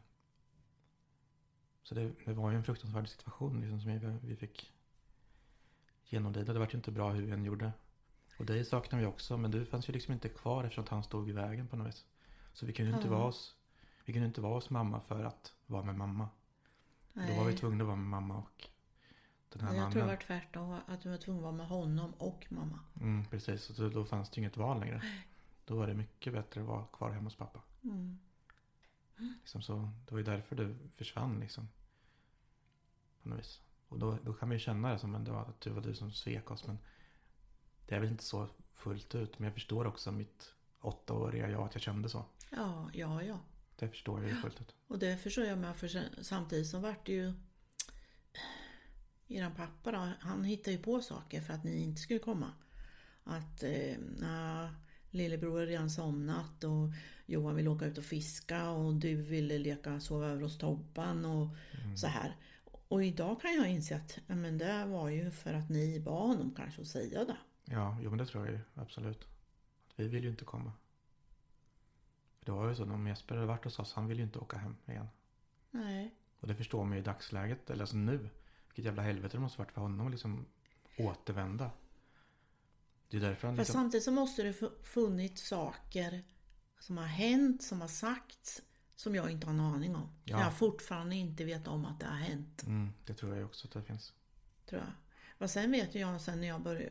Så 1.82 1.94
det, 1.94 2.12
det 2.24 2.32
var 2.32 2.50
ju 2.50 2.56
en 2.56 2.64
fruktansvärd 2.64 3.08
situation 3.08 3.60
liksom, 3.60 3.80
som 3.80 3.90
vi, 3.90 4.18
vi 4.28 4.36
fick 4.36 4.72
genomlida. 6.04 6.52
Det 6.52 6.58
var 6.58 6.66
ju 6.66 6.76
inte 6.76 6.90
bra 6.90 7.10
hur 7.12 7.22
vi 7.26 7.32
än 7.32 7.44
gjorde. 7.44 7.72
Och 8.38 8.46
dig 8.46 8.64
saknar 8.64 8.98
vi 8.98 9.06
också. 9.06 9.36
Men 9.38 9.50
du 9.50 9.64
fanns 9.64 9.88
ju 9.88 9.92
liksom 9.92 10.14
inte 10.14 10.28
kvar 10.28 10.64
eftersom 10.64 10.84
han 10.88 11.02
stod 11.02 11.28
i 11.28 11.32
vägen 11.32 11.68
på 11.68 11.76
något 11.76 11.86
vis. 11.88 12.06
Så 12.52 12.66
vi 12.66 12.72
kunde 12.72 12.90
ju 12.90 12.96
inte 12.96 13.08
Ja. 13.08 13.14
vara 13.14 13.24
oss. 13.28 13.56
Vi 14.04 14.12
kunde 14.12 14.28
inte 14.28 14.40
vara 14.40 14.54
hos 14.54 14.70
mamma 14.70 15.00
för 15.00 15.24
att 15.24 15.54
vara 15.66 15.82
med 15.82 15.94
mamma. 15.94 16.28
Då 17.12 17.20
var 17.20 17.44
vi 17.44 17.50
nej. 17.50 17.56
tvungna 17.56 17.84
att 17.84 17.86
vara 17.86 17.96
med 17.96 18.06
mamma 18.06 18.38
och 18.38 18.68
den 19.58 19.68
här 19.68 19.74
Jag 19.74 19.80
mannen. 19.80 19.92
tror 19.92 20.02
det 20.02 20.08
var 20.08 20.16
tvärtom. 20.16 20.80
Att 20.86 21.00
du 21.02 21.10
var 21.10 21.16
tvungen 21.16 21.38
att 21.38 21.42
vara 21.42 21.52
med 21.52 21.66
honom 21.66 22.12
och 22.18 22.46
mamma. 22.48 22.78
Mm, 23.00 23.24
precis, 23.24 23.70
och 23.70 23.76
då, 23.76 23.88
då 23.88 24.04
fanns 24.04 24.30
det 24.30 24.40
inget 24.40 24.56
val 24.56 24.80
längre. 24.80 25.02
Då 25.64 25.76
var 25.76 25.86
det 25.86 25.94
mycket 25.94 26.32
bättre 26.32 26.60
att 26.60 26.66
vara 26.66 26.86
kvar 26.86 27.10
hemma 27.10 27.24
hos 27.24 27.36
pappa. 27.36 27.60
Mm. 27.84 28.18
Liksom 29.16 29.62
så, 29.62 29.90
det 30.06 30.12
var 30.12 30.18
ju 30.18 30.24
därför 30.24 30.56
du 30.56 30.76
försvann 30.94 31.40
liksom. 31.40 31.68
På 33.22 33.28
något 33.28 33.38
vis. 33.38 33.60
Och 33.88 33.98
då, 33.98 34.18
då 34.22 34.32
kan 34.32 34.48
man 34.48 34.56
ju 34.56 34.60
känna 34.60 34.92
det 34.92 34.98
som 34.98 35.14
att 35.14 35.24
det 35.24 35.30
var, 35.30 35.40
att 35.40 35.60
det 35.60 35.70
var 35.70 35.82
du 35.82 35.94
som 35.94 36.12
svek 36.12 36.50
oss. 36.50 36.66
Men 36.66 36.78
det 37.86 37.94
är 37.94 38.00
väl 38.00 38.08
inte 38.08 38.24
så 38.24 38.48
fullt 38.74 39.14
ut. 39.14 39.38
Men 39.38 39.44
jag 39.44 39.54
förstår 39.54 39.86
också 39.86 40.12
mitt 40.12 40.54
åttaåriga 40.80 41.50
jag 41.50 41.62
att 41.62 41.74
jag 41.74 41.82
kände 41.82 42.08
så. 42.08 42.24
Ja, 42.50 42.90
ja, 42.92 43.22
ja. 43.22 43.38
Det 43.76 43.88
förstår 43.88 44.20
jag 44.20 44.30
ju 44.30 44.36
fullt 44.36 44.60
ut. 44.60 44.74
Och 44.86 44.98
det 44.98 45.16
förstår 45.16 45.44
jag 45.44 45.58
med. 45.58 45.76
För 45.76 46.22
samtidigt 46.22 46.66
så 46.66 46.78
vart 46.78 47.06
det 47.06 47.12
ju... 47.12 47.34
Eran 49.32 49.54
pappa 49.54 49.92
då, 49.92 50.08
han 50.20 50.44
hittade 50.44 50.76
ju 50.76 50.82
på 50.82 51.00
saker 51.00 51.40
för 51.40 51.54
att 51.54 51.64
ni 51.64 51.82
inte 51.82 52.00
skulle 52.00 52.18
komma. 52.18 52.52
Att 53.24 53.62
eh, 53.62 53.96
na, 54.18 54.68
lillebror 55.10 55.58
har 55.58 55.66
redan 55.66 55.90
somnat 55.90 56.64
och 56.64 56.88
Johan 57.26 57.56
vill 57.56 57.68
åka 57.68 57.86
ut 57.86 57.98
och 57.98 58.04
fiska 58.04 58.70
och 58.70 58.94
du 58.94 59.14
ville 59.14 59.58
leka 59.58 60.00
sova 60.00 60.26
över 60.26 60.42
hos 60.42 60.58
Tobban 60.58 61.24
och 61.24 61.48
så 61.96 62.06
här. 62.06 62.36
Och 62.88 63.04
idag 63.04 63.40
kan 63.40 63.54
jag 63.54 63.70
inse 63.70 63.96
att 63.96 64.18
ja, 64.26 64.34
men 64.34 64.58
det 64.58 64.84
var 64.86 65.08
ju 65.08 65.30
för 65.30 65.54
att 65.54 65.68
ni 65.70 66.00
bad 66.00 66.28
honom 66.28 66.54
kanske 66.56 66.80
att 66.80 66.88
säga 66.88 67.24
det. 67.24 67.36
Ja, 67.64 67.98
jo 68.02 68.10
men 68.10 68.18
det 68.18 68.26
tror 68.26 68.46
jag 68.46 68.54
ju 68.54 68.60
absolut. 68.74 69.28
Att 69.88 69.92
vi 69.96 70.08
vill 70.08 70.24
ju 70.24 70.30
inte 70.30 70.44
komma. 70.44 70.72
För 72.38 72.46
det 72.46 72.52
var 72.52 72.68
ju 72.68 72.74
så, 72.74 72.84
om 72.84 73.06
Jesper 73.06 73.34
hade 73.34 73.46
varit 73.46 73.64
hos 73.64 73.78
oss, 73.78 73.92
han 73.92 74.06
vill 74.06 74.18
ju 74.18 74.24
inte 74.24 74.38
åka 74.38 74.58
hem 74.58 74.76
igen. 74.86 75.08
Nej. 75.70 76.14
Och 76.40 76.48
det 76.48 76.54
förstår 76.54 76.84
man 76.84 76.92
ju 76.92 76.98
i 76.98 77.04
dagsläget, 77.04 77.70
eller 77.70 77.82
alltså 77.82 77.96
nu. 77.96 78.30
Vilket 78.74 78.84
jävla 78.84 79.02
helvete 79.02 79.36
det 79.36 79.40
måste 79.40 79.58
varit 79.58 79.72
för 79.72 79.80
honom 79.80 80.06
att 80.06 80.10
liksom 80.12 80.46
återvända. 80.98 81.70
Det 83.08 83.16
är 83.16 83.20
därför 83.20 83.48
han 83.48 83.56
Fast 83.56 83.68
liksom... 83.68 83.82
samtidigt 83.82 84.04
så 84.04 84.12
måste 84.12 84.42
det 84.42 84.52
fu- 84.52 84.82
funnits 84.82 85.48
saker 85.48 86.22
som 86.80 86.96
har 86.98 87.04
hänt, 87.06 87.62
som 87.62 87.80
har 87.80 87.88
sagts, 87.88 88.62
som 88.96 89.14
jag 89.14 89.30
inte 89.30 89.46
har 89.46 89.54
en 89.54 89.60
aning 89.60 89.96
om. 89.96 90.08
Ja. 90.24 90.40
Jag 90.40 90.58
fortfarande 90.58 91.14
inte 91.16 91.44
vet 91.44 91.68
om 91.68 91.84
att 91.86 92.00
det 92.00 92.06
har 92.06 92.16
hänt, 92.16 92.62
Mm, 92.62 92.92
det 93.06 93.14
tror 93.14 93.36
jag 93.36 93.46
också 93.46 93.66
att 93.68 93.72
det 93.72 93.82
finns. 93.82 94.12
tror 94.66 94.80
jag. 94.80 94.92
Vad 95.38 95.50
sen 95.50 95.70
vet 95.72 95.94
jag 95.94 96.20
sen 96.20 96.40
när 96.40 96.46
jag 96.46 96.62
började, 96.62 96.90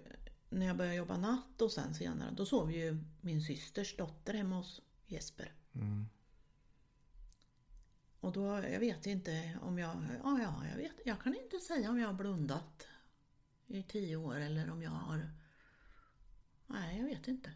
när 0.50 0.66
jag 0.66 0.78
började 0.78 0.96
jobba 0.98 1.18
natt 1.18 1.62
och 1.62 1.72
sen 1.72 1.94
senare, 1.94 2.32
då 2.32 2.46
sov 2.46 2.72
ju 2.72 3.04
min 3.22 3.42
systers 3.42 3.98
dotter 3.98 4.34
hemma 4.34 4.56
hos 4.56 4.82
Jesper. 5.08 5.54
Mm. 5.74 6.06
Och 8.22 8.32
då, 8.32 8.46
jag 8.46 8.80
vet 8.80 9.06
inte 9.06 9.58
om 9.62 9.78
jag, 9.78 9.98
ja, 10.24 10.40
ja, 10.42 10.68
jag 10.70 10.78
vet, 10.78 10.92
jag 11.06 11.22
kan 11.22 11.36
inte 11.36 11.60
säga 11.60 11.90
om 11.90 12.00
jag 12.00 12.08
har 12.08 12.14
blundat 12.14 12.88
i 13.68 13.84
tio 13.84 14.16
år 14.16 14.36
eller 14.36 14.72
om 14.72 14.82
jag 14.82 14.92
har, 14.92 15.32
nej 16.68 16.98
jag 16.98 17.06
vet 17.06 17.28
inte. 17.28 17.52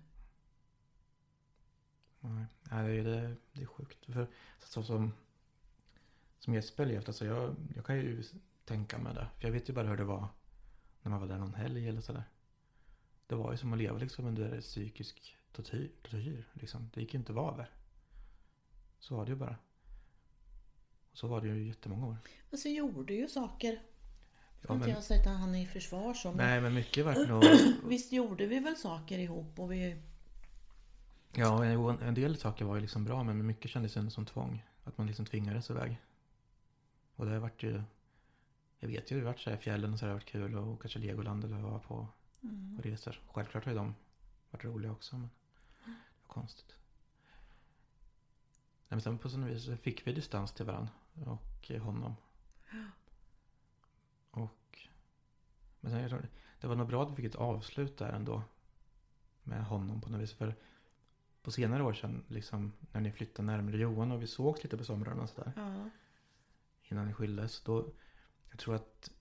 Nej, 2.20 2.46
Nej, 2.72 3.04
det, 3.04 3.16
är, 3.16 3.36
det, 3.54 3.62
är 3.62 3.66
sjukt. 3.66 4.06
För 4.06 4.28
så 4.60 4.84
som, 4.84 5.14
som 6.40 6.54
Jesper 6.54 6.86
levt, 6.86 7.08
alltså 7.08 7.26
jag, 7.26 7.56
jag 7.76 7.86
kan 7.86 7.96
ju 7.96 8.24
tänka 8.66 8.98
mig 8.98 9.14
det. 9.14 9.28
För 9.38 9.48
jag 9.48 9.52
vet 9.52 9.70
ju 9.70 9.74
bara 9.74 9.88
hur 9.88 9.98
det 9.98 10.04
var 10.04 10.28
när 11.02 11.12
man 11.12 11.20
var 11.20 11.28
där 11.28 11.38
någon 11.38 11.54
helg 11.54 11.90
eller 11.90 12.02
sådär. 12.02 12.24
Det 13.28 13.36
var 13.36 13.52
ju 13.52 13.58
som 13.58 13.74
att 13.74 13.80
leva 13.80 13.98
liksom 13.98 14.26
under 14.26 14.62
psykisk 14.62 15.38
tortyr. 15.52 15.92
tortyr 16.02 16.48
liksom. 16.54 16.90
Det 16.94 17.02
gick 17.02 17.14
ju 17.14 17.20
inte 17.20 17.32
att 17.32 17.36
vara 17.36 17.58
där. 17.58 17.70
Så 19.00 19.16
var 19.16 19.26
det 19.26 19.32
ju 19.32 19.38
bara. 19.38 19.56
Och 21.16 21.20
så 21.20 21.28
var 21.28 21.42
det 21.42 21.48
ju 21.48 21.68
jättemånga 21.68 22.08
år. 22.08 22.18
Men 22.50 22.60
så 22.60 22.70
gjorde 22.70 23.14
ju 23.14 23.28
saker. 23.28 23.82
Ja, 24.62 24.68
har 24.68 24.76
inte 24.76 24.88
men, 24.88 24.96
jag 24.96 25.04
sett 25.04 25.28
att 25.28 25.38
han 25.38 25.56
är 25.56 25.64
i 25.64 25.66
försvar 25.66 26.14
så. 26.14 26.28
Men 26.28 26.38
nej, 26.38 26.62
men 26.62 26.74
mycket 26.74 27.06
vart 27.06 27.28
nog... 27.28 27.44
visst 27.84 28.12
gjorde 28.12 28.46
vi 28.46 28.60
väl 28.60 28.76
saker 28.76 29.20
ihop 29.20 29.60
och 29.60 29.72
vi... 29.72 29.96
Ja, 31.34 31.66
en, 31.66 32.00
en 32.02 32.14
del 32.14 32.38
saker 32.38 32.66
var 32.66 32.76
ju 32.76 32.82
liksom 32.82 33.06
bra, 33.06 33.24
men 33.24 33.46
mycket 33.46 33.72
kändes 33.72 33.98
ändå 33.98 34.12
som 34.12 34.26
tvång. 34.26 34.66
Att 34.84 34.98
man 34.98 35.08
liksom 35.08 35.26
tvingades 35.26 35.70
iväg. 35.70 36.02
Och 37.16 37.26
det 37.26 37.40
vart 37.40 37.64
ju... 37.64 37.82
Jag 38.80 38.88
vet 38.88 39.12
ju, 39.12 39.20
det 39.20 39.26
vart 39.26 39.40
så 39.40 39.50
här 39.50 39.58
i 39.58 39.60
fjällen 39.60 39.94
och 39.94 40.00
så 40.00 40.06
har 40.06 40.14
varit 40.14 40.26
kul 40.26 40.58
åka 40.58 40.88
till 40.88 41.02
Legoland 41.02 41.44
eller 41.44 41.58
vara 41.58 41.80
på 41.80 42.08
Mm. 42.44 42.76
och 42.78 42.86
resor. 42.86 43.22
Självklart 43.28 43.66
har 43.66 43.72
ju 43.72 43.78
de 43.78 43.96
varit 44.52 44.66
roliga 44.66 44.92
också, 44.92 45.18
men 45.18 45.30
det 45.86 46.28
var 46.28 46.34
konstigt. 46.34 46.76
Nej, 48.88 48.88
men 48.88 49.02
sen 49.02 49.18
på 49.18 49.30
sådant 49.30 49.52
vis 49.52 49.66
så 49.66 49.78
fick 49.78 50.08
vi 50.08 50.14
distans 50.14 50.52
till 50.54 50.66
varandra 50.66 50.92
och 51.26 51.72
eh, 51.72 51.82
honom. 51.82 52.16
Och... 54.32 54.88
Men 55.80 55.92
sen, 55.92 56.02
jag 56.02 56.10
tror, 56.10 56.28
det 56.60 56.68
var 56.68 56.76
nog 56.76 56.88
bra 56.88 57.04
att 57.04 57.12
vi 57.12 57.16
fick 57.16 57.26
ett 57.26 57.36
avslut 57.36 57.98
där 57.98 58.14
ändå. 58.14 58.44
Med 59.44 59.66
honom 59.66 60.02
på 60.02 60.10
något 60.10 60.22
vis. 60.22 60.34
För 60.34 60.56
på 61.42 61.52
senare 61.52 61.84
år 61.84 61.94
sedan, 61.94 62.24
liksom, 62.28 62.74
när 62.92 63.02
ni 63.02 63.12
flyttade 63.12 63.46
närmare 63.46 63.78
Johan 63.78 64.12
och 64.12 64.22
vi 64.22 64.28
sågs 64.28 64.64
lite 64.64 64.78
på 64.78 64.84
somrarna 64.84 65.24
och 65.24 65.30
sådär. 65.30 65.54
Ja. 65.56 65.90
Innan 66.84 67.08
ni 67.08 67.14
skildes. 67.14 67.62
Då, 67.62 67.90
jag 68.50 68.60
tror 68.60 68.76
att 68.76 69.12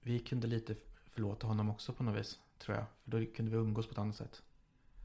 vi 0.00 0.18
kunde 0.18 0.46
lite 0.46 0.74
förlåta 1.06 1.46
honom 1.46 1.70
också 1.70 1.92
på 1.92 2.02
något 2.02 2.20
vis. 2.20 2.40
Tror 2.58 2.76
jag. 2.76 2.86
För 3.04 3.10
då 3.10 3.32
kunde 3.32 3.50
vi 3.50 3.56
umgås 3.56 3.86
på 3.86 3.92
ett 3.92 3.98
annat 3.98 4.16
sätt. 4.16 4.42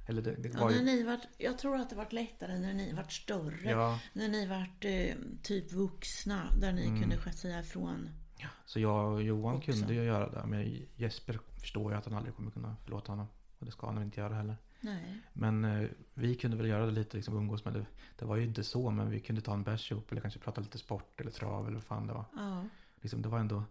Eller 0.06 0.22
det, 0.22 0.36
det 0.36 0.50
Ja, 0.54 0.60
var 0.60 0.70
när 0.70 0.78
ju... 0.78 0.84
ni 0.86 1.04
vart, 1.04 1.22
jag 1.38 1.58
tror 1.58 1.76
att 1.76 1.90
det 1.90 1.96
vart 1.96 2.14
lättare 2.14 2.60
när 2.60 2.74
ni 2.74 2.94
vart 2.94 3.12
större. 3.12 3.70
Ja, 3.70 4.00
När 4.14 4.28
ni 4.30 4.46
vart 4.48 4.86
eh, 4.86 5.16
typ 5.44 5.72
vuxna. 5.74 6.52
Där 6.62 6.72
ni 6.74 6.86
Mm. 6.88 7.02
kunde 7.02 7.32
säga 7.32 7.60
ifrån. 7.60 8.10
Så 8.66 8.80
jag 8.80 9.14
och 9.14 9.24
Johan 9.24 9.56
Också. 9.56 9.72
kunde 9.72 9.94
ju 9.94 10.04
göra 10.04 10.30
det. 10.30 10.48
Men 10.48 10.86
Jesper 10.96 11.40
förstår 11.62 11.92
ju 11.92 11.98
att 11.98 12.06
han 12.06 12.14
aldrig 12.14 12.36
kommer 12.36 12.52
kunna 12.52 12.76
förlåta 12.84 13.12
honom. 13.12 13.28
Och 13.60 13.66
det 13.66 13.72
ska 13.72 13.88
han 13.88 14.04
inte 14.04 14.20
göra 14.20 14.34
heller. 14.36 14.58
Nej. 14.82 15.20
Men 15.34 15.66
eh, 15.66 15.90
vi 16.14 16.36
kunde 16.36 16.58
väl 16.58 16.66
göra 16.68 16.86
det 16.86 16.92
lite, 16.92 17.18
liksom 17.18 17.38
umgås 17.38 17.66
med 17.66 17.74
det. 17.74 17.86
Det 18.20 18.26
var 18.26 18.36
ju 18.36 18.44
inte 18.44 18.64
så, 18.64 18.90
men 18.92 19.10
vi 19.10 19.20
kunde 19.20 19.42
ta 19.42 19.54
en 19.54 19.64
bärs 19.64 19.92
ihop 19.92 20.12
eller 20.12 20.22
kanske 20.22 20.40
prata 20.40 20.62
lite 20.62 20.78
sport 20.78 21.22
eller 21.22 21.32
trav 21.32 21.66
eller 21.68 21.76
vad 21.76 21.84
fan 21.84 22.08
det 22.08 22.14
var. 22.14 22.26
Ja. 22.36 22.66
Liksom, 23.02 23.22
det 23.22 23.30
var 23.30 23.40
ändå... 23.40 23.64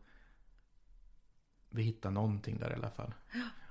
Vi 1.70 1.82
hittade 1.82 2.14
någonting 2.14 2.58
där 2.58 2.70
i 2.70 2.74
alla 2.74 2.90
fall. 2.90 3.14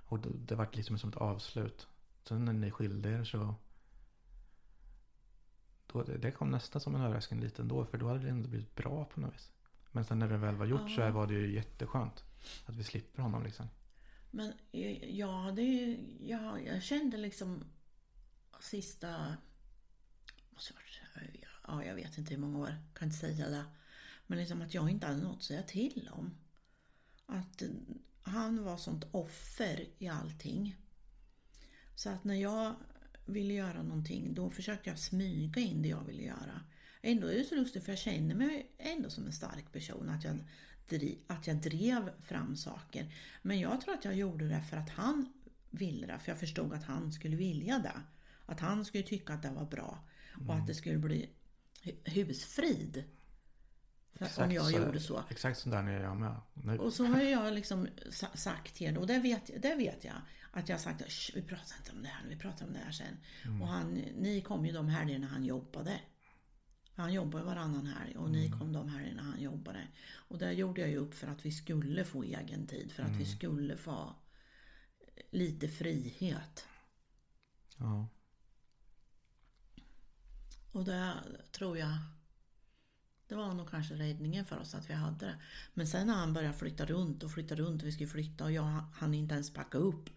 Och 0.05 0.19
det, 0.19 0.29
det 0.33 0.55
var 0.55 0.67
liksom 0.71 0.97
som 0.97 1.09
ett 1.09 1.15
avslut. 1.15 1.87
Sen 2.27 2.45
när 2.45 2.53
ni 2.53 2.71
skilde 2.71 3.09
er 3.09 3.23
så... 3.23 3.55
Då, 5.87 6.03
det, 6.03 6.31
kom 6.31 6.51
nästan 6.51 6.81
som 6.81 6.95
en 6.95 7.01
överraskning 7.01 7.39
lite 7.39 7.61
ändå. 7.61 7.85
För 7.85 7.97
då 7.97 8.07
hade 8.07 8.19
det 8.19 8.29
ändå 8.29 8.49
blivit 8.49 8.75
bra 8.75 9.05
på 9.05 9.19
något 9.19 9.33
vis. 9.33 9.51
Men 9.91 10.05
sen 10.05 10.19
när 10.19 10.29
det 10.29 10.37
väl 10.37 10.55
var 10.55 10.65
gjort 10.65 10.91
så 10.91 11.01
Ja. 11.01 11.11
var 11.11 11.27
det 11.27 11.33
ju 11.33 11.53
jätteskönt. 11.53 12.23
Att 12.65 12.75
vi 12.75 12.83
slipper 12.83 13.21
honom 13.21 13.43
liksom. 13.43 13.67
Men 14.31 14.53
ja, 15.01 15.53
det, 15.55 15.99
ja, 16.19 16.59
jag 16.59 16.83
kände 16.83 17.17
liksom 17.17 17.63
sista... 18.59 19.37
Ja, 21.67 21.85
jag 21.85 21.95
vet 21.95 22.17
inte 22.17 22.33
hur 22.33 22.41
många 22.41 22.59
år, 22.59 22.75
kan 22.93 23.07
inte 23.07 23.19
säga 23.19 23.49
det. 23.49 23.65
Men 24.27 24.37
liksom 24.37 24.61
att 24.61 24.73
jag 24.73 24.89
inte 24.89 25.07
hade 25.07 25.23
något 25.23 25.37
att 25.37 25.43
säga 25.43 25.63
till 25.63 26.09
om. 26.11 26.35
Att 27.25 27.63
han 28.21 28.63
var 28.63 28.77
sånt 28.77 29.05
offer 29.11 29.87
i 29.97 30.07
allting. 30.07 30.75
Så 32.01 32.09
att 32.09 32.23
när 32.23 32.35
jag 32.35 32.75
ville 33.25 33.53
göra 33.53 33.83
någonting 33.83 34.33
då 34.33 34.49
försökte 34.49 34.89
jag 34.89 34.99
smyga 34.99 35.61
in 35.61 35.81
det 35.81 35.89
jag 35.89 36.03
ville 36.03 36.23
göra. 36.23 36.61
Ändå 37.01 37.27
är 37.27 37.37
det 37.37 37.43
så 37.43 37.55
lustigt 37.55 37.83
för 37.83 37.91
jag 37.91 37.99
känner 37.99 38.35
mig 38.35 38.71
ändå 38.77 39.09
som 39.09 39.25
en 39.25 39.31
stark 39.31 39.71
person. 39.71 40.09
Att 40.09 40.23
jag, 40.23 40.37
att 41.27 41.47
jag 41.47 41.57
drev 41.61 42.21
fram 42.21 42.55
saker. 42.55 43.13
Men 43.41 43.59
jag 43.59 43.81
tror 43.81 43.93
att 43.93 44.05
jag 44.05 44.15
gjorde 44.15 44.47
det 44.47 44.61
för 44.69 44.77
att 44.77 44.89
han 44.89 45.33
ville 45.69 46.07
det. 46.07 46.19
För 46.19 46.31
jag 46.31 46.39
förstod 46.39 46.73
att 46.73 46.83
han 46.83 47.11
skulle 47.11 47.35
vilja 47.35 47.79
det. 47.79 48.01
Att 48.45 48.59
han 48.59 48.85
skulle 48.85 49.03
tycka 49.03 49.33
att 49.33 49.41
det 49.41 49.51
var 49.51 49.65
bra. 49.65 49.99
Och 50.47 50.55
att 50.55 50.67
det 50.67 50.73
skulle 50.73 50.97
bli 50.97 51.29
hu- 51.83 52.09
husfrid. 52.09 53.03
För 54.15 54.43
om 54.43 54.51
jag 54.51 54.71
gjorde 54.71 54.99
så. 54.99 55.23
Exakt 55.29 55.59
så 55.59 55.69
där 55.69 55.83
är 55.83 56.03
jag 56.03 56.17
med. 56.17 56.41
Nu. 56.53 56.77
Och 56.77 56.93
så 56.93 57.05
har 57.05 57.21
jag 57.21 57.53
liksom 57.53 57.87
sa- 58.09 58.35
sagt 58.35 58.75
till 58.75 58.97
och 58.97 59.07
det 59.07 59.19
vet, 59.19 59.61
det 59.61 59.75
vet 59.75 60.03
jag. 60.03 60.15
Att 60.51 60.69
jag 60.69 60.75
har 60.75 60.81
sagt 60.81 61.01
att 61.01 61.35
vi 61.35 61.41
pratar 61.41 61.77
inte 61.77 61.91
om 61.91 62.01
det 62.03 62.07
här, 62.07 62.25
vi 62.29 62.35
pratar 62.35 62.65
om 62.67 62.73
det 62.73 62.79
här 62.79 62.91
sen. 62.91 63.17
Och 63.61 63.67
han, 63.67 63.93
ni 64.17 64.41
kom 64.41 64.65
ju 64.65 64.71
de 64.71 64.87
helgerna 64.87 65.27
han 65.27 65.45
jobbade. 65.45 65.99
Han 66.95 67.13
jobbade 67.13 67.43
varannan 67.45 67.87
helg 67.87 68.17
och 68.17 68.29
ni 68.29 68.51
kom 68.51 68.73
de 68.73 68.89
helgerna 68.89 69.21
han 69.21 69.41
jobbade. 69.41 69.87
Och 70.13 70.37
där 70.37 70.51
gjorde 70.51 70.81
jag 70.81 70.89
ju 70.89 70.97
upp 70.97 71.13
för 71.13 71.27
att 71.27 71.45
vi 71.45 71.51
skulle 71.51 72.05
få 72.05 72.23
egen 72.23 72.67
tid. 72.67 72.91
För 72.91 73.03
att 73.03 73.15
vi 73.15 73.25
skulle 73.25 73.77
få 73.77 74.15
lite 75.31 75.67
frihet. 75.67 76.65
Ja. 77.77 78.07
Och 80.71 80.85
det 80.85 81.13
tror 81.51 81.77
jag 81.77 81.97
det 83.31 83.37
var 83.37 83.53
nog 83.53 83.69
kanske 83.69 83.93
räddningen 83.93 84.45
för 84.45 84.59
oss 84.59 84.75
att 84.75 84.89
vi 84.89 84.93
hade 84.93 85.25
det. 85.25 85.35
Men 85.73 85.87
sen 85.87 86.07
när 86.07 86.13
han 86.13 86.33
började 86.33 86.57
flytta 86.57 86.85
runt 86.85 87.23
och 87.23 87.31
flytta 87.31 87.55
runt 87.55 87.81
och 87.81 87.87
vi 87.87 87.91
skulle 87.91 88.09
flytta 88.09 88.43
och 88.43 88.51
jag 88.51 88.63
hann 88.93 89.13
inte 89.13 89.33
ens 89.33 89.53
packa 89.53 89.77
upp. 89.77 90.09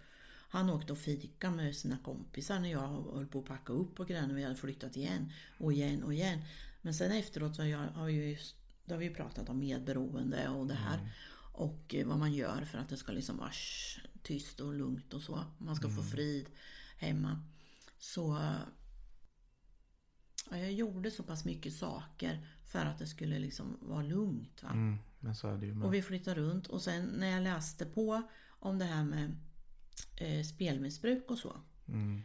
Han 0.48 0.70
åkte 0.70 0.92
och 0.92 0.98
fika 0.98 1.50
med 1.50 1.76
sina 1.76 1.98
kompisar 1.98 2.60
när 2.60 2.70
jag 2.70 2.88
höll 3.14 3.26
på 3.26 3.38
att 3.38 3.44
packa 3.44 3.72
upp 3.72 4.00
och 4.00 4.08
grejer 4.08 4.26
när 4.26 4.34
vi 4.34 4.42
hade 4.42 4.56
flyttat 4.56 4.96
igen 4.96 5.32
och 5.58 5.72
igen 5.72 6.02
och 6.02 6.14
igen. 6.14 6.40
Men 6.82 6.94
sen 6.94 7.12
efteråt 7.12 7.56
så 7.56 7.62
har, 7.62 7.66
jag, 7.66 7.78
har, 7.78 8.08
ju, 8.08 8.36
har 8.88 8.96
vi 8.96 9.04
ju 9.04 9.14
pratat 9.14 9.48
om 9.48 9.58
medberoende 9.58 10.48
och 10.48 10.66
det 10.66 10.74
här. 10.74 11.12
Och 11.52 11.94
eh, 11.94 12.06
vad 12.06 12.18
man 12.18 12.32
gör 12.32 12.64
för 12.64 12.78
att 12.78 12.88
det 12.88 12.96
ska 12.96 13.12
liksom 13.12 13.36
vara 13.36 13.52
tyst 14.22 14.60
och 14.60 14.74
lugnt 14.74 15.14
och 15.14 15.22
så. 15.22 15.44
Man 15.58 15.76
ska 15.76 15.88
få 15.88 16.02
frid 16.02 16.46
hemma. 16.98 17.42
Så 17.98 18.38
Ja, 20.54 20.62
jag 20.62 20.72
gjorde 20.72 21.10
så 21.10 21.22
pass 21.22 21.44
mycket 21.44 21.72
saker 21.74 22.46
för 22.66 22.78
att 22.86 22.98
det 22.98 23.06
skulle 23.06 23.38
liksom 23.38 23.78
vara 23.80 24.02
lugnt. 24.02 24.62
Va? 24.62 24.68
Mm, 24.70 24.98
men 25.20 25.34
så 25.34 25.48
är 25.48 25.58
det 25.58 25.66
ju 25.66 25.74
med. 25.74 25.86
Och 25.86 25.94
vi 25.94 26.02
flyttade 26.02 26.40
runt 26.40 26.66
och 26.66 26.82
sen 26.82 27.04
när 27.04 27.26
jag 27.26 27.42
läste 27.42 27.86
på 27.86 28.22
om 28.48 28.78
det 28.78 28.84
här 28.84 29.04
med 29.04 29.36
eh, 30.16 30.42
spelmissbruk 30.44 31.30
och 31.30 31.38
så. 31.38 31.56
Mm, 31.88 32.22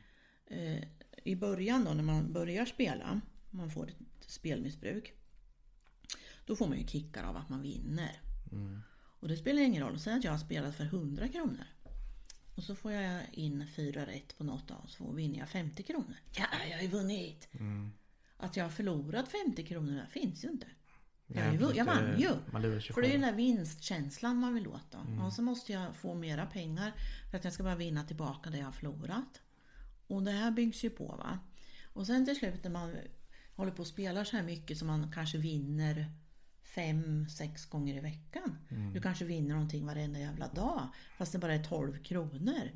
Eh, 0.51 0.83
I 1.23 1.35
början 1.35 1.85
då 1.85 1.93
när 1.93 2.03
man 2.03 2.33
börjar 2.33 2.65
spela, 2.65 3.21
man 3.49 3.69
får 3.71 3.87
ett 3.89 3.97
spelmissbruk. 4.19 5.13
Då 6.45 6.55
får 6.55 6.67
man 6.67 6.77
ju 6.79 6.87
kickar 6.87 7.23
av 7.23 7.37
att 7.37 7.49
man 7.49 7.61
vinner. 7.61 8.21
mm, 8.51 8.81
Och 9.19 9.27
det 9.27 9.37
spelar 9.37 9.61
ingen 9.61 9.83
roll. 9.83 9.99
Säg 9.99 10.13
att 10.13 10.23
jag 10.23 10.31
har 10.31 10.37
spelat 10.39 10.75
för 10.75 10.83
100 10.85 11.27
kronor. 11.27 11.65
Och 12.55 12.63
så 12.63 12.75
får 12.75 12.91
jag 12.91 13.21
in 13.31 13.67
fyra 13.75 14.05
rätt 14.05 14.37
på 14.37 14.43
något 14.43 14.71
av 14.71 14.85
så 14.87 15.11
vinner 15.11 15.39
jag 15.39 15.49
50 15.49 15.83
kronor. 15.83 16.15
Ja, 16.31 16.45
jag 16.69 16.75
har 16.77 16.81
ju 16.83 16.87
vunnit! 16.89 17.47
mm. 17.51 17.91
Att 18.41 18.57
jag 18.57 18.65
har 18.65 18.69
förlorat 18.69 19.27
50 19.27 19.65
kronor 19.65 19.93
där 19.93 20.05
finns 20.05 20.43
ju 20.43 20.49
inte. 20.49 20.67
Nej, 21.27 21.59
jag 21.75 21.85
vann 21.85 22.19
ju. 22.19 22.29
För 22.93 23.01
det 23.01 23.07
är 23.07 23.11
ju 23.11 23.17
den 23.17 23.27
där 23.27 23.37
vinstkänslan 23.37 24.37
man 24.37 24.53
vill 24.53 24.67
åt 24.67 24.91
då. 24.91 25.23
Och 25.25 25.33
så 25.33 25.41
måste 25.41 25.71
jag 25.73 25.95
få 25.95 26.15
mera 26.15 26.45
pengar 26.45 26.93
för 27.31 27.37
att 27.37 27.43
jag 27.43 27.53
ska 27.53 27.63
bara 27.63 27.75
vinna 27.75 28.03
tillbaka 28.03 28.49
det 28.49 28.57
jag 28.57 28.65
har 28.65 28.71
förlorat. 28.71 29.41
Och 30.07 30.23
det 30.23 30.31
här 30.31 30.51
byggs 30.51 30.83
ju 30.83 30.89
på 30.89 31.07
va. 31.07 31.39
Och 31.93 32.05
sen 32.07 32.25
till 32.25 32.35
slut 32.35 32.63
när 32.63 32.71
man 32.71 32.95
håller 33.55 33.71
på 33.71 33.81
och 33.81 33.87
spelar 33.87 34.23
så 34.23 34.35
här 34.35 34.43
mycket 34.43 34.77
som 34.77 34.87
man 34.87 35.11
kanske 35.11 35.37
vinner 35.37 36.11
fem, 36.75 37.29
sex 37.29 37.65
gånger 37.65 37.97
i 37.97 37.99
veckan. 37.99 38.57
Du 38.93 39.01
kanske 39.01 39.25
vinner 39.25 39.53
någonting 39.53 39.85
varenda 39.85 40.19
jävla 40.19 40.47
dag. 40.47 40.87
Fast 41.17 41.31
det 41.31 41.39
bara 41.39 41.53
är 41.53 41.63
12 41.63 42.03
kronor. 42.03 42.71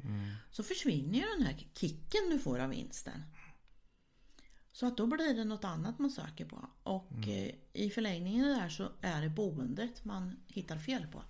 Så 0.51 0.63
försvinner 0.63 1.19
ju 1.19 1.25
den 1.37 1.45
här 1.45 1.67
kicken 1.73 2.29
du 2.31 2.39
får 2.39 2.59
av 2.59 2.69
vinsten. 2.69 3.23
Så 4.73 4.87
att 4.87 4.97
då 4.97 5.07
blir 5.07 5.35
det 5.35 5.43
något 5.43 5.63
annat 5.63 5.99
man 5.99 6.11
söker 6.11 6.45
på. 6.45 6.69
Och 6.83 7.27
eh, 7.27 7.51
i 7.73 7.89
förlängningen 7.89 8.45
där 8.45 8.69
så 8.69 8.91
är 9.01 9.21
det 9.21 9.29
boendet 9.29 10.05
man 10.05 10.35
hittar 10.47 10.77
fel 10.77 11.07
på. 11.07 11.23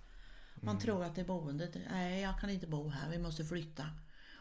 Man 0.60 0.78
tror 0.78 1.04
att 1.04 1.14
det 1.14 1.20
är 1.20 1.24
boendet. 1.26 1.76
Nej, 1.90 2.20
jag 2.20 2.40
kan 2.40 2.50
inte 2.50 2.66
bo 2.66 2.88
här. 2.88 3.10
Vi 3.10 3.18
måste 3.18 3.44
flytta. 3.44 3.84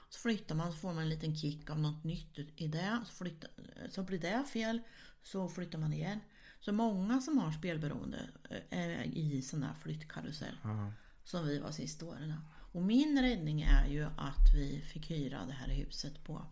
Så 0.09 0.19
flyttar 0.19 0.55
man 0.55 0.71
så 0.71 0.77
får 0.77 0.93
man 0.93 1.03
en 1.03 1.09
liten 1.09 1.35
kick 1.35 1.69
av 1.69 1.79
något 1.79 2.03
nytt 2.03 2.39
i 2.55 2.67
det. 2.67 2.99
Så, 3.05 3.13
flyttar, 3.13 3.49
så 3.89 4.03
blir 4.03 4.19
det 4.19 4.43
fel. 4.53 4.81
Så 5.23 5.49
flyttar 5.49 5.79
man 5.79 5.93
igen. 5.93 6.19
Så 6.59 6.71
många 6.71 7.21
som 7.21 7.37
har 7.37 7.51
spelberoende 7.51 8.29
eh, 8.49 8.79
är 8.79 9.03
i 9.03 9.41
sån 9.41 9.63
här 9.63 9.73
flyttkarusell. 9.73 10.57
Ja, 10.63 10.91
Som 11.23 11.45
vi 11.47 11.59
var 11.59 11.71
sista 11.71 12.05
åren. 12.05 12.33
Och 12.71 12.81
min 12.81 13.21
räddning 13.21 13.61
är 13.61 13.87
ju 13.87 14.03
att 14.03 14.53
vi 14.55 14.81
fick 14.81 15.11
hyra 15.11 15.45
det 15.45 15.53
här 15.53 15.67
huset 15.67 16.23
på 16.23 16.45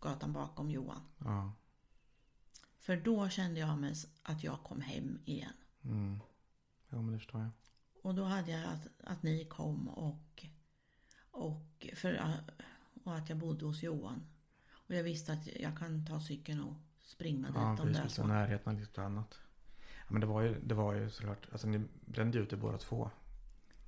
gatan 0.00 0.32
bakom 0.32 0.70
Johan. 0.70 1.00
Ja. 2.86 2.96
För 2.96 2.96
då 3.04 3.28
kände 3.28 3.60
jag 3.60 3.78
mig 3.78 3.94
att 4.22 4.44
jag 4.44 4.62
kom 4.62 4.80
hem 4.80 5.18
igen. 5.24 5.52
Mm. 5.84 6.20
Jo, 6.90 7.02
men 7.02 7.12
det 7.12 7.18
förstår 7.18 7.40
jag. 7.40 7.50
Och 8.02 8.14
då 8.14 8.24
hade 8.24 8.50
jag 8.50 8.64
att, 8.64 8.88
att 9.04 9.22
ni 9.22 9.44
kom 9.44 9.88
och, 9.88 10.46
och, 11.30 11.86
för, 11.94 12.34
och 13.04 13.16
att 13.16 13.28
jag 13.28 13.38
bodde 13.38 13.64
hos 13.64 13.82
Johan. 13.82 14.22
Och 14.88 14.94
jag 14.94 15.02
visste 15.02 15.32
att 15.32 15.46
jag 15.46 15.78
kan 15.78 16.06
ta 16.06 16.20
cykeln 16.20 16.60
och 16.60 16.74
springa 17.02 17.46
dit 17.48 17.56
Ja, 17.56 17.82
om 17.82 17.92
det 17.92 17.98
är 17.98 18.08
så. 18.08 18.26
närheten 18.26 18.74
och 18.74 18.80
lite 18.80 19.02
annat. 19.02 19.38
Ja, 19.78 20.06
men 20.08 20.20
det 20.20 20.26
var 20.26 20.42
ju, 20.42 20.60
det 20.60 20.74
var 20.74 20.94
ju 20.94 21.10
såklart, 21.10 21.48
alltså 21.52 21.66
ni 21.66 21.80
brände 22.06 22.38
ju 22.38 22.44
ut 22.44 22.50
det 22.50 22.56
båda 22.56 22.78
två. 22.78 23.10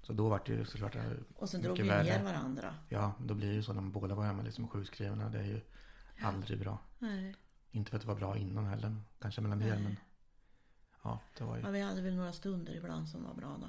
Så 0.02 0.12
då 0.12 0.28
var 0.28 0.42
det 0.46 0.52
ju 0.52 0.64
såklart 0.64 0.94
här 0.94 1.22
Och 1.34 1.48
sen 1.48 1.62
drog 1.62 1.72
mycket 1.72 1.84
vi 1.84 1.88
värre. 1.88 2.18
ner 2.18 2.24
varandra. 2.24 2.74
Ja, 2.88 3.12
då 3.20 3.34
blir 3.34 3.48
det 3.48 3.54
ju 3.54 3.62
så 3.62 3.72
när 3.72 3.82
båda 3.82 4.14
var 4.14 4.24
hemma 4.24 4.42
liksom 4.42 4.68
sjukskrivna. 4.68 5.28
Det 5.28 5.38
är 5.38 5.44
ju 5.46 5.60
aldrig 6.22 6.60
bra. 6.60 6.78
Nej. 6.98 7.34
Inte 7.70 7.90
för 7.90 7.96
att 7.96 8.02
det 8.02 8.08
var 8.08 8.14
bra 8.14 8.36
innan 8.38 8.66
heller. 8.66 8.96
Kanske 9.20 9.40
mellan 9.40 9.62
er, 9.62 9.78
men 9.78 9.96
ja, 11.02 11.20
det 11.38 11.44
var 11.44 11.56
ju. 11.56 11.62
Ja, 11.62 11.70
vi 11.70 11.80
hade 11.80 12.02
väl 12.02 12.14
några 12.16 12.32
stunder 12.32 12.76
ibland 12.76 13.08
som 13.08 13.24
var 13.24 13.34
bra 13.34 13.58
då. 13.60 13.68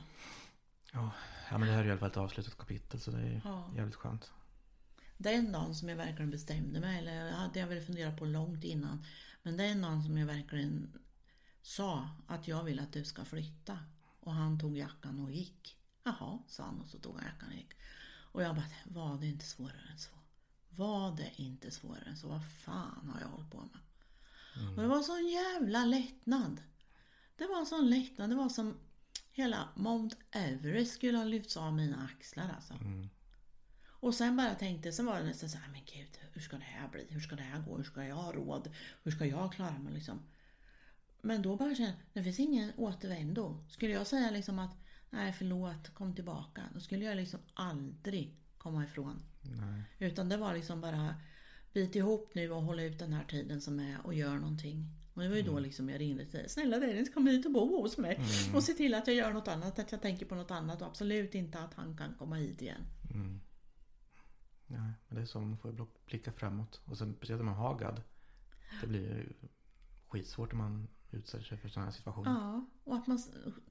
Ja, 0.94 1.12
ja 1.52 1.58
men 1.58 1.68
det 1.68 1.74
här 1.74 1.84
är 1.84 1.88
i 1.88 1.92
alla 1.92 2.00
fall 2.00 2.10
ett 2.10 2.18
avslutat 2.18 2.58
kapitel 2.58 3.00
så 3.00 3.12
det 3.12 3.18
är 3.18 3.26
ju 3.30 3.42
Ja. 3.44 3.70
jävligt 3.76 3.96
skönt. 3.96 4.32
Den 5.18 5.52
dagen 5.52 5.76
som 5.76 5.90
jag 5.90 5.96
verkligen 5.96 6.32
bestämde 6.32 6.80
mig, 6.80 6.98
eller 7.00 7.32
hade 7.32 7.60
jag 7.60 7.68
väl 7.68 7.82
funderat 7.82 8.18
på 8.18 8.26
långt 8.26 8.64
innan. 8.64 9.04
Men 9.44 9.58
den 9.58 9.82
dagen 9.82 10.04
som 10.04 10.18
jag 10.18 10.28
verkligen 10.28 11.00
sa 11.62 12.10
att 12.28 12.48
jag 12.48 12.64
vill 12.64 12.80
att 12.80 12.94
du 12.94 13.04
ska 13.04 13.26
flytta. 13.26 13.80
Och 14.20 14.34
han 14.34 14.60
tog 14.60 14.78
jackan 14.78 15.20
och 15.20 15.32
gick. 15.32 15.78
Jaha, 16.04 16.40
sa 16.48 16.64
han 16.64 16.82
och 16.82 16.90
så 16.90 17.00
tog 17.00 17.16
han 17.16 17.26
jackan 17.26 17.50
och 17.50 17.56
gick. 17.56 17.72
Och 18.32 18.44
jag 18.44 18.56
bara, 18.56 18.66
var 18.86 19.18
det 19.18 19.28
inte 19.28 19.46
svårare 19.46 19.90
än 19.92 19.98
så? 19.98 20.12
Var 20.70 21.16
det 21.16 21.32
inte 21.42 21.72
svårare 21.72 22.04
än 22.10 22.18
så? 22.18 22.28
Vad 22.28 22.46
fan 22.52 23.10
har 23.14 23.22
jag 23.22 23.28
hållit 23.28 23.52
på 23.52 23.58
med? 23.58 23.80
Och 24.76 24.82
det 24.82 24.88
var 24.88 25.02
sån 25.02 25.28
jävla 25.28 25.86
lättnad. 25.86 26.62
Det 27.36 27.48
var 27.48 27.66
sån 27.66 27.90
lättnad. 27.90 28.30
Det 28.30 28.36
var 28.36 28.50
som 28.50 28.78
hela 29.32 29.70
Mount 29.76 30.16
Everest 30.32 30.94
skulle 30.94 31.18
ha 31.18 31.26
lyfts 31.26 31.58
av 31.58 31.74
mina 31.74 32.10
axlar 32.14 32.52
alltså. 32.56 32.74
Mm. 32.74 33.10
Och 34.02 34.16
sen 34.16 34.38
bara 34.38 34.56
tänkte, 34.56 34.92
sen 34.92 35.06
var 35.06 35.20
det 35.20 35.26
nästan 35.26 35.50
så 35.50 35.58
här, 35.58 35.72
men 35.72 35.82
gud, 35.86 36.20
hur 36.34 36.42
ska 36.42 36.58
det 36.58 36.64
här 36.64 36.88
bli? 36.88 37.08
Hur 37.10 37.20
ska 37.20 37.36
det 37.36 37.44
här 37.44 37.62
gå? 37.62 37.78
Hur 37.78 37.84
ska 37.84 38.06
jag 38.06 38.16
ha 38.16 38.32
råd? 38.32 38.70
Hur 39.04 39.12
ska 39.12 39.26
jag 39.26 39.54
klara 39.54 39.80
mig 39.80 39.94
liksom? 39.94 40.20
Men 41.22 41.42
då 41.42 41.56
bara 41.56 41.76
kände 41.76 41.94
det 42.14 42.24
finns 42.24 42.40
ingen 42.40 42.72
återvändo. 42.78 43.66
Skulle 43.70 43.94
jag 43.94 44.08
säga 44.08 44.32
liksom 44.32 44.60
att 44.60 44.76
nej 45.10 45.34
förlåt, 45.34 45.94
kom 45.94 46.16
tillbaka. 46.16 46.64
Då 46.74 46.80
skulle 46.80 47.06
jag 47.06 47.18
liksom 47.18 47.40
aldrig 47.54 48.36
komma 48.58 48.84
ifrån. 48.84 49.22
Nej. 49.42 49.84
Utan 50.00 50.30
det 50.30 50.38
var 50.38 50.54
liksom 50.54 50.82
bara 50.82 51.16
bit 51.74 51.96
ihop 51.96 52.32
nu 52.36 52.52
och 52.52 52.62
hålla 52.62 52.84
ut 52.84 53.00
den 53.00 53.14
här 53.14 53.24
tiden 53.26 53.62
som 53.62 53.80
är 53.80 53.98
och 54.06 54.14
gör 54.14 54.36
någonting. 54.36 54.86
Och 55.14 55.22
det 55.22 55.30
var 55.30 55.36
ju 55.36 55.42
då 55.42 55.60
liksom 55.60 55.90
jag 55.90 56.00
ringde 56.02 56.26
till 56.26 56.40
dig. 56.40 56.50
Snälla 56.50 56.80
Dennis 56.80 57.14
kom 57.14 57.28
hit 57.28 57.46
och 57.46 57.52
bo 57.52 57.82
hos 57.82 57.98
mig. 57.98 58.20
Och 58.56 58.64
se 58.64 58.74
till 58.74 58.94
att 58.94 59.08
jag 59.08 59.16
gör 59.16 59.34
något 59.34 59.48
annat, 59.48 59.80
att 59.80 59.92
jag 59.92 60.02
tänker 60.02 60.26
på 60.26 60.36
något 60.36 60.52
annat 60.52 60.82
och 60.82 60.88
absolut 60.88 61.36
inte 61.36 61.60
att 61.60 61.74
han 61.74 61.98
kan 61.98 62.16
komma 62.18 62.36
hit 62.36 62.62
igen. 62.62 62.82
Mm. 63.14 63.40
Nej, 64.68 64.92
men 65.08 65.16
det 65.16 65.22
är 65.22 65.26
så 65.26 65.40
man 65.40 65.58
får 65.58 65.72
bl- 65.72 65.88
blicka 66.06 66.32
framåt. 66.32 66.82
Och 66.86 66.98
sen 66.98 67.14
speciellt 67.16 67.40
när 67.40 67.46
man 67.46 67.56
har 67.56 67.80
GAD. 67.80 68.02
Det 68.82 68.88
blir 68.88 69.02
ju 69.02 69.34
skitsvårt 70.08 70.52
om 70.52 70.58
man 70.58 70.88
utsätter 71.12 71.46
sig 71.46 71.58
för 71.58 71.70
sådana 71.70 71.86
här 71.92 71.98
situationer. 71.98 72.32
Ja, 72.32 72.66
och 72.84 72.96
att 72.96 73.08
man 73.08 73.20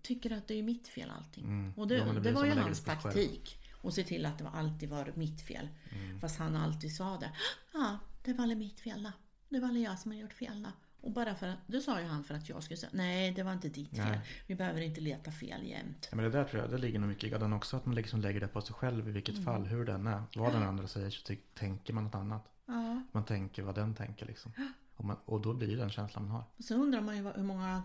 tycker 0.02 0.30
att 0.30 0.48
det 0.48 0.54
är 0.54 0.62
mitt 0.62 0.88
fel 0.88 1.10
allting. 1.10 1.44
Mm. 1.44 1.72
Och 1.76 1.88
det, 1.88 1.96
Ja, 1.96 2.12
det 2.12 2.20
det, 2.20 2.32
var 2.32 2.44
ju 2.44 2.52
hans 2.52 2.84
taktik. 2.84 3.58
Och 3.80 3.94
se 3.94 4.04
till 4.04 4.26
att 4.26 4.38
det 4.38 4.48
alltid 4.48 4.88
var 4.88 5.12
mitt 5.14 5.40
fel. 5.40 5.68
Mm. 5.92 6.20
Fast 6.20 6.38
han 6.38 6.56
alltid 6.56 6.96
sa 6.96 7.16
det. 7.16 7.32
Ja, 7.72 7.98
det 8.24 8.32
var 8.32 8.54
mitt 8.54 8.80
fel 8.80 9.02
då. 9.02 9.12
Det 9.48 9.60
var 9.60 9.68
jag 9.72 9.98
som 9.98 10.10
har 10.10 10.18
gjort 10.18 10.32
fel 10.32 10.62
då. 10.62 10.70
Och 11.00 11.12
bara 11.12 11.34
för 11.34 11.48
att, 11.48 11.58
det 11.66 11.80
sa 11.80 12.00
ju 12.00 12.06
han 12.06 12.24
för 12.24 12.34
att 12.34 12.48
jag 12.48 12.62
skulle 12.62 12.76
säga 12.76 12.90
nej 12.94 13.32
det 13.32 13.42
var 13.42 13.52
inte 13.52 13.68
ditt 13.68 13.90
fel. 13.96 14.08
Nej. 14.10 14.20
Vi 14.46 14.54
behöver 14.54 14.80
inte 14.80 15.00
leta 15.00 15.30
fel 15.30 15.66
jämt. 15.66 16.08
Ja, 16.10 16.16
men 16.16 16.24
det 16.24 16.30
där 16.30 16.44
tror 16.44 16.62
jag, 16.62 16.70
det 16.70 16.78
ligger 16.78 16.98
nog 16.98 17.08
mycket 17.08 17.24
i 17.24 17.28
GADen 17.30 17.52
också. 17.52 17.76
Att 17.76 17.86
man 17.86 17.94
liksom 17.94 18.20
lägger 18.20 18.40
det 18.40 18.48
på 18.48 18.60
sig 18.60 18.74
själv 18.74 19.08
i 19.08 19.12
vilket 19.12 19.34
Mm. 19.34 19.44
fall, 19.44 19.66
hur 19.66 19.84
den 19.84 20.06
är. 20.06 20.22
Vad 20.36 20.52
den 20.52 20.62
andra 20.62 20.86
säger 20.88 21.10
så 21.10 21.34
tänker 21.54 21.92
man 21.92 22.04
något 22.04 22.14
annat. 22.14 22.48
Ja. 22.66 23.02
Man 23.12 23.24
tänker 23.24 23.62
vad 23.62 23.74
den 23.74 23.94
tänker 23.94 24.26
liksom. 24.26 24.52
Och, 24.96 25.04
man, 25.04 25.16
och 25.24 25.40
då 25.40 25.54
blir 25.54 25.68
det 25.68 25.76
den 25.76 25.90
känslan 25.90 26.24
man 26.24 26.32
har. 26.32 26.44
Och 26.56 26.64
så 26.64 26.74
undrar 26.74 27.00
man 27.00 27.16
ju 27.16 27.22
hur 27.36 27.42
många 27.42 27.82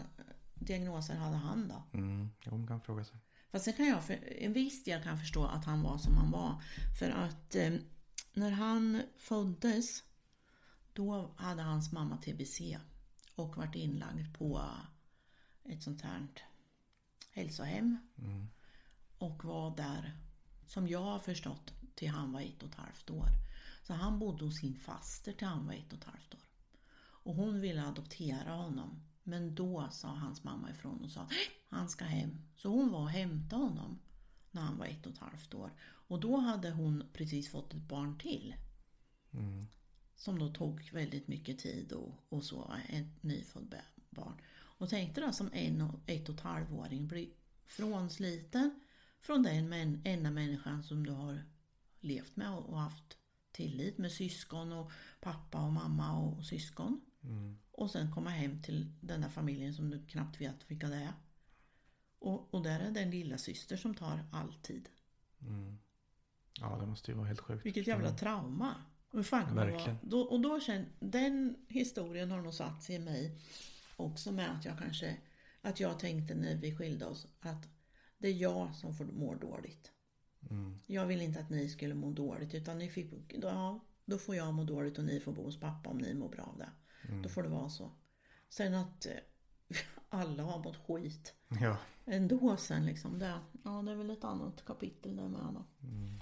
diagnoser 0.55 1.15
hade 1.15 1.37
han 1.37 1.67
då? 1.67 1.97
Mm. 1.97 2.29
Jo, 2.43 2.57
man 2.57 2.67
kan 2.67 2.81
fråga 2.81 3.03
sig. 3.03 3.17
Fast 3.53 3.65
sen 3.65 3.73
kan 3.73 3.87
jag, 3.87 4.03
för 4.03 4.33
en 4.41 4.53
viss 4.53 4.83
del 4.83 5.03
kan 5.03 5.19
förstå 5.19 5.45
att 5.45 5.65
han 5.65 5.83
var 5.83 5.97
som 5.97 6.15
han 6.15 6.31
var. 6.31 6.61
För 6.99 7.09
att 7.09 7.55
eh, 7.55 7.73
när 8.33 8.51
han 8.51 9.01
föddes 9.17 10.03
då 10.93 11.33
hade 11.37 11.61
hans 11.61 11.91
mamma 11.91 12.17
TBC 12.17 12.77
och 13.35 13.57
varit 13.57 13.75
inlagd 13.75 14.37
på 14.37 14.65
ett 15.63 15.83
sånt 15.83 16.01
här 16.01 16.27
hälsohem. 17.31 17.97
Mm. 18.17 18.47
Och 19.17 19.45
var 19.45 19.77
där, 19.77 20.17
som 20.67 20.87
jag 20.87 21.03
har 21.03 21.19
förstått, 21.19 21.73
till 21.95 22.09
han 22.09 22.31
var 22.31 22.41
ett 22.41 22.63
och 22.63 22.69
ett 22.69 22.75
halvt 22.75 23.09
år. 23.09 23.27
Så 23.83 23.93
han 23.93 24.19
bodde 24.19 24.45
hos 24.45 24.59
sin 24.59 24.75
faster 24.75 25.33
till 25.33 25.47
han 25.47 25.65
var 25.65 25.73
ett 25.73 25.93
och 25.93 25.99
ett 25.99 26.05
halvt 26.05 26.33
år. 26.33 26.47
Och 26.99 27.35
hon 27.35 27.61
ville 27.61 27.87
adoptera 27.87 28.53
honom. 28.53 29.03
Men 29.23 29.55
då 29.55 29.89
sa 29.91 30.07
hans 30.07 30.43
mamma 30.43 30.71
ifrån 30.71 31.03
och 31.03 31.11
sa 31.11 31.23
"Nej, 31.23 31.39
han 31.69 31.89
ska 31.89 32.05
hem. 32.05 32.41
Så 32.55 32.69
hon 32.69 32.91
var 32.91 32.99
och 32.99 33.09
hämtade 33.09 33.61
honom 33.63 33.99
när 34.51 34.61
han 34.61 34.77
var 34.77 34.85
ett 34.85 35.05
och 35.05 35.11
ett 35.11 35.17
halvt 35.17 35.53
år. 35.53 35.71
Och 35.81 36.19
då 36.19 36.37
hade 36.37 36.71
hon 36.71 37.03
precis 37.13 37.49
fått 37.51 37.73
ett 37.73 37.81
barn 37.87 38.17
till. 38.17 38.55
Mm. 39.31 39.65
Som 40.15 40.39
då 40.39 40.53
tog 40.53 40.89
väldigt 40.93 41.27
mycket 41.27 41.59
tid 41.59 41.91
och, 41.91 42.25
och 42.29 42.43
så, 42.43 42.73
ett 42.89 43.23
nyfödd 43.23 43.63
bä- 43.63 44.01
barn. 44.09 44.41
Och 44.51 44.89
tänkte 44.89 45.21
då 45.21 45.31
som 45.31 45.49
en 45.53 45.81
och 45.81 45.99
ett 46.05 46.29
och 46.29 46.35
ett 46.35 46.41
halvåring 46.41 47.07
bli 47.07 47.33
frånsliten 47.65 48.79
från 49.19 49.43
den 49.43 49.69
män, 49.69 50.01
enda 50.05 50.31
människan 50.31 50.83
som 50.83 51.05
du 51.05 51.11
har 51.11 51.43
levt 51.99 52.35
med 52.35 52.51
och 52.51 52.69
och 52.69 52.79
haft 52.79 53.17
tillit 53.51 53.97
med 53.97 54.11
syskon 54.11 54.71
och 54.71 54.91
pappa 55.21 55.61
och 55.61 55.73
mamma 55.73 56.19
och 56.19 56.45
syskon. 56.45 57.01
Mm. 57.23 57.57
Och 57.73 57.91
sen 57.91 58.11
komma 58.11 58.29
hem 58.29 58.61
till 58.61 58.93
den 59.01 59.21
där 59.21 59.29
familjen 59.29 59.73
som 59.73 59.89
du 59.89 60.05
knappt 60.05 60.41
vet 60.41 60.71
vilka 60.71 60.87
det 60.87 60.95
är. 60.95 61.13
Och, 62.19 62.53
och 62.53 62.63
där 62.63 62.79
är 62.79 62.91
det 62.91 62.99
en 62.99 63.11
lilla 63.11 63.37
syster 63.37 63.77
som 63.77 63.95
tar 63.95 64.19
all 64.31 64.53
tid. 64.53 64.89
Mm. 65.41 65.77
Ja, 66.59 66.77
det 66.79 66.85
måste 66.85 67.11
ju 67.11 67.17
vara 67.17 67.27
helt 67.27 67.39
sjukt. 67.39 67.65
Vilket 67.65 67.87
jävla 67.87 68.11
trauma. 68.11 68.75
Och 69.09 69.17
hur 69.17 69.23
fan 69.23 69.45
kan 69.45 69.55
man 69.55 69.65
vara? 69.65 69.75
Verkligen. 69.75 69.97
Då, 70.01 70.21
och 70.21 70.41
då 70.41 70.59
känner, 70.59 70.87
den 70.99 71.55
historien 71.67 72.31
har 72.31 72.41
nog 72.41 72.53
satt 72.53 72.83
sig 72.83 72.95
i 72.95 72.99
mig 72.99 73.37
också 73.95 74.31
med 74.31 74.51
att 74.51 74.65
jag 74.65 74.77
kanske, 74.79 75.17
att 75.61 75.79
jag 75.79 75.99
tänkte 75.99 76.35
när 76.35 76.55
vi 76.55 76.75
skilde 76.75 77.05
oss 77.05 77.27
att 77.39 77.67
det 78.17 78.27
är 78.27 78.33
jag 78.33 78.75
som 78.75 78.95
får 78.95 79.05
må 79.05 79.35
dåligt. 79.35 79.91
Mm. 80.49 80.77
Jag 80.87 81.05
vill 81.05 81.21
inte 81.21 81.39
att 81.39 81.49
ni 81.49 81.69
skulle 81.69 81.93
må 81.93 82.11
dåligt 82.11 82.53
utan 82.53 82.77
ni 82.77 82.89
fick, 82.89 83.11
då, 83.37 83.47
ja, 83.47 83.79
då 84.05 84.17
får 84.17 84.35
jag 84.35 84.53
må 84.53 84.63
dåligt 84.63 84.97
och 84.97 85.03
ni 85.03 85.19
får 85.19 85.31
bo 85.31 85.43
hos 85.43 85.59
pappa 85.59 85.89
om 85.89 85.97
ni 85.97 86.13
mår 86.13 86.29
bra 86.29 86.43
av 86.43 86.57
det. 86.57 86.69
Mm. 87.09 87.21
Då 87.21 87.29
får 87.29 87.43
det 87.43 87.49
vara 87.49 87.69
så. 87.69 87.91
Sen 88.49 88.73
att 88.75 89.05
eh, 89.05 89.11
alla 90.09 90.43
har 90.43 90.63
mått 90.63 90.77
skit 90.87 91.33
Ja. 91.61 91.77
ändå 92.05 92.57
sen 92.57 92.85
liksom. 92.85 93.19
Det, 93.19 93.39
ja, 93.63 93.81
det 93.81 93.91
är 93.91 93.95
väl 93.95 94.09
ett 94.09 94.23
annat 94.23 94.65
kapitel 94.65 95.15
där 95.15 95.27
med 95.27 95.41
då. 95.53 95.87
Mm. 95.87 96.21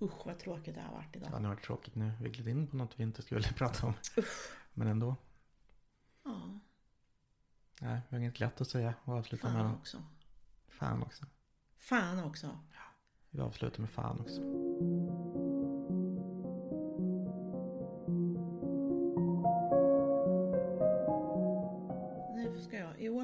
Usch 0.00 0.26
vad 0.26 0.38
tråkigt 0.38 0.74
det 0.74 0.80
har 0.80 0.92
varit 0.94 1.16
idag. 1.16 1.28
Ja, 1.32 1.38
det 1.38 1.46
har 1.46 1.54
varit 1.54 1.64
tråkigt 1.64 1.94
nu. 1.94 2.12
Vi 2.20 2.28
gled 2.30 2.48
in 2.48 2.66
på 2.66 2.76
något 2.76 2.98
vi 2.98 3.02
inte 3.02 3.22
skulle 3.22 3.42
prata 3.56 3.86
om. 3.86 3.92
Men 4.74 4.86
ändå. 4.88 5.16
Ja, 6.24 6.58
Nej, 7.80 8.00
vi 8.08 8.16
har 8.16 8.20
inget 8.20 8.40
lätt 8.40 8.60
att 8.60 8.68
säga 8.68 8.94
och 9.04 9.14
avsluta 9.14 9.48
med. 9.52 9.62
fan 9.62 9.74
också. 9.74 10.02
Fan 10.68 11.02
också. 11.02 11.26
Fan 11.78 12.24
också. 12.24 12.58
Vi 13.30 13.40
avslutar 13.40 13.80
med 13.80 13.90
fan 13.90 14.20
också. 14.20 14.40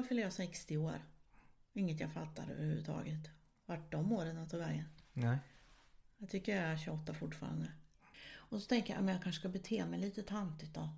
Fyller 0.07 0.23
jag 0.23 0.33
60 0.33 0.77
år. 0.77 1.01
Inget 1.73 1.99
jag 1.99 2.11
fattar 2.11 2.49
överhuvudtaget. 2.51 3.29
Vart 3.65 3.91
de 3.91 4.11
åren 4.11 4.47
tagit 4.47 4.67
vägen. 4.67 4.85
Nej. 5.13 5.37
Jag 6.17 6.29
tycker 6.29 6.55
jag 6.55 6.65
är 6.65 6.77
28 6.77 7.13
fortfarande. 7.13 7.71
Och 8.35 8.61
så 8.61 8.67
tänker 8.67 8.93
jag 8.93 9.03
att 9.03 9.09
jag 9.09 9.23
kanske 9.23 9.39
ska 9.39 9.49
bete 9.49 9.85
mig 9.85 9.99
lite 9.99 10.23
tantigt 10.23 10.73
då. 10.73 10.89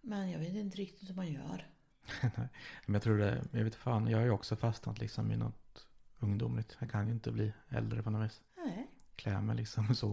Men 0.00 0.30
jag 0.30 0.38
vet 0.38 0.54
inte 0.54 0.76
riktigt 0.76 1.10
hur 1.10 1.14
man 1.14 1.32
gör. 1.32 1.70
Nej. 2.22 2.48
Men 2.86 2.94
jag 2.94 3.02
tror 3.02 3.18
det, 3.18 3.44
jag 3.52 3.64
vet 3.64 3.74
fan, 3.74 4.08
jag 4.08 4.18
har 4.18 4.24
ju 4.24 4.30
också 4.30 4.56
fastnat 4.56 4.98
liksom 4.98 5.32
i 5.32 5.36
något 5.36 5.86
ungdomligt. 6.18 6.76
Jag 6.78 6.90
kan 6.90 7.06
ju 7.06 7.12
inte 7.12 7.32
bli 7.32 7.52
äldre 7.68 8.02
på 8.02 8.10
något 8.10 8.24
vis. 8.24 8.40
Nej. 8.56 8.86
Klä 9.16 9.40
mig 9.40 9.56
liksom 9.56 9.94
så 9.94 10.08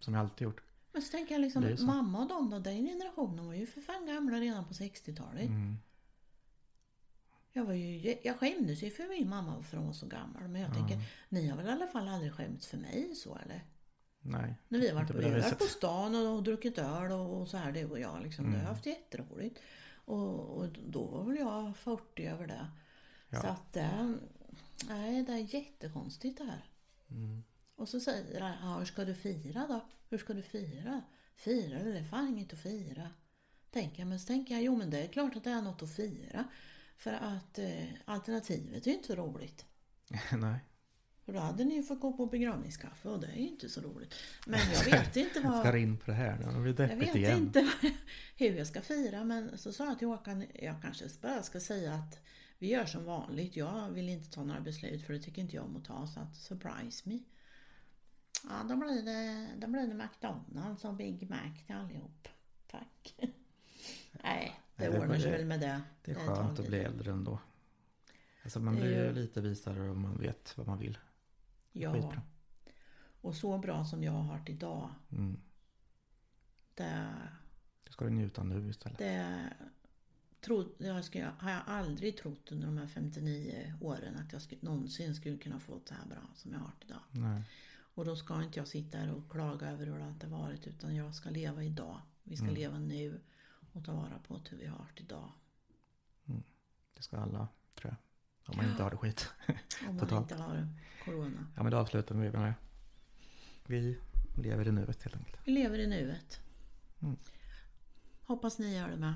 som 0.00 0.14
jag 0.14 0.20
alltid 0.20 0.44
gjort. 0.44 0.60
Men 0.92 1.02
så 1.02 1.10
tänker 1.10 1.34
jag 1.34 1.40
liksom, 1.40 1.86
mamma 1.86 2.18
och 2.18 2.28
de 2.28 2.50
då, 2.50 2.58
den 2.58 2.86
generationen 2.86 3.46
var 3.46 3.54
ju 3.54 3.66
för 3.66 3.80
fan 3.80 4.06
gamla 4.06 4.36
redan 4.36 4.64
på 4.64 4.72
60-talet. 4.72 5.46
Mm. 5.48 5.78
Jag, 7.56 7.64
var 7.64 7.74
ju, 7.74 8.16
jag 8.22 8.38
skämdes 8.38 8.82
ju 8.82 8.90
för 8.90 9.08
min 9.08 9.28
mamma 9.28 9.62
för 9.62 9.76
hon 9.76 9.86
var 9.86 9.92
så 9.92 10.06
gammal. 10.06 10.48
Men 10.48 10.60
jag 10.60 10.70
Ja. 10.70 10.74
tänker, 10.74 10.98
ni 11.28 11.48
har 11.48 11.56
väl 11.56 11.66
i 11.66 11.70
alla 11.70 11.86
fall 11.86 12.08
aldrig 12.08 12.32
skämts 12.32 12.66
för 12.66 12.76
mig 12.78 13.14
så 13.14 13.36
eller? 13.44 13.64
Nej. 14.20 14.54
När 14.68 14.78
vi 14.78 14.88
har 14.88 14.94
varit 14.94 15.08
på, 15.08 15.50
på 15.50 15.56
på 15.58 15.64
stan 15.64 16.14
och, 16.14 16.34
och 16.36 16.42
druckit 16.42 16.78
öl 16.78 17.12
och, 17.12 17.40
och 17.40 17.48
så 17.48 17.56
här, 17.56 17.72
du 17.72 17.84
och 17.84 18.00
jag 18.00 18.22
liksom. 18.22 18.44
Det 18.44 18.50
har 18.50 18.54
Mm. 18.56 18.66
jag 18.66 18.74
haft 18.74 18.86
jätteroligt. 18.86 19.58
Och, 20.04 20.40
och 20.58 20.68
då 20.86 21.04
var 21.04 21.24
väl 21.24 21.36
jag 21.36 21.76
40 21.76 22.26
över 22.26 22.46
det. 22.46 22.66
Ja. 23.28 23.40
Så 23.40 23.46
att 23.46 23.72
det, 23.72 24.14
nej, 24.88 25.22
det 25.22 25.32
är 25.32 25.54
jättekonstigt 25.54 26.38
det 26.38 26.44
här. 26.44 26.64
Mm. 27.10 27.42
Och 27.76 27.88
så 27.88 28.00
säger 28.00 28.40
han, 28.40 28.54
ja, 28.70 28.78
hur 28.78 28.84
ska 28.86 29.04
du 29.04 29.14
fira 29.14 29.66
då? 29.68 29.80
Hur 30.10 30.18
ska 30.18 30.32
du 30.34 30.42
fira? 30.42 31.02
Fira? 31.36 31.82
Det 31.84 31.98
är 31.98 32.04
fan 32.04 32.28
inget 32.28 32.52
att 32.52 32.58
fira. 32.58 33.10
Tänker 33.70 33.98
jag, 34.00 34.08
men 34.08 34.20
så 34.20 34.26
tänker 34.26 34.54
jag, 34.54 34.62
jo 34.64 34.76
men 34.76 34.90
det 34.90 35.02
är 35.02 35.08
klart 35.08 35.36
att 35.36 35.44
det 35.44 35.50
är 35.50 35.62
något 35.62 35.82
att 35.82 35.96
fira. 35.96 36.44
För 36.96 37.12
att 37.12 37.58
eh, 37.58 37.84
alternativet 38.04 38.86
är 38.86 38.90
ju 38.90 38.96
inte 38.96 39.06
så 39.06 39.14
roligt. 39.14 39.64
Nej. 40.32 40.58
För 41.24 41.32
då 41.32 41.38
hade 41.38 41.64
ni 41.64 41.74
ju 41.74 41.82
fått 41.82 42.00
gå 42.00 42.12
på 42.12 42.26
begravningskaffe 42.26 43.08
och 43.08 43.20
det 43.20 43.26
är 43.26 43.36
ju 43.36 43.48
inte 43.48 43.68
så 43.68 43.80
roligt. 43.80 44.14
Men 44.46 44.60
jag 44.74 44.84
vet 44.84 45.16
inte 45.16 45.38
Jag 45.38 45.50
vad... 45.50 45.60
ska 45.60 45.78
in 45.78 45.98
på 45.98 46.10
det 46.10 46.16
här 46.16 46.38
nu. 46.38 46.72
Det 46.72 46.74
blir 46.74 46.88
Jag 46.90 46.96
vet 46.96 47.16
igen. 47.16 47.38
inte 47.38 47.70
hur 48.36 48.56
jag 48.56 48.66
ska 48.66 48.80
fira 48.80 49.24
men 49.24 49.58
så 49.58 49.72
sa 49.72 49.86
jag 49.86 49.98
till 49.98 50.08
Håkan, 50.08 50.44
jag 50.54 50.82
kanske 50.82 51.08
bara 51.20 51.42
ska 51.42 51.60
säga 51.60 51.94
att 51.94 52.20
vi 52.58 52.68
gör 52.70 52.86
som 52.86 53.04
vanligt. 53.04 53.56
Jag 53.56 53.90
vill 53.90 54.08
inte 54.08 54.30
ta 54.30 54.44
några 54.44 54.60
beslut 54.60 55.06
för 55.06 55.12
det 55.12 55.20
tycker 55.20 55.42
inte 55.42 55.56
jag 55.56 55.64
om 55.64 55.76
att 55.76 55.84
ta 55.84 56.06
så 56.06 56.20
att 56.20 56.36
surprise 56.36 57.08
me. 57.08 57.18
Ja, 58.48 58.62
då 58.68 58.76
blir 58.76 59.02
det, 59.02 59.48
då 59.58 59.66
blir 59.66 59.86
det 59.86 59.94
McDonalds 59.94 60.84
och 60.84 60.94
Big 60.94 61.30
Mac 61.30 61.52
till 61.66 61.74
allihop. 61.74 62.28
Tack. 62.66 63.14
Nej, 64.22 64.60
det 64.76 64.88
det- 64.88 64.98
ordnar 65.00 65.16
sig 65.18 65.30
det- 65.30 65.36
väl 65.36 65.46
med 65.46 65.60
det. 65.60 65.82
Det 66.02 66.10
är 66.10 66.14
skönt 66.14 66.50
att 66.50 66.56
tid. 66.56 66.66
bli 66.66 66.78
äldre 66.78 67.12
ändå. 67.12 67.38
Alltså 68.42 68.60
man 68.60 68.74
Det 68.74 68.80
blir 68.80 69.04
ju 69.06 69.12
lite 69.12 69.40
visare 69.40 69.90
och 69.90 69.96
man 69.96 70.18
vet 70.18 70.58
vad 70.58 70.66
man 70.66 70.78
vill. 70.78 70.98
Ja. 71.72 71.92
Skitbra. 71.92 72.22
Och 73.20 73.34
så 73.34 73.58
bra 73.58 73.84
som 73.84 74.02
jag 74.04 74.12
har 74.12 74.28
varit 74.28 74.48
idag. 74.48 74.90
Mm. 75.12 75.40
Det, 76.74 77.14
Det 77.84 77.92
ska 77.92 78.04
du 78.04 78.10
njuta 78.10 78.42
nu 78.42 78.70
istället. 78.70 78.98
det 78.98 79.52
tro, 80.40 80.74
jag 80.78 81.04
ska, 81.04 81.24
har 81.38 81.50
jag 81.50 81.62
aldrig 81.66 82.16
trott 82.16 82.52
under 82.52 82.66
de 82.66 82.78
här 82.78 82.86
59 82.86 83.74
åren 83.80 84.16
att 84.16 84.32
jag 84.32 84.62
någonsin 84.62 85.14
skulle 85.14 85.36
kunna 85.38 85.58
få 85.60 85.74
det 85.78 85.88
så 85.88 85.94
här 85.94 86.06
bra 86.06 86.28
som 86.34 86.52
jag 86.52 86.58
har 86.58 86.70
det 86.78 86.84
idag. 86.86 87.00
Nej. 87.10 87.42
Och 87.94 88.04
då 88.04 88.16
ska 88.16 88.42
inte 88.42 88.58
jag 88.58 88.68
sitta 88.68 88.98
här 88.98 89.12
och 89.12 89.30
klaga 89.30 89.70
över 89.70 89.86
hur 89.86 89.98
det 89.98 90.08
inte 90.08 90.26
varit 90.26 90.66
utan 90.66 90.96
jag 90.96 91.14
ska 91.14 91.30
leva 91.30 91.64
idag. 91.64 92.00
Vi 92.22 92.36
ska 92.36 92.44
Mm. 92.44 92.54
leva 92.56 92.78
nu 92.78 93.20
och 93.76 93.84
ta 93.84 93.92
vara 93.92 94.18
på 94.18 94.40
hur 94.50 94.58
vi 94.58 94.66
har 94.66 94.86
det 94.94 95.02
idag. 95.02 95.32
Det 96.94 97.02
ska 97.02 97.16
alla, 97.16 97.48
tror 97.74 97.92
jag. 97.92 97.96
Om 98.50 98.56
man 98.56 98.70
inte 98.70 98.82
har 98.82 98.90
det 98.90 98.96
skit. 98.96 99.32
Om 99.88 99.96
man 99.96 100.22
inte 100.22 100.34
har 100.34 100.68
corona. 101.04 101.46
Ja 101.56 101.62
men 101.62 101.72
då 101.72 101.78
avslutar 101.78 102.14
vi 102.14 102.20
med 102.30 102.32
det. 102.32 102.54
Vi 103.66 103.98
lever 104.36 104.68
i 104.68 104.72
nuet 104.72 105.02
helt 105.02 105.16
enkelt. 105.16 105.38
Vi 105.44 105.52
lever 105.52 105.78
i 105.78 105.86
nuet. 105.86 106.40
Mm. 107.02 107.16
Hoppas 108.24 108.58
ni 108.58 108.76
gör 108.76 108.88
det 108.88 108.96
med. 108.96 109.14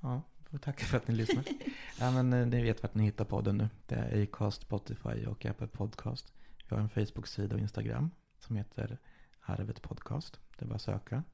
Ja, 0.00 0.22
får 0.50 0.58
tacka 0.58 0.84
för 0.84 0.96
att 0.96 1.08
ni 1.08 1.14
lyssnar. 1.14 1.44
ja, 1.98 2.10
men 2.10 2.32
eh, 2.32 2.46
ni 2.46 2.62
vet 2.62 2.82
vart 2.82 2.94
ni 2.94 3.04
hittar 3.04 3.24
podden 3.24 3.56
nu. 3.56 3.68
Det 3.86 3.94
är 3.94 4.22
Acast, 4.22 4.62
Spotify 4.62 5.26
och 5.26 5.46
Apple 5.46 5.66
Podcast. 5.66 6.32
Vi 6.68 6.76
har 6.76 6.82
en 6.82 6.88
Facebook-sida 6.88 7.54
och 7.54 7.60
Instagram 7.60 8.10
som 8.38 8.56
heter 8.56 8.98
Arvet 9.40 9.82
Podcast. 9.82 10.40
Det 10.58 10.64
är 10.64 10.68
bara 10.68 10.74
att 10.74 10.82
söka. 10.82 11.24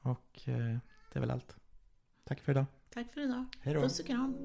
Och 0.00 0.48
eh, 0.48 0.78
det 1.12 1.18
är 1.18 1.20
väl 1.20 1.30
allt. 1.30 1.56
Tack 2.24 2.40
för 2.40 2.52
idag. 2.52 2.66
Tack 2.90 3.12
för 3.12 3.20
idag. 3.20 3.44
Hej 3.60 3.74
då. 3.74 3.80
Puss 3.80 4.00
och 4.00 4.06
kram. 4.06 4.36